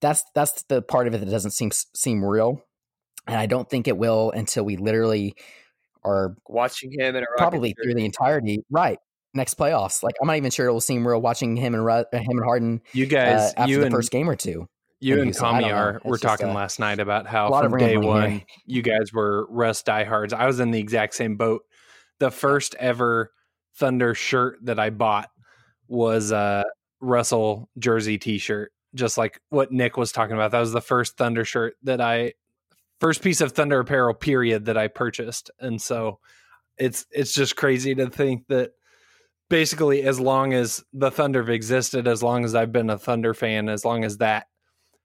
that's, 0.00 0.24
that's 0.34 0.62
the 0.64 0.82
part 0.82 1.06
of 1.06 1.14
it 1.14 1.18
that 1.18 1.30
doesn't 1.30 1.52
seem, 1.52 1.70
seem 1.70 2.24
real. 2.24 2.62
And 3.26 3.36
I 3.36 3.46
don't 3.46 3.68
think 3.68 3.88
it 3.88 3.96
will 3.96 4.30
until 4.30 4.64
we 4.64 4.76
literally 4.76 5.34
are 6.04 6.36
watching 6.48 6.92
him 6.92 7.16
and 7.16 7.26
probably 7.36 7.74
through 7.82 7.94
the 7.94 8.04
entirety. 8.04 8.64
Right. 8.70 8.98
Next 9.32 9.58
playoffs, 9.58 10.02
like 10.02 10.14
I'm 10.20 10.28
not 10.28 10.36
even 10.36 10.52
sure 10.52 10.68
it'll 10.68 10.80
seem 10.80 11.06
real 11.06 11.20
watching 11.20 11.56
him 11.56 11.74
and 11.74 11.88
him 11.88 12.38
and 12.38 12.44
Harden. 12.44 12.82
You 12.92 13.06
guys, 13.06 13.52
uh, 13.52 13.60
after 13.62 13.72
you 13.72 13.78
the 13.80 13.86
and, 13.86 13.94
first 13.94 14.12
game 14.12 14.30
or 14.30 14.36
two. 14.36 14.68
You 15.00 15.20
and 15.20 15.36
Kami 15.36 15.70
are 15.70 16.00
were 16.04 16.18
talking 16.18 16.50
uh, 16.50 16.54
last 16.54 16.78
night 16.78 17.00
about 17.00 17.26
how 17.26 17.50
from 17.50 17.76
day 17.76 17.96
one 17.96 18.30
here. 18.30 18.42
you 18.66 18.82
guys 18.82 19.12
were 19.12 19.46
Russ 19.50 19.82
diehards. 19.82 20.32
I 20.32 20.46
was 20.46 20.60
in 20.60 20.70
the 20.70 20.78
exact 20.78 21.14
same 21.14 21.36
boat. 21.36 21.62
The 22.20 22.30
first 22.30 22.76
ever 22.76 23.32
Thunder 23.76 24.14
shirt 24.14 24.58
that 24.62 24.78
I 24.78 24.90
bought 24.90 25.30
was 25.88 26.30
a 26.30 26.64
Russell 27.00 27.68
jersey 27.76 28.18
T-shirt, 28.18 28.70
just 28.94 29.18
like 29.18 29.40
what 29.50 29.72
Nick 29.72 29.96
was 29.96 30.12
talking 30.12 30.34
about. 30.34 30.52
That 30.52 30.60
was 30.60 30.72
the 30.72 30.80
first 30.80 31.16
Thunder 31.16 31.44
shirt 31.44 31.74
that 31.82 32.00
I 32.00 32.34
first 33.00 33.22
piece 33.22 33.40
of 33.40 33.52
Thunder 33.52 33.80
apparel 33.80 34.14
period 34.14 34.66
that 34.66 34.76
I 34.76 34.88
purchased. 34.88 35.50
And 35.60 35.80
so 35.80 36.18
it's 36.76 37.06
it's 37.10 37.34
just 37.34 37.56
crazy 37.56 37.94
to 37.94 38.08
think 38.08 38.46
that 38.48 38.70
basically 39.48 40.02
as 40.02 40.18
long 40.18 40.52
as 40.52 40.82
the 40.92 41.10
Thunder 41.10 41.40
have 41.40 41.50
existed, 41.50 42.08
as 42.08 42.22
long 42.22 42.44
as 42.44 42.54
I've 42.54 42.72
been 42.72 42.90
a 42.90 42.98
Thunder 42.98 43.34
fan, 43.34 43.68
as 43.68 43.84
long 43.84 44.04
as 44.04 44.18
that 44.18 44.46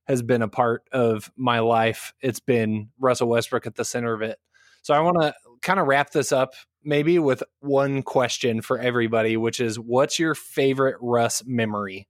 has 0.07 0.21
been 0.21 0.41
a 0.41 0.47
part 0.47 0.83
of 0.91 1.31
my 1.35 1.59
life, 1.59 2.13
it's 2.21 2.39
been 2.39 2.89
Russell 2.99 3.29
Westbrook 3.29 3.67
at 3.67 3.75
the 3.75 3.85
center 3.85 4.13
of 4.13 4.21
it. 4.21 4.39
So 4.81 4.93
I 4.93 5.01
want 5.01 5.21
to 5.21 5.33
kind 5.61 5.79
of 5.79 5.87
wrap 5.87 6.11
this 6.11 6.31
up 6.31 6.53
maybe 6.83 7.19
with 7.19 7.43
one 7.59 8.01
question 8.01 8.61
for 8.61 8.79
everybody, 8.79 9.37
which 9.37 9.59
is 9.59 9.77
what's 9.77 10.17
your 10.17 10.33
favorite 10.33 10.95
Russ 11.01 11.43
memory? 11.45 12.07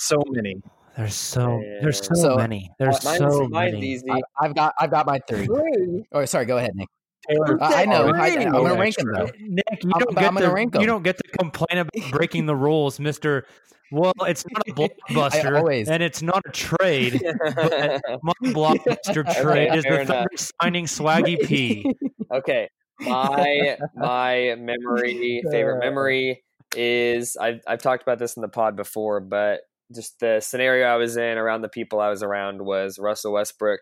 So 0.00 0.22
many. 0.28 0.62
There's 0.96 1.14
so 1.14 1.60
there's 1.80 2.04
so, 2.06 2.14
So, 2.14 2.36
many. 2.36 2.70
There's 2.78 3.04
uh, 3.04 3.10
Mine's, 3.10 3.18
so 3.34 3.48
mine's 3.48 3.74
many. 3.74 3.86
easy. 3.86 4.10
I, 4.10 4.20
I've 4.40 4.54
got 4.54 4.74
I've 4.80 4.90
got 4.90 5.06
my 5.06 5.18
three. 5.28 5.46
Three? 5.46 6.04
Oh, 6.12 6.24
sorry. 6.24 6.44
Go 6.46 6.56
ahead, 6.58 6.72
Nick. 6.74 6.88
Tayler, 7.28 7.58
I, 7.60 7.82
I 7.82 7.84
know. 7.84 8.08
I, 8.14 8.28
I'm 8.28 8.50
gonna 8.52 8.74
rank 8.78 8.96
them 8.96 9.12
though. 9.12 9.28
Nick, 9.40 9.64
you 9.82 9.90
I'm- 9.92 10.00
don't 10.00 10.14
but 10.14 10.20
get 10.20 10.28
I'm 10.28 10.34
gonna 10.34 10.46
to, 10.46 10.52
rank 10.52 10.74
you 10.74 10.80
'em. 10.80 10.86
don't 10.86 11.02
get 11.02 11.16
to 11.18 11.28
complain 11.38 11.78
about 11.78 12.10
breaking 12.10 12.46
the 12.46 12.54
rules, 12.56 12.98
Mister. 13.00 13.44
Well, 13.90 14.12
it's 14.20 14.44
not 14.50 14.62
a 14.68 14.72
blockbuster, 15.10 15.58
always- 15.58 15.88
and 15.88 16.02
it's 16.02 16.22
not 16.22 16.42
a 16.46 16.50
trade. 16.52 17.20
but 17.22 18.00
my 18.22 18.32
blockbuster 18.44 19.28
Okay, 19.28 19.42
trade 19.42 19.74
is 19.74 19.84
the 19.84 20.04
Thunder 20.04 20.28
signing 20.36 20.84
Swaggy 20.86 21.44
P. 21.46 21.92
okay 22.32 22.68
my 23.00 23.78
my 23.94 24.54
memory 24.58 25.42
favorite 25.50 25.78
memory 25.78 26.42
is 26.76 27.36
I've, 27.36 27.60
I've 27.66 27.80
talked 27.80 28.02
about 28.02 28.18
this 28.18 28.36
in 28.36 28.42
the 28.42 28.48
pod 28.48 28.74
before 28.76 29.20
but 29.20 29.60
just 29.94 30.18
the 30.20 30.40
scenario 30.40 30.86
i 30.86 30.96
was 30.96 31.16
in 31.16 31.38
around 31.38 31.62
the 31.62 31.68
people 31.68 32.00
i 32.00 32.08
was 32.10 32.22
around 32.22 32.64
was 32.64 32.98
russell 32.98 33.32
westbrook 33.32 33.80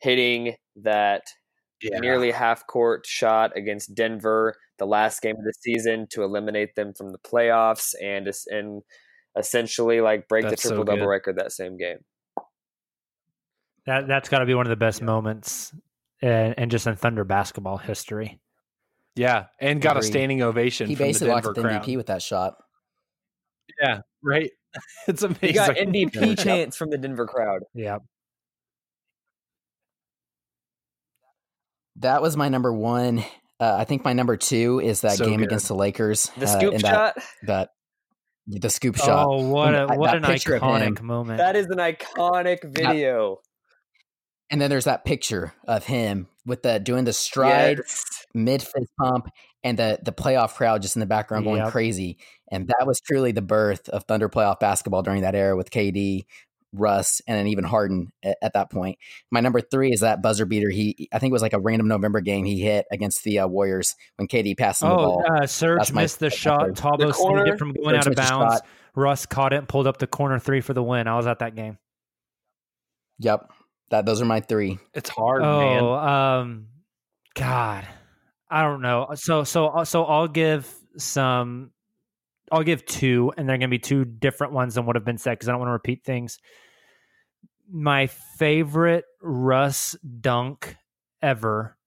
hitting 0.00 0.54
that 0.76 1.22
nearly 1.82 2.30
half 2.30 2.66
court 2.66 3.04
shot 3.06 3.56
against 3.56 3.94
denver 3.94 4.54
the 4.78 4.86
last 4.86 5.20
game 5.20 5.36
of 5.36 5.44
the 5.44 5.54
season 5.60 6.06
to 6.10 6.22
eliminate 6.22 6.74
them 6.76 6.92
from 6.94 7.10
the 7.10 7.18
playoffs 7.18 7.92
and 8.02 8.28
and 8.48 8.82
essentially 9.38 10.00
like 10.00 10.28
break 10.28 10.44
That's 10.44 10.62
the 10.62 10.68
so 10.68 10.74
triple 10.76 10.84
double 10.84 11.06
record 11.06 11.36
that 11.38 11.52
same 11.52 11.76
game 11.76 11.98
That 13.86 14.06
that's 14.06 14.28
got 14.28 14.40
to 14.40 14.46
be 14.46 14.54
one 14.54 14.66
of 14.66 14.70
the 14.70 14.76
best 14.76 15.02
moments, 15.02 15.74
eh, 16.22 16.28
and 16.28 16.54
and 16.56 16.70
just 16.70 16.86
in 16.86 16.94
Thunder 16.96 17.24
basketball 17.24 17.78
history. 17.78 18.38
Yeah, 19.16 19.46
and 19.60 19.80
got 19.82 19.96
a 19.96 20.02
standing 20.02 20.42
ovation 20.42 20.86
He 20.88 20.94
from 20.94 21.06
basically 21.06 21.28
locked 21.28 21.44
Denver 21.44 21.50
up 21.50 21.56
the 21.56 21.62
crowd. 21.62 21.82
MVP 21.82 21.96
with 21.96 22.06
that 22.06 22.22
shot. 22.22 22.54
Yeah, 23.80 24.00
right. 24.22 24.50
It's 25.08 25.22
amazing. 25.22 25.48
he 25.48 25.52
got 25.52 25.76
mvp 25.76 26.38
chance 26.42 26.76
from 26.76 26.90
the 26.90 26.98
denver 26.98 27.26
crowd 27.26 27.62
Yeah, 27.74 27.98
That 31.96 32.22
was 32.22 32.36
my 32.36 32.48
number 32.48 32.72
one. 32.72 33.18
Uh, 33.60 33.76
I 33.78 33.84
think 33.84 34.04
my 34.04 34.12
number 34.12 34.36
two 34.36 34.80
is 34.82 35.02
that 35.02 35.12
So 35.12 35.26
game 35.26 35.38
good. 35.38 35.46
against 35.46 35.68
the 35.68 35.74
Lakers. 35.74 36.30
the 36.36 36.46
uh, 36.46 36.48
scoop 36.48 36.74
in 36.74 36.80
shot 36.80 37.14
That, 37.16 37.24
that 37.46 37.70
the 38.46 38.70
scoop 38.70 38.96
shot. 38.96 39.26
Oh, 39.28 39.48
what 39.48 39.74
a 39.74 39.86
That- 39.88 39.98
what 39.98 40.16
an 40.16 40.22
picture 40.24 40.54
of 40.56 40.62
him. 40.62 40.68
iconic 40.96 41.00
moment! 41.02 41.38
that 41.38 41.54
is 41.54 41.66
an 41.66 41.78
iconic 41.78 42.58
video 42.64 43.38
And 44.50 44.60
then 44.60 44.68
there's 44.70 44.86
that 44.86 45.04
picture 45.04 45.52
of 45.68 45.84
him 45.84 46.28
with 46.44 46.62
the 46.62 46.80
doing 46.80 47.04
the 47.04 47.12
stride, 47.12 47.78
Yes. 47.78 48.04
mid 48.34 48.62
fist 48.62 48.90
pump, 48.98 49.28
and 49.64 49.78
the 49.78 49.98
the 50.02 50.12
playoff 50.12 50.54
crowd 50.54 50.82
just 50.82 50.96
in 50.96 51.00
the 51.00 51.06
background 51.06 51.44
going 51.44 51.62
Yep. 51.62 51.70
crazy. 51.72 52.18
And 52.50 52.68
that 52.68 52.86
was 52.86 53.00
truly 53.00 53.32
the 53.32 53.42
birth 53.42 53.88
of 53.88 54.04
Thunder 54.04 54.28
playoff 54.28 54.60
basketball 54.60 55.02
during 55.02 55.22
that 55.22 55.34
era 55.34 55.56
with 55.56 55.70
KD, 55.70 56.26
Russ, 56.74 57.20
and 57.26 57.36
then 57.38 57.46
even 57.48 57.64
Harden 57.64 58.12
at, 58.22 58.36
at 58.42 58.52
that 58.54 58.70
point. 58.70 58.98
My 59.30 59.40
number 59.40 59.60
three 59.60 59.92
is 59.92 60.00
that 60.00 60.20
buzzer 60.22 60.44
beater. 60.46 60.68
He, 60.70 61.08
I 61.12 61.18
think 61.18 61.30
it 61.30 61.32
was 61.32 61.42
like 61.42 61.52
a 61.54 61.58
random 61.60 61.88
November 61.88 62.20
game 62.20 62.44
he 62.44 62.60
hit 62.60 62.86
against 62.90 63.24
the 63.24 63.38
uh, 63.40 63.46
Warriors 63.46 63.94
when 64.16 64.28
KD 64.28 64.56
passed 64.58 64.82
him 64.82 64.88
the 64.88 64.94
Oh, 64.94 64.98
ball. 64.98 65.24
uh, 65.42 65.46
Serge 65.46 65.92
my- 65.92 66.02
missed 66.02 66.18
the 66.20 66.28
shot. 66.30 66.60
third. 66.62 66.76
Thabo 66.76 66.98
The 66.98 67.12
saved 67.12 67.48
it 67.48 67.58
from 67.58 67.72
going 67.72 67.94
Serge 68.02 68.06
out 68.06 68.06
of 68.08 68.16
bounds. 68.16 68.60
Russ 68.94 69.24
caught 69.26 69.52
it 69.54 69.56
and 69.56 69.68
pulled 69.68 69.86
up 69.86 69.96
the 69.98 70.06
corner 70.06 70.38
three 70.38 70.60
for 70.60 70.74
the 70.74 70.82
win. 70.82 71.06
I 71.08 71.16
was 71.16 71.26
at 71.26 71.38
that 71.38 71.54
game. 71.54 71.78
Yep, 73.18 73.50
that 73.90 74.04
those 74.06 74.20
are 74.20 74.24
my 74.26 74.40
three. 74.40 74.78
It's 74.94 75.08
hard, 75.08 75.42
man. 75.42 75.82
Oh, 75.82 75.92
um, 75.94 76.66
God, 77.34 77.86
I 78.52 78.62
don't 78.62 78.82
know. 78.82 79.08
So, 79.14 79.44
so, 79.44 79.82
so 79.84 80.04
I'll 80.04 80.28
give 80.28 80.70
some. 80.98 81.70
I'll 82.50 82.62
give 82.62 82.84
two, 82.84 83.32
and 83.38 83.48
they're 83.48 83.56
going 83.56 83.70
to 83.70 83.74
be 83.74 83.78
two 83.78 84.04
different 84.04 84.52
ones 84.52 84.74
than 84.74 84.84
what 84.84 84.94
have 84.94 85.06
been 85.06 85.16
said 85.16 85.30
because 85.32 85.48
I 85.48 85.52
don't 85.52 85.60
want 85.60 85.70
to 85.70 85.72
repeat 85.72 86.04
things. 86.04 86.38
My 87.72 88.08
favorite 88.36 89.06
Russ 89.22 89.96
dunk 90.20 90.76
ever 91.22 91.78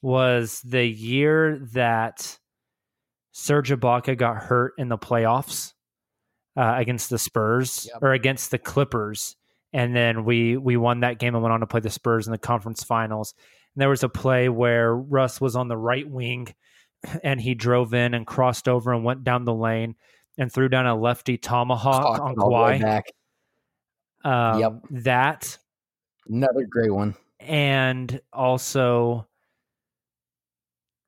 was 0.00 0.62
the 0.64 0.86
year 0.86 1.58
that 1.74 2.38
Serge 3.32 3.68
Ibaka 3.70 4.16
got 4.16 4.36
hurt 4.38 4.72
in 4.78 4.88
the 4.88 4.96
playoffs 4.96 5.74
uh, 6.56 6.74
against 6.76 7.10
the 7.10 7.18
Spurs 7.18 7.86
Yep. 7.92 8.02
or 8.02 8.12
against 8.12 8.50
the 8.50 8.58
Clippers, 8.58 9.36
and 9.74 9.94
then 9.94 10.24
we 10.24 10.56
we 10.56 10.78
won 10.78 11.00
that 11.00 11.18
game 11.18 11.34
and 11.34 11.42
went 11.42 11.52
on 11.52 11.60
to 11.60 11.66
play 11.66 11.80
the 11.80 11.90
Spurs 11.90 12.26
in 12.26 12.32
the 12.32 12.38
conference 12.38 12.82
finals. 12.82 13.34
And 13.74 13.80
there 13.80 13.88
was 13.88 14.02
a 14.02 14.08
play 14.08 14.48
where 14.48 14.94
Russ 14.94 15.40
was 15.40 15.56
on 15.56 15.68
the 15.68 15.76
right 15.76 16.08
wing, 16.08 16.54
and 17.22 17.40
he 17.40 17.54
drove 17.54 17.94
in 17.94 18.14
and 18.14 18.26
crossed 18.26 18.68
over 18.68 18.92
and 18.92 19.04
went 19.04 19.24
down 19.24 19.44
the 19.44 19.54
lane 19.54 19.96
and 20.38 20.50
threw 20.52 20.68
down 20.68 20.86
a 20.86 20.94
lefty 20.94 21.36
tomahawk 21.38 22.18
Hawk 22.18 22.20
on 22.20 22.34
all 22.38 22.50
Kawhi. 22.50 22.80
back. 22.80 23.04
Um, 24.24 24.60
Yep. 24.60 24.72
That 24.90 25.58
Another 26.28 26.64
great 26.64 26.92
one. 26.92 27.14
and 27.40 28.20
also 28.32 29.26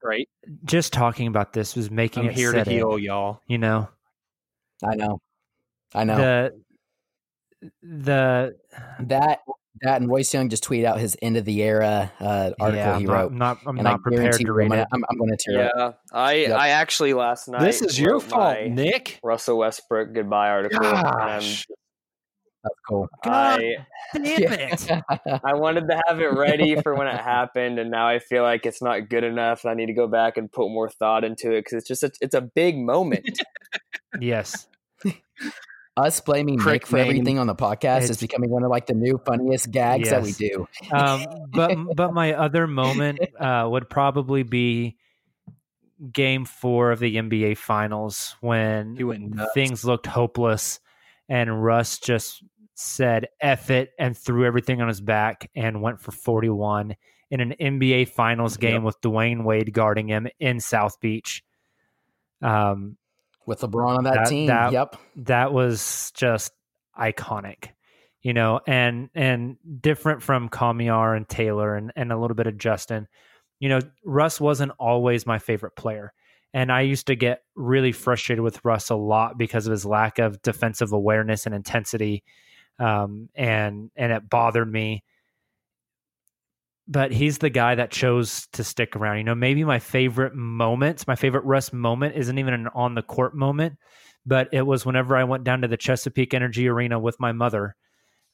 right. 0.03 0.29
just 0.65 0.93
talking 0.93 1.29
about 1.29 1.53
this 1.53 1.77
was 1.77 1.91
making 1.91 2.25
I'm 2.25 2.31
it 2.31 2.35
here 2.35 2.53
to 2.53 2.59
set 2.59 2.67
in, 2.69 2.75
heal 2.75 2.99
y'all. 2.99 3.41
You 3.47 3.59
know 3.59 3.89
I 4.83 4.95
know, 4.97 5.21
I 5.95 6.05
know 6.05 6.17
the 6.17 6.61
the 7.83 8.57
that. 9.01 9.41
That 9.83 10.01
and 10.01 10.09
Royce 10.09 10.33
Young 10.33 10.49
just 10.49 10.65
tweeted 10.65 10.85
out 10.85 11.01
his 11.01 11.17
end 11.21 11.37
of 11.37 11.45
the 11.45 11.61
era 11.63 12.13
uh, 12.21 12.53
article 12.61 12.77
yeah, 12.77 12.99
he 12.99 13.05
I'm 13.05 13.11
wrote. 13.11 13.33
Not, 13.33 13.59
I'm 13.59 13.65
not, 13.65 13.71
I'm 13.71 13.79
and 13.79 13.89
I 13.89 13.97
prepared 13.97 14.35
to 14.35 14.53
read 14.53 14.73
it. 14.73 14.87
I'm, 14.93 15.05
I'm 15.11 15.19
going 15.19 15.31
to 15.31 15.37
tear 15.37 15.65
it. 15.65 15.73
Yeah, 15.77 15.93
I 16.13 16.33
Yep. 16.35 16.59
I 16.59 16.69
actually 16.69 17.13
last 17.13 17.49
night. 17.49 17.61
This 17.61 17.83
is 17.83 17.99
your 17.99 18.15
wrote 18.15 18.23
fault, 18.23 18.67
Nick. 18.69 19.19
Russell 19.23 19.59
Westbrook 19.59 20.15
goodbye 20.15 20.51
article. 20.51 20.85
and 20.85 21.43
That's 22.65 22.81
cool. 22.89 23.09
God 23.25 23.61
I 23.61 23.77
damn 24.15 24.25
it! 24.25 24.91
I 25.45 25.55
wanted 25.55 25.89
to 25.89 26.01
have 26.07 26.21
it 26.21 26.33
ready 26.33 26.81
for 26.81 26.95
when 26.95 27.09
it 27.09 27.21
happened, 27.21 27.79
and 27.81 27.91
now 27.91 28.07
I 28.09 28.21
feel 28.21 28.43
like 28.43 28.65
it's 28.67 28.81
not 28.81 29.09
good 29.09 29.25
enough. 29.25 29.65
And 29.65 29.73
I 29.73 29.75
need 29.75 29.87
to 29.87 29.93
go 29.93 30.07
back 30.07 30.37
and 30.37 30.51
put 30.51 30.69
more 30.69 30.89
thought 30.89 31.25
into 31.25 31.53
it 31.53 31.65
because 31.65 31.75
it's 31.79 31.89
just 31.89 32.03
a, 32.05 32.13
it's 32.21 32.35
a 32.35 32.41
big 32.41 32.79
moment. 32.79 33.41
yes, 34.21 34.69
Us 35.97 36.21
blaming 36.21 36.59
Prick 36.59 36.83
Nick 36.83 36.87
for 36.89 36.97
name. 36.97 37.07
everything 37.09 37.39
on 37.39 37.47
the 37.47 37.55
podcast 37.55 37.99
It's- 37.99 38.11
is 38.11 38.21
becoming 38.21 38.51
one 38.51 38.65
of 38.65 38.71
like 38.71 38.87
the 38.87 38.95
new 38.95 39.21
funniest 39.25 39.71
gags 39.71 40.11
that 40.11 40.23
we 40.23 40.33
do. 40.33 40.67
um, 40.91 41.25
but 41.53 41.77
but 41.95 42.13
my 42.13 42.33
other 42.45 42.67
moment 42.67 43.21
uh, 43.39 43.69
would 43.71 43.89
probably 43.89 44.43
be 44.43 44.97
Game 46.13 46.45
Four 46.45 46.91
of 46.91 46.99
the 46.99 47.15
NBA 47.17 47.57
Finals 47.57 48.35
when 48.41 48.97
He 48.97 49.05
went 49.05 49.35
nuts. 49.37 49.53
things 49.55 49.85
looked 49.85 50.07
hopeless, 50.07 50.81
and 51.29 51.63
Russ 51.65 51.99
just 52.01 52.43
said 52.75 53.29
"eff 53.41 53.71
it" 53.71 53.93
and 53.97 54.19
threw 54.19 54.45
everything 54.45 54.83
on 54.83 54.89
his 54.89 55.01
back 55.01 55.49
and 55.55 55.81
went 55.81 56.01
for 56.01 56.11
forty-one 56.11 56.97
in 57.31 57.41
an 57.41 57.55
NBA 57.61 58.09
Finals 58.09 58.57
game 58.57 58.83
with 58.83 59.01
Dwyane 59.01 59.45
Wade 59.45 59.73
guarding 59.73 60.09
him 60.09 60.27
in 60.41 60.59
South 60.59 60.99
Beach. 61.01 61.45
Um, 62.43 62.97
With 63.47 63.61
LeBron 63.61 63.99
on 63.99 64.05
that, 64.05 64.15
That- 64.15 64.27
team. 64.29 64.47
that- 64.47 64.73
yep. 64.73 64.97
that 65.17 65.53
was 65.53 66.13
just 66.15 66.53
iconic 66.99 67.71
you 68.23 68.33
know 68.33 68.61
and 68.69 69.11
and 69.15 69.57
different 69.81 70.23
from 70.23 70.49
Kamiar 70.49 71.17
and 71.17 71.27
Tayler 71.27 71.77
and 71.77 71.93
and 71.97 72.13
a 72.13 72.17
little 72.17 72.37
bit 72.37 72.47
of 72.47 72.57
Justin 72.57 73.09
you 73.59 73.69
know 73.69 73.81
Russ 74.05 74.41
wasn't 74.41 74.71
always 74.79 75.27
my 75.27 75.39
favorite 75.41 75.75
player 75.77 76.13
and 76.53 76.71
I 76.71 76.83
used 76.83 77.09
to 77.09 77.17
get 77.17 77.43
really 77.57 77.91
frustrated 77.91 78.45
with 78.45 78.65
Russ 78.65 78.91
a 78.91 78.95
lot 78.95 79.37
because 79.37 79.67
of 79.67 79.73
his 79.73 79.85
lack 79.85 80.21
of 80.21 80.41
defensive 80.43 80.93
awareness 80.93 81.47
and 81.47 81.55
intensity 81.55 82.23
um 82.79 83.29
and 83.35 83.91
and 83.97 84.13
it 84.13 84.31
bothered 84.31 84.71
me 84.73 85.03
but 86.87 87.13
he's 87.13 87.39
the 87.39 87.51
guy 87.51 87.75
that 87.75 87.91
chose 87.91 88.47
to 88.53 88.65
stick 88.65 88.95
around. 88.97 89.19
You 89.19 89.25
know, 89.25 89.35
maybe 89.35 89.65
my 89.65 89.79
favorite 89.79 90.35
moment, 90.35 91.07
my 91.07 91.17
favorite 91.17 91.45
Russ 91.45 91.73
moment 91.73 92.17
isn't 92.17 92.39
even 92.39 92.55
an 92.55 92.69
on 92.75 92.95
the 92.95 93.03
court 93.03 93.35
moment, 93.35 93.79
but 94.27 94.49
it 94.53 94.63
was 94.63 94.85
whenever 94.85 95.17
I 95.17 95.25
went 95.25 95.45
down 95.45 95.63
to 95.63 95.69
the 95.69 95.77
Chesapeake 95.77 96.35
Energy 96.35 96.69
Arena 96.69 96.99
with 96.99 97.19
my 97.19 97.33
mother 97.33 97.75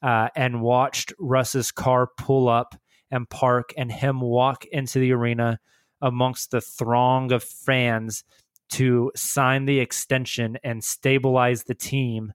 uh, 0.02 0.28
and 0.34 0.62
watched 0.62 1.12
Russ's 1.18 1.70
car 1.70 2.08
pull 2.16 2.48
up 2.48 2.74
and 3.10 3.28
park 3.28 3.72
and 3.76 3.90
him 3.90 4.20
walk 4.20 4.64
into 4.66 4.98
the 4.98 5.12
arena 5.12 5.58
amongst 6.00 6.50
the 6.50 6.60
throng 6.60 7.32
of 7.32 7.42
fans 7.42 8.24
to 8.70 9.10
sign 9.16 9.64
the 9.64 9.80
extension 9.80 10.56
and 10.62 10.82
stabilize 10.82 11.64
the 11.64 11.74
team. 11.74 12.32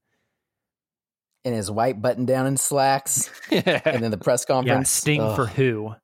In 1.44 1.54
his 1.54 1.72
white 1.72 2.02
button 2.02 2.26
down 2.26 2.46
and 2.46 2.60
slacks. 2.60 3.30
and 3.52 4.04
then 4.04 4.12
the 4.12 4.18
press 4.18 4.46
Yeah, 4.48 4.54
conference. 4.56 4.90
sting 4.90 5.22
ugh, 5.22 5.36
for 5.36 5.46
who? 5.46 5.96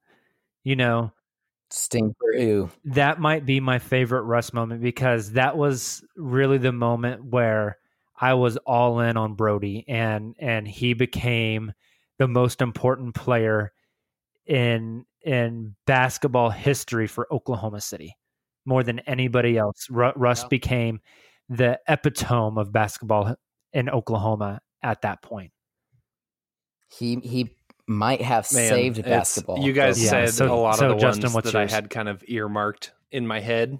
You 0.63 0.75
know, 0.75 1.11
Sting 1.69 2.13
for 2.19 2.33
who? 2.37 2.69
that 2.85 3.19
might 3.19 3.45
be 3.45 3.59
my 3.59 3.79
favorite 3.79 4.23
Russ 4.23 4.53
moment 4.53 4.81
because 4.81 5.31
that 5.33 5.57
was 5.57 6.03
really 6.15 6.57
the 6.57 6.71
moment 6.71 7.23
where 7.25 7.77
I 8.19 8.33
was 8.35 8.57
all 8.57 8.99
in 8.99 9.17
on 9.17 9.33
Brody 9.35 9.85
and 9.87 10.35
and 10.39 10.67
he 10.67 10.93
became 10.93 11.73
the 12.19 12.27
most 12.27 12.61
important 12.61 13.15
player 13.15 13.71
in 14.45 15.05
in 15.23 15.75
basketball 15.87 16.49
history 16.49 17.07
for 17.07 17.27
Oklahoma 17.33 17.81
City 17.81 18.15
more 18.65 18.83
than 18.83 18.99
anybody 18.99 19.57
else. 19.57 19.87
Ru- 19.89 20.13
Russ 20.15 20.43
Yeah. 20.43 20.47
became 20.49 20.99
the 21.49 21.79
epitome 21.87 22.59
of 22.61 22.71
basketball 22.71 23.35
in 23.73 23.89
Oklahoma 23.89 24.61
at 24.83 25.01
that 25.01 25.21
point. 25.23 25.51
He 26.89 27.15
he 27.23 27.55
might 27.87 28.21
have 28.21 28.51
Man, 28.53 28.69
saved 28.69 29.03
basketball. 29.03 29.59
You 29.59 29.73
guys 29.73 30.01
Yeah, 30.03 30.09
said 30.09 30.29
so- 30.33 30.53
a 30.53 30.55
lot 30.55 30.77
so 30.77 30.91
of 30.91 30.97
the 30.97 31.01
Justin, 31.01 31.23
ones 31.23 31.35
what's 31.35 31.51
that 31.51 31.59
yours? 31.59 31.71
I 31.71 31.75
had 31.75 31.89
kind 31.89 32.09
of 32.09 32.23
earmarked 32.27 32.93
in 33.11 33.27
my 33.27 33.39
head. 33.39 33.79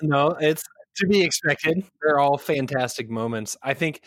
No, 0.00 0.28
it's 0.40 0.62
to 0.96 1.06
be 1.06 1.22
expected. 1.22 1.84
They're 2.02 2.18
all 2.18 2.38
fantastic 2.38 3.08
moments. 3.08 3.56
I 3.62 3.74
think 3.74 4.02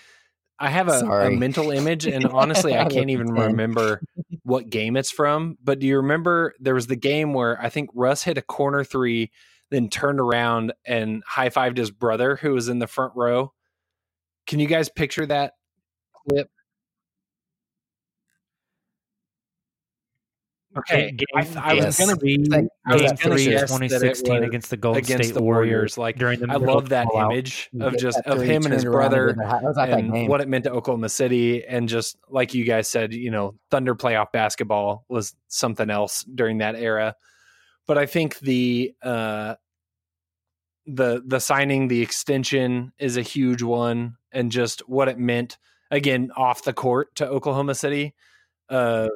I 0.60 0.70
have 0.70 0.88
a, 0.88 1.06
a 1.06 1.32
mental 1.32 1.72
image, 1.72 2.06
and 2.06 2.26
honestly, 2.34 2.76
I 2.76 2.86
I 2.86 2.90
can't 2.90 3.10
even 3.10 3.28
remember 3.28 4.02
what 4.44 4.70
game 4.70 4.96
it's 4.98 5.12
from. 5.12 5.58
But 5.64 5.80
do 5.80 5.88
you 5.88 5.98
remember 5.98 6.54
there 6.60 6.76
was 6.76 6.88
the 6.88 6.96
game 6.96 7.34
where 7.34 7.62
I 7.62 7.70
think 7.70 7.90
Russ 7.94 8.24
hit 8.24 8.38
a 8.38 8.42
corner 8.42 8.84
three, 8.84 9.32
then 9.72 9.90
turned 9.90 10.20
around 10.20 10.74
and 10.86 11.24
high 11.28 11.50
fived 11.50 11.78
his 11.78 11.92
brother 11.92 12.36
who 12.38 12.54
was 12.54 12.68
in 12.70 12.80
the 12.80 12.88
front 12.88 13.14
row? 13.16 13.52
Can 14.48 14.60
you 14.60 14.68
guys 14.68 14.90
picture 14.90 15.26
that 15.26 15.54
clip? 16.28 16.50
Okay, 20.78 21.12
Game, 21.12 21.26
I, 21.36 21.72
I 21.72 21.74
was 21.74 21.98
gonna 21.98 22.16
three, 22.16 22.38
Like, 22.50 22.68
I 22.86 22.94
was 22.94 23.02
game 23.02 23.16
gonna 23.24 23.36
three 23.36 23.46
picture. 23.48 23.64
of 23.64 23.70
guess 23.70 23.92
that 23.92 24.04
it 24.04 24.16
2016 24.16 24.44
against 24.44 24.70
the 24.70 24.78
Golden 24.78 25.04
against 25.04 25.24
State 25.30 25.34
the 25.34 25.42
Warriors. 25.44 25.98
Like 25.98 26.18
during 26.18 26.40
the 26.40 26.52
I 26.52 26.56
love 26.56 26.90
that 26.90 27.08
fallout. 27.08 27.32
image 27.32 27.70
You 27.72 27.86
of 27.86 27.98
just 27.98 28.20
of 28.26 28.42
him 28.42 28.66
and 28.66 28.74
his 28.74 28.84
brother 28.84 29.30
and 29.30 29.42
I 29.42 29.62
was 29.62 29.78
at 29.78 29.90
that 29.90 30.00
and 30.00 30.12
game. 30.12 30.28
what 30.28 30.42
it 30.42 30.50
meant 30.50 30.66
to 30.66 30.72
Oklahoma 30.72 31.10
City, 31.10 31.66
and 31.66 31.88
just 31.88 32.18
like 32.30 32.54
you 32.54 32.66
guys 32.66 32.90
said, 32.90 33.14
you 33.14 33.32
know, 33.32 33.56
Thunder 33.72 33.96
playoff 33.96 34.32
basketball 34.34 35.06
was 35.08 35.34
something 35.48 35.90
else 35.90 36.24
during 36.24 36.58
that 36.58 36.76
era. 36.76 37.16
But 37.88 37.98
I 37.98 38.06
think 38.06 38.40
the 38.40 38.94
uh, 39.02 39.56
the 40.88 41.24
the 41.26 41.40
signing, 41.40 41.88
the 41.88 42.02
extension 42.02 42.92
is 43.00 43.16
a 43.16 43.22
huge 43.22 43.62
one, 43.62 44.18
and 44.32 44.52
just 44.52 44.82
what 44.90 45.08
it 45.08 45.18
meant 45.18 45.58
again 45.92 46.32
off 46.36 46.64
the 46.64 46.74
court 46.74 47.16
to 47.16 47.28
Oklahoma 47.28 47.76
City. 47.76 48.14
Uh, 48.70 49.08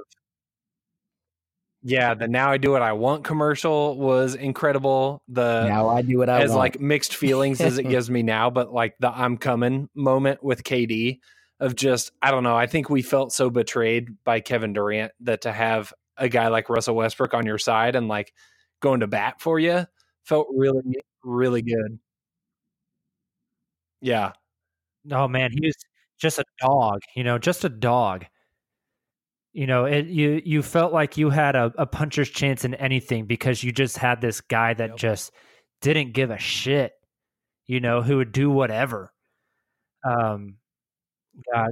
yeah, 1.82 2.14
the 2.14 2.28
now 2.28 2.52
I 2.52 2.58
do 2.58 2.72
what 2.72 2.82
I 2.82 2.94
want 2.94 3.24
commercial 3.24 3.98
was 3.98 4.36
incredible. 4.36 5.22
The 5.28 5.68
now 5.68 5.90
I 5.90 6.02
do 6.02 6.18
what 6.18 6.30
I 6.30 6.42
as 6.42 6.50
want. 6.50 6.60
like 6.60 6.80
mixed 6.80 7.16
feelings 7.16 7.62
as 7.62 7.78
it 7.78 7.84
gives 7.90 8.10
me 8.10 8.24
now, 8.24 8.50
but 8.50 8.74
like 8.74 8.96
the 9.00 9.10
I'm 9.10 9.38
coming 9.38 9.90
moment 9.96 10.44
with 10.44 10.64
KD 10.64 11.20
of 11.60 11.76
just 11.76 12.12
I 12.22 12.32
don't 12.32 12.44
know. 12.44 12.56
I 12.56 12.68
think 12.68 12.90
we 12.90 13.02
felt 13.02 13.32
so 13.34 13.50
betrayed 13.50 14.24
by 14.24 14.40
Kevin 14.40 14.74
Durant 14.74 15.12
that 15.22 15.42
to 15.42 15.52
have 15.52 15.94
a 16.18 16.30
guy 16.30 16.50
like 16.50 16.70
Russell 16.70 16.96
Westbrook 16.96 17.34
on 17.34 17.46
your 17.46 17.58
side 17.58 17.96
and 17.96 18.08
like 18.08 18.34
going 18.82 19.02
to 19.02 19.08
bat 19.08 19.42
for 19.42 19.60
you 19.60 19.86
felt 20.24 20.48
really 20.54 20.96
really 21.24 21.62
good. 21.62 22.00
Yeah, 24.02 24.32
Oh 25.12 25.28
man, 25.28 25.52
he 25.52 25.60
was 25.66 25.76
just 26.20 26.40
a 26.40 26.44
dog, 26.60 27.02
you 27.16 27.24
know, 27.24 27.38
just 27.38 27.64
a 27.64 27.70
dog. 27.70 28.26
You 29.52 29.66
know, 29.68 29.86
it 29.86 30.06
you 30.06 30.42
you 30.46 30.62
felt 30.62 30.94
like 30.94 31.18
you 31.18 31.30
had 31.32 31.56
a, 31.56 31.74
a 31.78 31.86
puncher's 31.88 32.30
chance 32.30 32.66
in 32.66 32.76
anything 32.76 33.26
because 33.26 33.64
you 33.64 33.72
just 33.72 33.98
had 33.98 34.22
this 34.22 34.42
guy 34.42 34.74
that 34.76 34.92
Yep. 34.92 34.98
just 34.98 35.32
didn't 35.82 36.14
give 36.14 36.30
a 36.30 36.38
shit, 36.38 36.94
you 37.66 37.80
know, 37.80 38.02
who 38.02 38.18
would 38.18 38.32
do 38.32 38.50
whatever. 38.52 39.12
Um 40.08 40.58
God, 41.54 41.72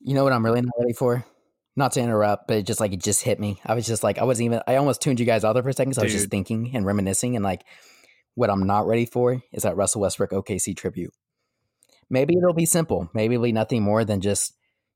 You 0.00 0.14
know 0.14 0.24
what 0.24 0.32
I'm 0.32 0.44
really 0.44 0.60
not 0.60 0.72
ready 0.78 0.92
for? 0.92 1.24
Not 1.76 1.92
to 1.92 2.00
interrupt, 2.00 2.46
but 2.46 2.58
it 2.58 2.66
just 2.66 2.78
like 2.80 2.92
it 2.92 3.02
just 3.02 3.22
hit 3.22 3.40
me. 3.40 3.60
I 3.64 3.74
was 3.74 3.86
just 3.86 4.04
like 4.04 4.18
I 4.18 4.24
wasn't 4.24 4.46
even 4.46 4.60
I 4.66 4.76
almost 4.76 5.00
tuned 5.00 5.18
you 5.18 5.26
guys 5.26 5.44
out 5.44 5.54
there 5.54 5.62
for 5.62 5.70
a 5.70 5.72
second. 5.72 5.94
So 5.94 6.02
I 6.02 6.04
was 6.04 6.12
just 6.12 6.30
thinking 6.30 6.72
and 6.74 6.84
reminiscing 6.86 7.36
and 7.36 7.44
like 7.44 7.64
what 8.34 8.50
I'm 8.50 8.66
not 8.66 8.86
ready 8.86 9.06
for 9.06 9.42
is 9.52 9.62
that 9.62 9.76
Russell 9.76 10.02
Westbrook 10.02 10.30
OKC 10.30 10.76
tribute. 10.76 11.12
Maybe 12.10 12.36
it'll 12.36 12.52
be 12.52 12.66
simple. 12.66 13.08
Maybe 13.14 13.34
it'll 13.34 13.44
be 13.44 13.52
nothing 13.52 13.82
more 13.82 14.04
than 14.04 14.20
just, 14.20 14.52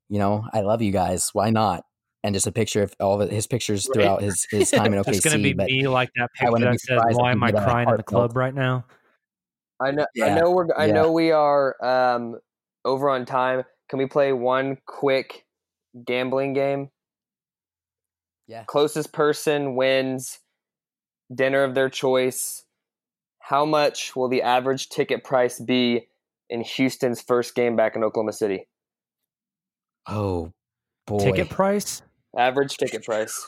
you 0.08 0.18
know, 0.18 0.44
I 0.52 0.60
love 0.60 0.82
you 0.82 0.92
guys. 0.92 1.30
Why 1.32 1.50
not? 1.50 1.84
And 2.24 2.34
just 2.34 2.46
a 2.48 2.52
picture 2.52 2.82
of 2.82 2.94
all 2.98 3.22
of 3.22 3.30
his 3.30 3.46
pictures 3.46 3.86
Right. 3.88 3.94
throughout 3.94 4.22
his 4.22 4.46
his 4.50 4.70
time 4.72 4.92
in 4.92 4.98
OKC. 5.04 5.08
it's 5.08 5.20
gonna 5.24 5.38
be 5.38 5.52
but 5.52 5.66
me 5.66 5.86
like 5.86 6.10
that 6.16 6.30
picture 6.34 6.58
that 6.58 6.80
says, 6.80 7.00
"Why 7.12 7.30
am 7.30 7.42
I 7.44 7.52
crying 7.52 7.88
in 7.88 7.94
the 7.96 8.02
heartfelt- 8.02 8.06
club 8.06 8.36
right 8.36 8.54
now?" 8.54 8.84
I 9.80 9.92
know. 9.92 10.06
I 10.22 10.34
know 10.34 10.50
we're. 10.50 10.66
I 10.76 10.86
yeah. 10.86 10.92
know 10.94 11.12
we 11.12 11.30
are 11.30 11.76
um, 11.84 12.38
over 12.84 13.08
on 13.08 13.24
time. 13.24 13.62
Can 13.88 14.00
we 14.00 14.06
play 14.06 14.32
one 14.32 14.78
quick 14.86 15.46
gambling 16.04 16.54
game? 16.54 16.90
Yeah. 18.48 18.64
Closest 18.64 19.12
person 19.12 19.76
wins 19.76 20.40
dinner 21.32 21.62
of 21.62 21.74
their 21.76 21.88
choice. 21.88 22.64
How 23.38 23.64
much 23.64 24.16
will 24.16 24.28
the 24.28 24.42
average 24.42 24.88
ticket 24.88 25.22
price 25.22 25.60
be 25.60 26.08
in 26.50 26.62
Houston's 26.62 27.20
first 27.20 27.54
game 27.54 27.76
back 27.76 27.94
in 27.94 28.02
Oklahoma 28.02 28.32
City? 28.32 28.66
Oh 30.08 30.52
boy. 31.06 31.18
Ticket 31.18 31.48
price? 31.50 32.02
Average 32.36 32.76
ticket 32.76 33.04
price. 33.04 33.46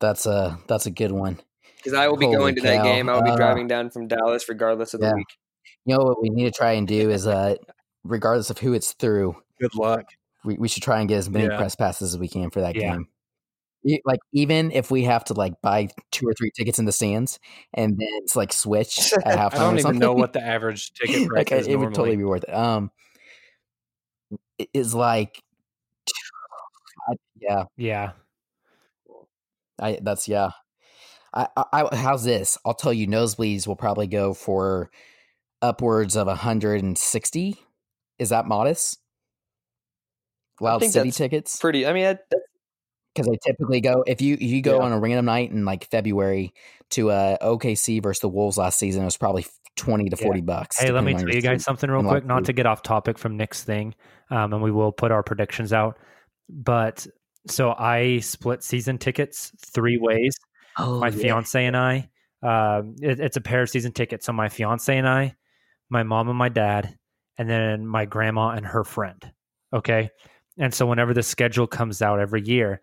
That's 0.00 0.26
a 0.26 0.58
that's 0.66 0.86
a 0.86 0.90
good 0.90 1.12
one. 1.12 1.40
Because 1.76 1.94
I 1.94 2.08
will 2.08 2.16
be 2.16 2.26
Holy 2.26 2.36
going 2.36 2.54
to 2.56 2.62
that 2.62 2.82
game. 2.82 3.08
I 3.08 3.14
will 3.14 3.22
be 3.22 3.30
Uh, 3.30 3.36
driving 3.36 3.66
down 3.68 3.90
from 3.90 4.08
Dallas 4.08 4.48
regardless 4.48 4.94
of 4.94 5.00
yeah. 5.00 5.10
the 5.10 5.16
week. 5.16 5.26
You 5.84 5.96
know 5.96 6.04
what 6.04 6.22
we 6.22 6.30
need 6.30 6.44
to 6.44 6.50
try 6.50 6.72
and 6.72 6.86
do 6.88 7.10
is 7.10 7.26
uh 7.26 7.56
regardless 8.04 8.50
of 8.50 8.58
who 8.58 8.72
it's 8.72 8.92
through, 8.92 9.36
good 9.60 9.74
luck. 9.74 10.04
we, 10.44 10.56
we 10.56 10.68
should 10.68 10.82
try 10.82 11.00
and 11.00 11.08
get 11.08 11.18
as 11.18 11.28
many 11.30 11.46
Yeah. 11.46 11.56
press 11.56 11.74
passes 11.74 12.14
as 12.14 12.18
we 12.18 12.28
can 12.28 12.50
for 12.50 12.60
that 12.60 12.74
Yeah. 12.76 12.92
game. 12.92 13.08
Like 14.06 14.20
even 14.32 14.70
if 14.70 14.90
we 14.90 15.04
have 15.04 15.24
to 15.24 15.34
like 15.34 15.60
buy 15.62 15.88
two 16.10 16.26
or 16.26 16.32
three 16.32 16.50
tickets 16.56 16.78
in 16.78 16.86
the 16.86 16.92
stands 16.92 17.38
and 17.74 17.92
then 17.98 18.08
it's 18.22 18.34
like 18.34 18.50
switch 18.52 19.12
at 19.24 19.38
halftime. 19.38 19.54
I 19.54 19.58
don't 19.58 19.76
or 19.76 19.78
even 19.80 19.98
know 19.98 20.14
what 20.14 20.32
the 20.32 20.42
average 20.42 20.92
ticket 20.94 21.16
price 21.28 21.36
like, 21.38 21.52
is 21.52 21.66
it 21.66 21.72
normally. 21.72 21.86
would 21.86 21.94
totally 21.94 22.16
be 22.16 22.24
worth 22.24 22.44
it. 22.44 22.54
Um, 22.54 22.90
it 24.58 24.70
is 24.72 24.94
like, 24.94 25.36
I, 25.36 25.43
yeah, 27.48 27.64
Yeah. 27.76 28.12
I 29.80 29.98
that's 30.02 30.28
yeah. 30.28 30.50
I, 31.32 31.48
I, 31.56 31.64
I 31.72 31.96
how's 31.96 32.24
this? 32.24 32.56
I'll 32.64 32.74
tell 32.74 32.92
you, 32.92 33.06
nosebleeds 33.08 33.66
will 33.66 33.76
probably 33.76 34.06
go 34.06 34.34
for 34.34 34.90
upwards 35.60 36.16
of 36.16 36.28
hundred 36.28 36.82
and 36.82 36.96
sixty. 36.96 37.56
Is 38.18 38.28
that 38.28 38.46
modest? 38.46 38.98
Loud 40.60 40.78
think 40.80 40.92
City 40.92 41.10
tickets 41.10 41.56
Pretty. 41.58 41.84
I 41.86 41.92
mean, 41.92 42.16
because 43.12 43.28
they 43.28 43.38
typically 43.44 43.80
go 43.80 44.04
if 44.06 44.22
you 44.22 44.34
if 44.34 44.42
you 44.42 44.62
go 44.62 44.78
Yeah. 44.78 44.84
on 44.84 44.92
a 44.92 44.98
random 45.00 45.24
night 45.24 45.50
in 45.50 45.64
like 45.64 45.90
February 45.90 46.52
to 46.90 47.10
uh 47.10 47.36
OKC 47.42 48.00
versus 48.00 48.20
the 48.20 48.28
Wolves 48.28 48.56
last 48.56 48.78
season, 48.78 49.02
it 49.02 49.06
was 49.06 49.16
probably 49.16 49.44
twenty 49.74 50.08
to 50.10 50.16
Yeah. 50.16 50.22
forty 50.24 50.40
bucks. 50.42 50.78
Hey, 50.78 50.92
let 50.92 51.02
me 51.02 51.14
tell 51.14 51.28
you 51.28 51.42
guys 51.42 51.64
something 51.64 51.90
real 51.90 52.04
quick, 52.04 52.24
not 52.24 52.44
to 52.44 52.52
get 52.52 52.66
off 52.66 52.82
topic 52.82 53.18
from 53.18 53.36
Nick's 53.36 53.64
thing, 53.64 53.96
um, 54.30 54.52
and 54.52 54.62
we 54.62 54.70
will 54.70 54.92
put 54.92 55.10
our 55.10 55.24
predictions 55.24 55.72
out. 55.72 55.98
But 56.48 57.08
so 57.48 57.74
I 57.78 58.18
split 58.20 58.62
season 58.62 58.98
tickets 58.98 59.52
three 59.58 59.98
ways. 59.98 60.36
Oh, 60.78 60.98
my 61.00 61.08
yeah. 61.08 61.16
fiance 61.22 61.64
and 61.64 61.76
I. 61.76 62.08
Um, 62.42 62.96
it, 63.00 63.20
it's 63.20 63.36
a 63.36 63.40
pair 63.40 63.62
of 63.62 63.70
season 63.70 63.92
tickets. 63.92 64.26
So 64.26 64.32
my 64.32 64.48
fiance 64.48 64.96
and 64.96 65.08
I, 65.08 65.34
my 65.88 66.02
mom 66.02 66.28
and 66.28 66.36
my 66.38 66.48
dad, 66.48 66.96
and 67.38 67.48
then 67.48 67.86
my 67.86 68.04
grandma 68.04 68.50
and 68.50 68.66
her 68.66 68.84
friend. 68.84 69.30
Okay. 69.72 70.10
And 70.58 70.72
so 70.72 70.86
whenever 70.86 71.14
the 71.14 71.22
schedule 71.22 71.66
comes 71.66 72.00
out 72.02 72.20
every 72.20 72.42
year, 72.42 72.80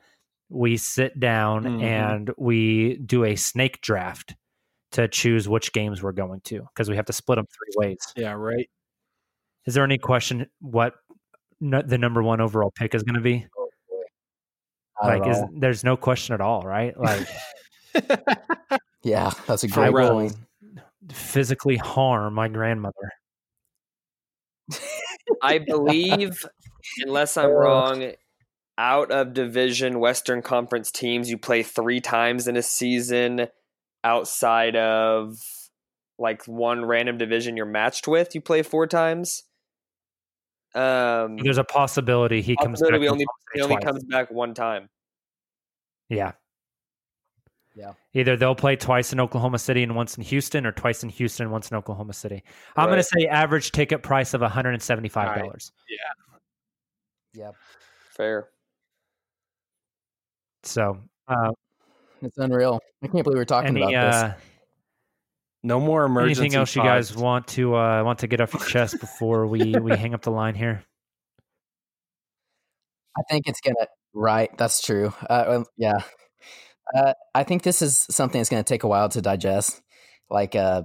we 0.49 0.75
sit 0.77 1.19
down 1.19 1.63
Mhm. 1.63 1.81
and 1.83 2.31
we 2.37 2.97
do 2.97 3.23
a 3.23 3.35
snake 3.35 3.79
draft 3.81 4.35
to 4.91 5.07
choose 5.07 5.47
which 5.47 5.71
games 5.71 6.03
we're 6.03 6.11
going 6.11 6.41
to 6.41 6.61
because 6.61 6.89
we 6.89 6.97
have 6.97 7.05
to 7.05 7.13
split 7.13 7.37
them 7.37 7.45
three 7.47 7.87
ways. 7.87 7.99
Yeah, 8.17 8.33
right. 8.33 8.69
Is 9.65 9.73
there 9.73 9.85
any 9.85 9.97
question 9.97 10.47
what 10.59 10.95
no, 11.61 11.81
the 11.81 11.97
number 11.97 12.21
one 12.21 12.41
overall 12.41 12.71
pick 12.71 12.93
is 12.93 13.03
going 13.03 13.15
to 13.15 13.21
be? 13.21 13.45
Not 15.01 15.19
Like, 15.19 15.29
is 15.29 15.43
there's 15.53 15.83
no 15.83 15.97
question 15.97 16.33
at 16.33 16.41
all, 16.41 16.61
right? 16.61 16.97
Like, 16.97 17.27
yeah, 19.03 19.31
that's 19.47 19.63
a 19.63 19.67
great 19.67 19.93
will 19.93 20.09
point. 20.09 20.35
physically 21.11 21.77
harm 21.77 22.33
my 22.33 22.47
grandmother. 22.47 23.11
I 25.41 25.57
believe, 25.67 26.45
unless 27.03 27.37
I'm 27.37 27.49
wrong, 27.49 28.11
out 28.77 29.11
of 29.11 29.33
division 29.33 29.99
Western 29.99 30.41
Conference 30.41 30.91
teams, 30.91 31.29
you 31.29 31.37
play 31.37 31.63
three 31.63 31.99
times 31.99 32.47
in 32.47 32.55
a 32.55 32.63
season. 32.63 33.47
Outside 34.03 34.75
of 34.75 35.37
like 36.17 36.47
one 36.47 36.85
random 36.85 37.17
division 37.17 37.57
you're 37.57 37.65
matched 37.65 38.07
with, 38.07 38.33
you 38.33 38.41
play 38.41 38.63
four 38.63 38.87
times. 38.87 39.43
Um, 40.73 41.37
There's 41.37 41.57
a 41.57 41.63
possibility 41.63 42.41
he 42.41 42.55
comes 42.55 42.81
back. 42.81 42.91
we 42.99 43.09
only 43.09 43.25
he 43.53 43.61
only 43.61 43.75
twice. 43.75 43.83
comes 43.83 44.03
back 44.05 44.31
one 44.31 44.53
time. 44.53 44.89
Yeah. 46.09 46.31
Yeah. 47.75 47.93
Either 48.13 48.35
they'll 48.35 48.55
play 48.55 48.75
twice 48.75 49.13
in 49.13 49.19
Oklahoma 49.19 49.57
City 49.59 49.83
and 49.83 49.95
once 49.95 50.17
in 50.17 50.23
Houston, 50.23 50.65
or 50.65 50.71
twice 50.71 51.03
in 51.03 51.09
Houston 51.09 51.45
and 51.45 51.51
once 51.51 51.71
in 51.71 51.77
Oklahoma 51.77 52.13
City. 52.13 52.43
I'm 52.75 52.87
going 52.87 52.97
to 52.97 53.03
say 53.03 53.27
average 53.27 53.71
ticket 53.71 54.03
price 54.03 54.33
of 54.33 54.41
$175. 54.41 55.71
Yeah, 55.89 55.97
Yep. 57.33 57.55
Fair. 58.09 58.49
So, 60.63 60.97
uh, 61.27 61.51
it's 62.21 62.37
unreal. 62.37 62.79
I 63.01 63.07
can't 63.07 63.23
believe 63.23 63.37
we're 63.37 63.45
talking 63.45 63.69
any, 63.69 63.81
about 63.93 64.11
this. 64.11 64.15
uh, 64.15 64.33
No 65.63 65.79
more 65.79 66.05
emergency. 66.05 66.41
anything 66.41 66.57
else 66.57 66.75
you 66.75 66.81
guys 66.81 67.11
pods. 67.11 67.21
want 67.21 67.47
to 67.49 67.75
uh, 67.75 68.03
want 68.03 68.19
to 68.19 68.27
get 68.27 68.41
off 68.41 68.53
your 68.53 68.63
chest 68.63 68.99
before 68.99 69.45
we 69.45 69.75
we 69.81 69.95
hang 69.95 70.13
up 70.13 70.21
the 70.23 70.31
line 70.31 70.55
here? 70.55 70.83
I 73.17 73.21
think 73.29 73.47
it's 73.47 73.61
gonna 73.61 73.87
right. 74.13 74.49
That's 74.57 74.81
true. 74.81 75.13
Uh, 75.29 75.63
yeah, 75.77 75.99
uh, 76.95 77.13
I 77.35 77.43
think 77.43 77.63
this 77.63 77.81
is 77.81 78.07
something 78.09 78.39
that's 78.39 78.49
gonna 78.49 78.63
take 78.63 78.83
a 78.83 78.87
while 78.87 79.09
to 79.09 79.21
digest. 79.21 79.81
Like, 80.29 80.55
uh, 80.55 80.83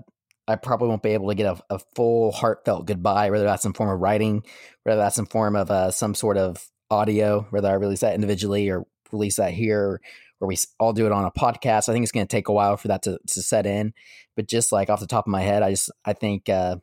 I 0.48 0.56
probably 0.56 0.88
won't 0.88 1.02
be 1.02 1.10
able 1.10 1.28
to 1.28 1.34
get 1.34 1.46
a, 1.46 1.74
a, 1.74 1.78
full 1.94 2.32
heartfelt 2.32 2.86
goodbye, 2.86 3.30
whether 3.30 3.44
that's 3.44 3.64
in 3.64 3.72
form 3.72 3.90
of 3.90 4.00
writing, 4.00 4.42
whether 4.82 5.00
that's 5.00 5.18
in 5.18 5.26
form 5.26 5.56
of 5.56 5.70
uh, 5.70 5.90
some 5.90 6.14
sort 6.14 6.36
of 6.36 6.68
audio, 6.90 7.46
whether 7.50 7.68
I 7.68 7.74
release 7.74 8.00
that 8.00 8.14
individually 8.14 8.68
or 8.68 8.84
release 9.12 9.36
that 9.36 9.52
here, 9.52 10.00
or 10.40 10.48
we 10.48 10.56
all 10.78 10.92
do 10.92 11.06
it 11.06 11.12
on 11.12 11.24
a 11.24 11.30
podcast. 11.30 11.88
I 11.88 11.92
think 11.92 12.02
it's 12.02 12.12
going 12.12 12.26
to 12.26 12.36
take 12.36 12.48
a 12.48 12.52
while 12.52 12.76
for 12.76 12.88
that 12.88 13.02
to, 13.02 13.18
to 13.26 13.42
set 13.42 13.66
in. 13.66 13.94
But 14.34 14.48
just 14.48 14.72
like 14.72 14.90
off 14.90 15.00
the 15.00 15.06
top 15.06 15.26
of 15.26 15.30
my 15.30 15.42
head, 15.42 15.62
I 15.62 15.70
just 15.70 15.90
I 16.04 16.12
think 16.12 16.48
uh, 16.48 16.76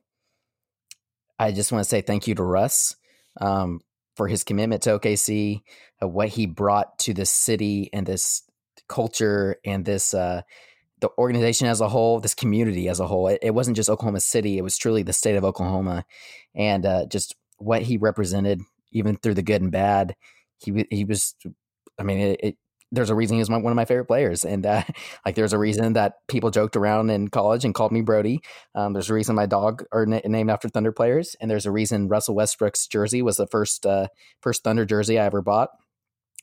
I 1.39 1.51
just 1.51 1.71
want 1.71 1.83
to 1.83 1.89
say 1.89 2.01
thank 2.01 2.27
you 2.27 2.35
to 2.35 2.43
Russ 2.43 2.95
um, 3.39 3.81
for 4.15 4.27
his 4.27 4.43
commitment 4.43 4.83
to 4.83 4.99
OKC, 4.99 5.61
uh, 6.01 6.07
what 6.07 6.29
he 6.29 6.45
brought 6.45 6.97
to 6.99 7.13
this 7.13 7.31
city 7.31 7.89
and 7.93 8.05
this 8.05 8.43
culture 8.87 9.57
and 9.65 9.85
this 9.85 10.13
uh, 10.13 10.41
the 10.99 11.09
organization 11.17 11.67
as 11.67 11.81
a 11.81 11.89
whole, 11.89 12.19
this 12.19 12.33
community 12.33 12.87
as 12.87 12.99
a 12.99 13.07
whole. 13.07 13.27
It, 13.27 13.39
it, 13.41 13.51
wasn't 13.53 13.75
just 13.75 13.89
Oklahoma 13.89 14.21
City; 14.21 14.57
it 14.57 14.63
was 14.63 14.77
truly 14.77 15.03
the 15.03 15.13
state 15.13 15.35
of 15.35 15.43
Oklahoma, 15.43 16.05
and 16.55 16.85
uh, 16.85 17.05
just 17.07 17.35
what 17.57 17.81
he 17.81 17.97
represented, 17.97 18.61
even 18.91 19.17
through 19.17 19.33
the 19.33 19.41
good 19.41 19.61
and 19.61 19.71
bad. 19.71 20.15
He 20.57 20.85
he 20.89 21.03
was, 21.03 21.35
I 21.99 22.03
mean, 22.03 22.19
it, 22.19 22.39
it 22.41 22.57
there's 22.93 23.09
a 23.09 23.15
reason 23.15 23.35
he 23.35 23.39
was 23.39 23.49
my, 23.49 23.57
one 23.57 23.71
of 23.71 23.75
my 23.75 23.85
favorite 23.85 24.05
players, 24.05 24.45
and 24.45 24.65
uh, 24.65 24.83
like 25.25 25.35
there's 25.35 25.53
a 25.53 25.57
reason 25.57 25.93
that 25.93 26.25
people 26.27 26.51
joked 26.51 26.75
around 26.75 27.09
in 27.09 27.27
college 27.27 27.65
and 27.65 27.73
called 27.73 27.91
me 27.91 28.01
Brodie. 28.01 28.41
Um, 28.75 28.93
there's 28.93 29.09
a 29.09 29.13
reason 29.13 29.35
my 29.35 29.47
dog 29.47 29.83
are 29.91 30.05
na- 30.05 30.21
named 30.23 30.51
after 30.51 30.69
Thunder 30.69 30.91
players, 30.91 31.35
and 31.41 31.49
there's 31.49 31.65
a 31.65 31.71
reason 31.71 32.07
Russell 32.07 32.35
Westbrook's 32.35 32.87
jersey 32.87 33.21
was 33.21 33.37
the 33.37 33.47
first 33.47 33.85
uh, 33.85 34.07
first 34.41 34.63
Thunder 34.63 34.85
jersey 34.85 35.19
I 35.19 35.25
ever 35.25 35.41
bought 35.41 35.71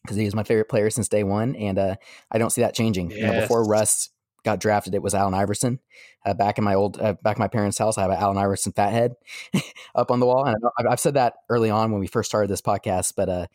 because 0.03 0.17
he 0.17 0.25
was 0.25 0.35
my 0.35 0.43
favorite 0.43 0.69
player 0.69 0.91
since 0.91 1.09
day 1.09 1.23
one, 1.23 1.55
and 1.55 1.79
uh, 1.79 1.97
I 2.31 2.39
don't 2.39 2.51
see 2.51 2.63
that 2.63 2.75
changing. 2.75 3.11
Yes. 3.11 3.21
You 3.21 3.27
know, 3.27 3.41
before 3.43 3.65
Russ 3.65 4.11
got 4.45 4.59
drafted, 4.59 4.95
it 4.95 5.03
was 5.03 5.15
Allen 5.15 5.35
Iverson. 5.35 5.79
Uh, 6.27 6.35
back 6.35 6.59
in 6.59 6.65
my 6.65 6.75
old, 6.75 7.01
uh, 7.01 7.15
back 7.23 7.37
in 7.37 7.41
my 7.41 7.49
parents' 7.49 7.79
house, 7.79 7.97
I 7.97 8.03
have 8.03 8.11
an 8.11 8.19
Allen 8.19 8.39
Iverson 8.39 8.73
fathead 8.73 9.13
up 9.95 10.11
on 10.11 10.19
the 10.19 10.27
wall, 10.27 10.47
and 10.47 10.57
I've 10.89 11.01
said 11.01 11.15
that 11.15 11.35
early 11.49 11.71
on 11.71 11.93
when 11.93 12.01
we 12.01 12.09
first 12.09 12.29
started 12.29 12.51
this 12.51 12.63
podcast, 12.63 13.13
but 13.17 13.29
uh, 13.29 13.47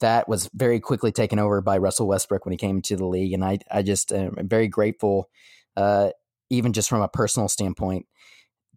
that 0.00 0.28
was 0.28 0.50
very 0.54 0.80
quickly 0.80 1.12
taken 1.12 1.38
over 1.38 1.60
by 1.60 1.78
Russell 1.78 2.08
Westbrook 2.08 2.44
when 2.44 2.52
he 2.52 2.58
came 2.58 2.82
to 2.82 2.96
the 2.96 3.06
league, 3.06 3.32
and 3.32 3.44
I 3.44 3.58
I 3.70 3.82
just 3.82 4.12
am 4.12 4.36
very 4.42 4.68
grateful, 4.68 5.30
uh, 5.76 6.10
even 6.50 6.72
just 6.72 6.88
from 6.88 7.02
a 7.02 7.08
personal 7.08 7.48
standpoint, 7.48 8.06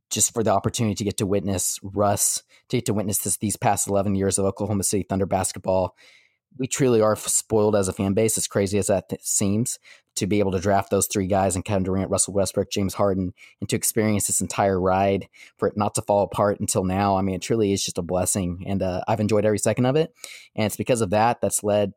just 0.10 0.34
for 0.34 0.44
the 0.44 0.52
opportunity 0.52 0.96
to 0.96 1.04
get 1.04 1.18
to 1.18 1.26
witness 1.26 1.80
Russ, 1.84 2.44
to 2.70 2.78
get 2.78 2.86
to 2.86 2.94
witness 2.94 3.20
this, 3.20 3.38
these 3.38 3.58
past 3.58 3.88
eleven 3.88 4.16
years 4.16 4.38
of 4.38 4.46
Oklahoma 4.46 4.84
City 4.84 5.04
Thunder 5.08 5.26
basketball, 5.26 5.96
we 6.58 6.68
truly 6.68 7.02
are 7.02 7.16
spoiled 7.16 7.76
as 7.76 7.88
a 7.88 7.94
fan 7.94 8.14
base, 8.14 8.38
as 8.38 8.48
crazy 8.48 8.78
as 8.78 8.88
that 8.88 9.10
th- 9.10 9.22
seems, 9.22 9.78
to 10.20 10.28
be 10.28 10.40
able 10.40 10.52
to 10.52 10.60
draft 10.60 10.90
those 10.90 11.08
three 11.08 11.28
guys 11.28 11.56
and 11.56 11.66
Kevin 11.66 11.84
Durant, 11.84 12.12
Russell 12.12 12.34
Westbrook, 12.34 12.70
James 12.70 12.94
Harden, 12.94 13.34
and 13.60 13.70
to 13.70 13.76
experience 13.76 14.28
this 14.28 14.42
entire 14.42 14.80
ride 14.80 15.28
for 15.58 15.68
it 15.68 15.76
not 15.76 15.96
to 15.96 16.02
fall 16.02 16.24
apart 16.24 16.60
until 16.60 16.84
now. 16.84 17.18
I 17.18 17.22
mean, 17.22 17.36
it 17.36 17.42
truly 17.42 17.74
is 17.74 17.84
just 17.84 17.98
a 17.98 18.04
blessing. 18.04 18.64
And 18.68 18.82
uh, 18.82 19.02
I've 19.08 19.20
enjoyed 19.20 19.46
every 19.46 19.60
second 19.60 19.86
of 19.86 19.96
it. 19.96 20.14
And 20.56 20.66
it's 20.66 20.78
because 20.78 21.02
of 21.02 21.10
that 21.10 21.42
that's 21.42 21.64
led 21.64 21.94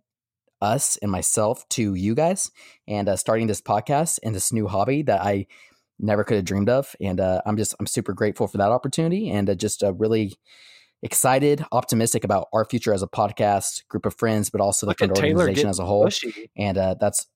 us 0.60 0.96
and 1.02 1.10
myself 1.10 1.68
to 1.70 1.94
you 1.94 2.14
guys 2.14 2.50
and 2.86 3.08
uh, 3.08 3.16
starting 3.16 3.48
this 3.48 3.60
podcast 3.60 4.18
and 4.22 4.34
this 4.34 4.52
new 4.52 4.68
hobby 4.68 5.02
that 5.02 5.20
I 5.20 5.46
never 5.98 6.24
could 6.24 6.36
have 6.36 6.44
dreamed 6.44 6.68
of. 6.68 6.94
And 7.00 7.20
uh, 7.20 7.42
I'm 7.44 7.56
just, 7.56 7.74
I'm 7.78 7.86
super 7.86 8.12
grateful 8.12 8.46
for 8.46 8.58
that 8.58 8.70
opportunity 8.70 9.30
and 9.30 9.50
uh, 9.50 9.54
just 9.54 9.82
uh, 9.82 9.92
really 9.92 10.34
excited, 11.02 11.64
optimistic 11.72 12.22
about 12.22 12.46
our 12.52 12.64
future 12.64 12.94
as 12.94 13.02
a 13.02 13.08
podcast 13.08 13.86
group 13.88 14.06
of 14.06 14.14
friends, 14.14 14.50
but 14.50 14.60
also 14.60 14.86
the 14.86 14.94
organization 15.08 15.68
as 15.68 15.80
a 15.80 15.84
whole. 15.84 16.08
And 16.56 16.78
uh, 16.78 16.94
that's 17.00 17.26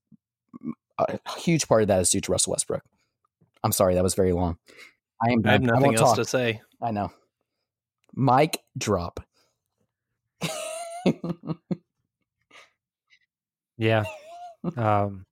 a 0.99 1.19
huge 1.39 1.69
part 1.69 1.83
of 1.83 1.89
that 1.89 2.01
is 2.01 2.11
due 2.11 2.21
to 2.21 2.33
Russell 2.33 2.53
Westbrook. 2.53 2.83
I'm 3.63 3.73
sorry, 3.73 3.95
that 3.95 4.03
was 4.03 4.15
very 4.15 4.33
long. 4.33 4.59
I 5.23 5.33
am. 5.33 5.43
I 5.45 5.53
have 5.53 5.63
nothing 5.63 5.97
I 5.97 6.01
else 6.01 6.11
talk. 6.11 6.17
to 6.17 6.25
say. 6.25 6.61
I 6.81 6.91
know. 6.91 7.11
Mike, 8.15 8.59
drop. 8.79 9.21
yeah. 13.77 14.05
Um, 14.77 15.27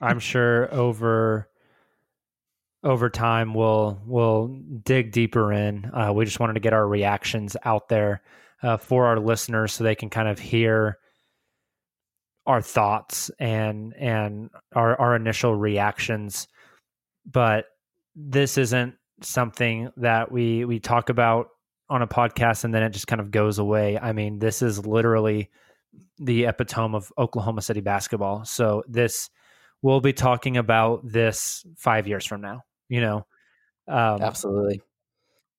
I'm 0.00 0.18
sure 0.18 0.72
over 0.72 1.48
over 2.82 3.08
time 3.10 3.54
we'll 3.54 4.00
we'll 4.06 4.48
dig 4.84 5.12
deeper 5.12 5.52
in. 5.52 5.90
Uh, 5.92 6.12
we 6.12 6.24
just 6.24 6.40
wanted 6.40 6.54
to 6.54 6.60
get 6.60 6.72
our 6.72 6.86
reactions 6.86 7.56
out 7.64 7.88
there 7.88 8.22
uh, 8.62 8.76
for 8.76 9.06
our 9.06 9.18
listeners 9.18 9.72
so 9.72 9.84
they 9.84 9.94
can 9.94 10.10
kind 10.10 10.28
of 10.28 10.38
hear 10.38 10.98
our 12.46 12.60
thoughts 12.60 13.30
and 13.38 13.94
and 13.94 14.50
our 14.74 14.98
our 15.00 15.16
initial 15.16 15.54
reactions. 15.54 16.48
But 17.26 17.66
this 18.14 18.58
isn't 18.58 18.94
something 19.22 19.90
that 19.96 20.30
we 20.30 20.64
we 20.64 20.80
talk 20.80 21.08
about 21.08 21.48
on 21.88 22.02
a 22.02 22.06
podcast 22.06 22.64
and 22.64 22.74
then 22.74 22.82
it 22.82 22.90
just 22.90 23.06
kind 23.06 23.20
of 23.20 23.30
goes 23.30 23.58
away. 23.58 23.98
I 23.98 24.12
mean, 24.12 24.38
this 24.38 24.62
is 24.62 24.86
literally 24.86 25.50
the 26.18 26.46
epitome 26.46 26.96
of 26.96 27.12
Oklahoma 27.18 27.62
City 27.62 27.80
basketball. 27.80 28.44
So 28.44 28.82
this 28.88 29.30
we'll 29.82 30.00
be 30.00 30.12
talking 30.12 30.56
about 30.56 31.00
this 31.04 31.64
5 31.76 32.08
years 32.08 32.24
from 32.24 32.40
now 32.40 32.62
you 32.88 33.00
know. 33.00 33.26
Um, 33.88 34.22
Absolutely. 34.22 34.82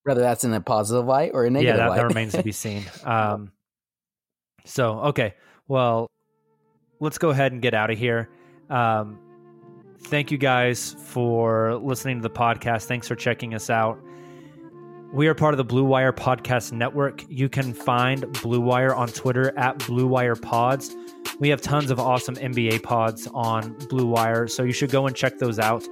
Whether 0.04 0.22
that's 0.22 0.44
in 0.44 0.54
a 0.54 0.62
positive 0.62 1.06
light 1.06 1.32
or 1.34 1.46
a 1.46 1.50
negative 1.50 1.78
yeah, 1.78 1.90
that, 1.90 1.96
that 1.96 2.08
remains 2.08 2.34
to 2.34 2.44
be 2.44 2.52
seen. 2.52 2.84
Um, 3.04 3.52
so, 4.66 5.00
okay. 5.00 5.36
Well, 5.68 6.08
let's 7.00 7.18
go 7.18 7.30
ahead 7.30 7.52
and 7.52 7.62
get 7.62 7.74
out 7.74 7.90
of 7.90 7.98
here. 7.98 8.30
Um, 8.70 9.20
thank 10.02 10.32
you 10.32 10.38
guys 10.38 10.96
for 11.00 11.76
listening 11.76 12.18
to 12.18 12.22
the 12.24 12.30
podcast. 12.30 12.86
Thanks 12.86 13.08
for 13.08 13.16
checking 13.16 13.54
us 13.54 13.70
out. 13.70 14.00
We 15.14 15.28
are 15.28 15.36
part 15.36 15.54
of 15.54 15.58
the 15.58 15.64
Blue 15.64 15.86
Wire 15.86 16.12
Podcast 16.12 16.74
Network. 16.74 17.24
You 17.30 17.48
can 17.48 17.74
find 17.74 18.32
Blue 18.42 18.60
Wire 18.60 18.94
on 18.94 19.08
Twitter 19.08 19.58
at 19.58 19.86
Blue 19.88 20.08
Wire 20.08 20.36
Pods. 20.36 20.96
We 21.40 21.50
have 21.50 21.62
tons 21.62 21.92
of 21.92 22.00
awesome 22.00 22.36
NBA 22.36 22.84
pods 22.84 23.28
on 23.34 23.74
Blue 23.90 24.08
Wire, 24.08 24.48
so 24.48 24.64
you 24.64 24.74
should 24.74 24.92
go 24.92 25.08
and 25.08 25.16
check 25.16 25.38
those 25.38 25.60
out. 25.60 25.88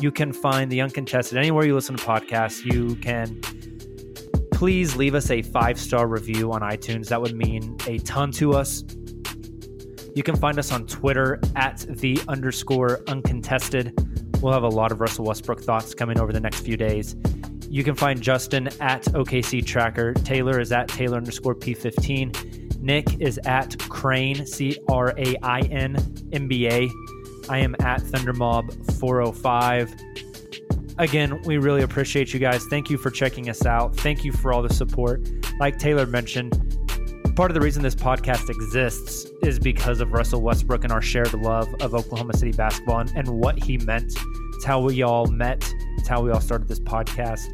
You 0.00 0.10
can 0.10 0.32
find 0.32 0.70
the 0.70 0.80
uncontested 0.80 1.38
anywhere 1.38 1.64
you 1.64 1.74
listen 1.74 1.96
to 1.96 2.04
podcasts. 2.04 2.64
You 2.64 2.96
can 2.96 3.40
please 4.52 4.94
leave 4.94 5.14
us 5.14 5.30
a 5.30 5.40
five 5.40 5.80
star 5.80 6.06
review 6.06 6.52
on 6.52 6.60
iTunes. 6.60 7.08
That 7.08 7.22
would 7.22 7.34
mean 7.34 7.78
a 7.86 7.98
ton 8.00 8.30
to 8.32 8.52
us. 8.52 8.84
You 10.20 10.22
can 10.22 10.36
find 10.36 10.58
us 10.58 10.70
on 10.70 10.86
Twitter 10.86 11.40
at 11.56 11.78
the 11.88 12.20
underscore 12.28 13.00
uncontested. 13.08 13.94
We'll 14.42 14.52
have 14.52 14.64
a 14.64 14.68
lot 14.68 14.92
of 14.92 15.00
Russell 15.00 15.24
Westbrook 15.24 15.62
thoughts 15.62 15.94
coming 15.94 16.20
over 16.20 16.30
the 16.30 16.40
next 16.40 16.60
few 16.60 16.76
days. 16.76 17.16
You 17.70 17.82
can 17.82 17.94
find 17.94 18.20
Justin 18.20 18.66
at 18.82 19.04
OKC 19.04 19.64
Tracker. 19.64 20.12
Tayler 20.12 20.60
is 20.60 20.72
at 20.72 20.88
Tayler 20.88 21.16
underscore 21.16 21.54
P15. 21.54 22.82
Nick 22.82 23.18
is 23.18 23.40
at 23.46 23.78
Crain, 23.88 24.44
C 24.44 24.76
R 24.90 25.14
A 25.16 25.36
I 25.42 25.60
N 25.60 25.96
M 26.34 26.46
B 26.46 26.68
A. 26.68 26.90
I 27.48 27.60
am 27.60 27.74
at 27.80 28.02
ThunderMob405. 28.02 30.98
Again, 30.98 31.40
we 31.46 31.56
really 31.56 31.80
appreciate 31.80 32.34
you 32.34 32.40
guys. 32.40 32.66
Thank 32.66 32.90
you 32.90 32.98
for 32.98 33.10
checking 33.10 33.48
us 33.48 33.64
out. 33.64 33.96
Thank 33.96 34.22
you 34.22 34.32
for 34.32 34.52
all 34.52 34.60
the 34.60 34.74
support. 34.74 35.26
Like 35.58 35.78
Tayler 35.78 36.06
mentioned, 36.06 36.76
part 37.40 37.50
of 37.50 37.54
the 37.54 37.60
reason 37.62 37.82
this 37.82 37.94
podcast 37.94 38.50
exists 38.50 39.24
is 39.42 39.58
because 39.58 40.02
of 40.02 40.12
Russell 40.12 40.42
Westbrook 40.42 40.84
and 40.84 40.92
our 40.92 41.00
shared 41.00 41.32
love 41.32 41.74
of 41.80 41.94
Oklahoma 41.94 42.36
City 42.36 42.52
basketball 42.52 42.98
and, 42.98 43.10
and 43.16 43.26
what 43.28 43.58
he 43.58 43.78
meant. 43.78 44.12
It's 44.56 44.64
how 44.66 44.78
we 44.78 45.00
all 45.00 45.24
met. 45.24 45.72
It's 45.96 46.06
how 46.06 46.20
we 46.20 46.30
all 46.30 46.42
started 46.42 46.68
this 46.68 46.80
podcast. 46.80 47.48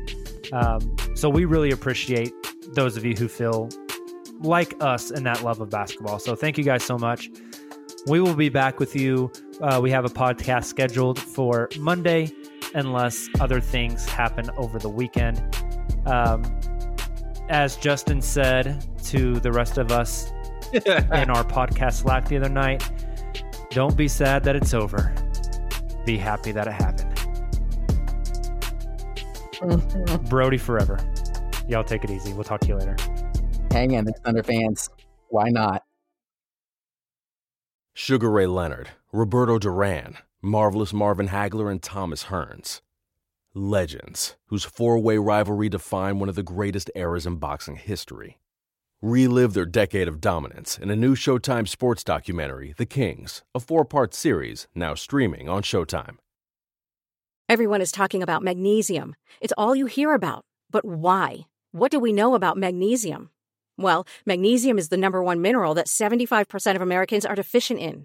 Um, 0.52 0.96
so 1.14 1.30
we 1.30 1.44
really 1.44 1.70
appreciate 1.70 2.32
those 2.74 2.96
of 2.96 3.04
you 3.04 3.14
who 3.14 3.28
feel 3.28 3.68
like 4.40 4.74
us 4.80 5.12
in 5.12 5.22
that 5.22 5.44
love 5.44 5.60
of 5.60 5.70
basketball. 5.70 6.18
So 6.18 6.34
thank 6.34 6.58
you 6.58 6.64
guys 6.64 6.82
so 6.82 6.98
much. 6.98 7.30
We 8.08 8.18
will 8.18 8.34
be 8.34 8.48
back 8.48 8.80
with 8.80 8.96
you 8.96 9.30
uh, 9.60 9.78
we 9.80 9.92
have 9.92 10.04
a 10.04 10.10
podcast 10.10 10.64
scheduled 10.64 11.20
for 11.20 11.68
Monday, 11.78 12.32
unless 12.74 13.28
other 13.40 13.60
things 13.60 14.04
happen 14.04 14.50
over 14.58 14.80
the 14.80 14.90
weekend. 14.90 15.38
Um, 16.06 16.42
as 17.48 17.76
Justin 17.76 18.20
said 18.20 18.84
to 19.04 19.38
the 19.40 19.52
rest 19.52 19.78
of 19.78 19.92
us 19.92 20.32
in 20.72 21.30
our 21.30 21.44
podcast 21.44 22.02
Slack 22.02 22.28
the 22.28 22.36
other 22.36 22.48
night, 22.48 22.88
don't 23.70 23.96
be 23.96 24.08
sad 24.08 24.42
that 24.44 24.56
it's 24.56 24.74
over. 24.74 25.14
Be 26.04 26.16
happy 26.16 26.52
that 26.52 26.66
it 26.66 26.72
happened. 26.72 27.12
Brodie 30.28 30.58
forever. 30.58 30.98
Y'all 31.68 31.84
take 31.84 32.04
it 32.04 32.10
easy. 32.10 32.32
We'll 32.32 32.44
talk 32.44 32.60
to 32.60 32.68
you 32.68 32.76
later. 32.76 32.96
Hang 33.70 33.92
in, 33.92 34.06
Thunder 34.24 34.42
fans. 34.42 34.90
Why 35.28 35.48
not? 35.48 35.82
Sugar 37.94 38.30
Ray 38.30 38.46
Leonard, 38.46 38.90
Roberto 39.12 39.58
Duran, 39.58 40.18
Marvelous 40.42 40.92
Marvin 40.92 41.28
Hagler, 41.28 41.70
and 41.70 41.82
Thomas 41.82 42.24
Hearns. 42.24 42.82
Legends, 43.56 44.36
whose 44.48 44.66
four 44.66 44.98
way 44.98 45.16
rivalry 45.16 45.70
defined 45.70 46.20
one 46.20 46.28
of 46.28 46.34
the 46.34 46.42
greatest 46.42 46.90
eras 46.94 47.24
in 47.24 47.36
boxing 47.36 47.76
history. 47.76 48.38
Relive 49.00 49.54
their 49.54 49.64
decade 49.64 50.08
of 50.08 50.20
dominance 50.20 50.76
in 50.76 50.90
a 50.90 50.96
new 50.96 51.14
Showtime 51.14 51.66
sports 51.66 52.04
documentary, 52.04 52.74
The 52.76 52.84
Kings, 52.84 53.44
a 53.54 53.60
four 53.60 53.86
part 53.86 54.12
series 54.12 54.68
now 54.74 54.92
streaming 54.92 55.48
on 55.48 55.62
Showtime. 55.62 56.18
Everyone 57.48 57.80
is 57.80 57.90
talking 57.90 58.22
about 58.22 58.42
magnesium. 58.42 59.16
It's 59.40 59.54
all 59.56 59.74
you 59.74 59.86
hear 59.86 60.12
about. 60.12 60.44
But 60.70 60.84
why? 60.84 61.46
What 61.72 61.90
do 61.90 61.98
we 61.98 62.12
know 62.12 62.34
about 62.34 62.58
magnesium? 62.58 63.30
Well, 63.78 64.06
magnesium 64.26 64.76
is 64.76 64.90
the 64.90 64.98
number 64.98 65.22
one 65.22 65.40
mineral 65.40 65.72
that 65.72 65.86
75% 65.86 66.76
of 66.76 66.82
Americans 66.82 67.24
are 67.24 67.34
deficient 67.34 67.80
in. 67.80 68.04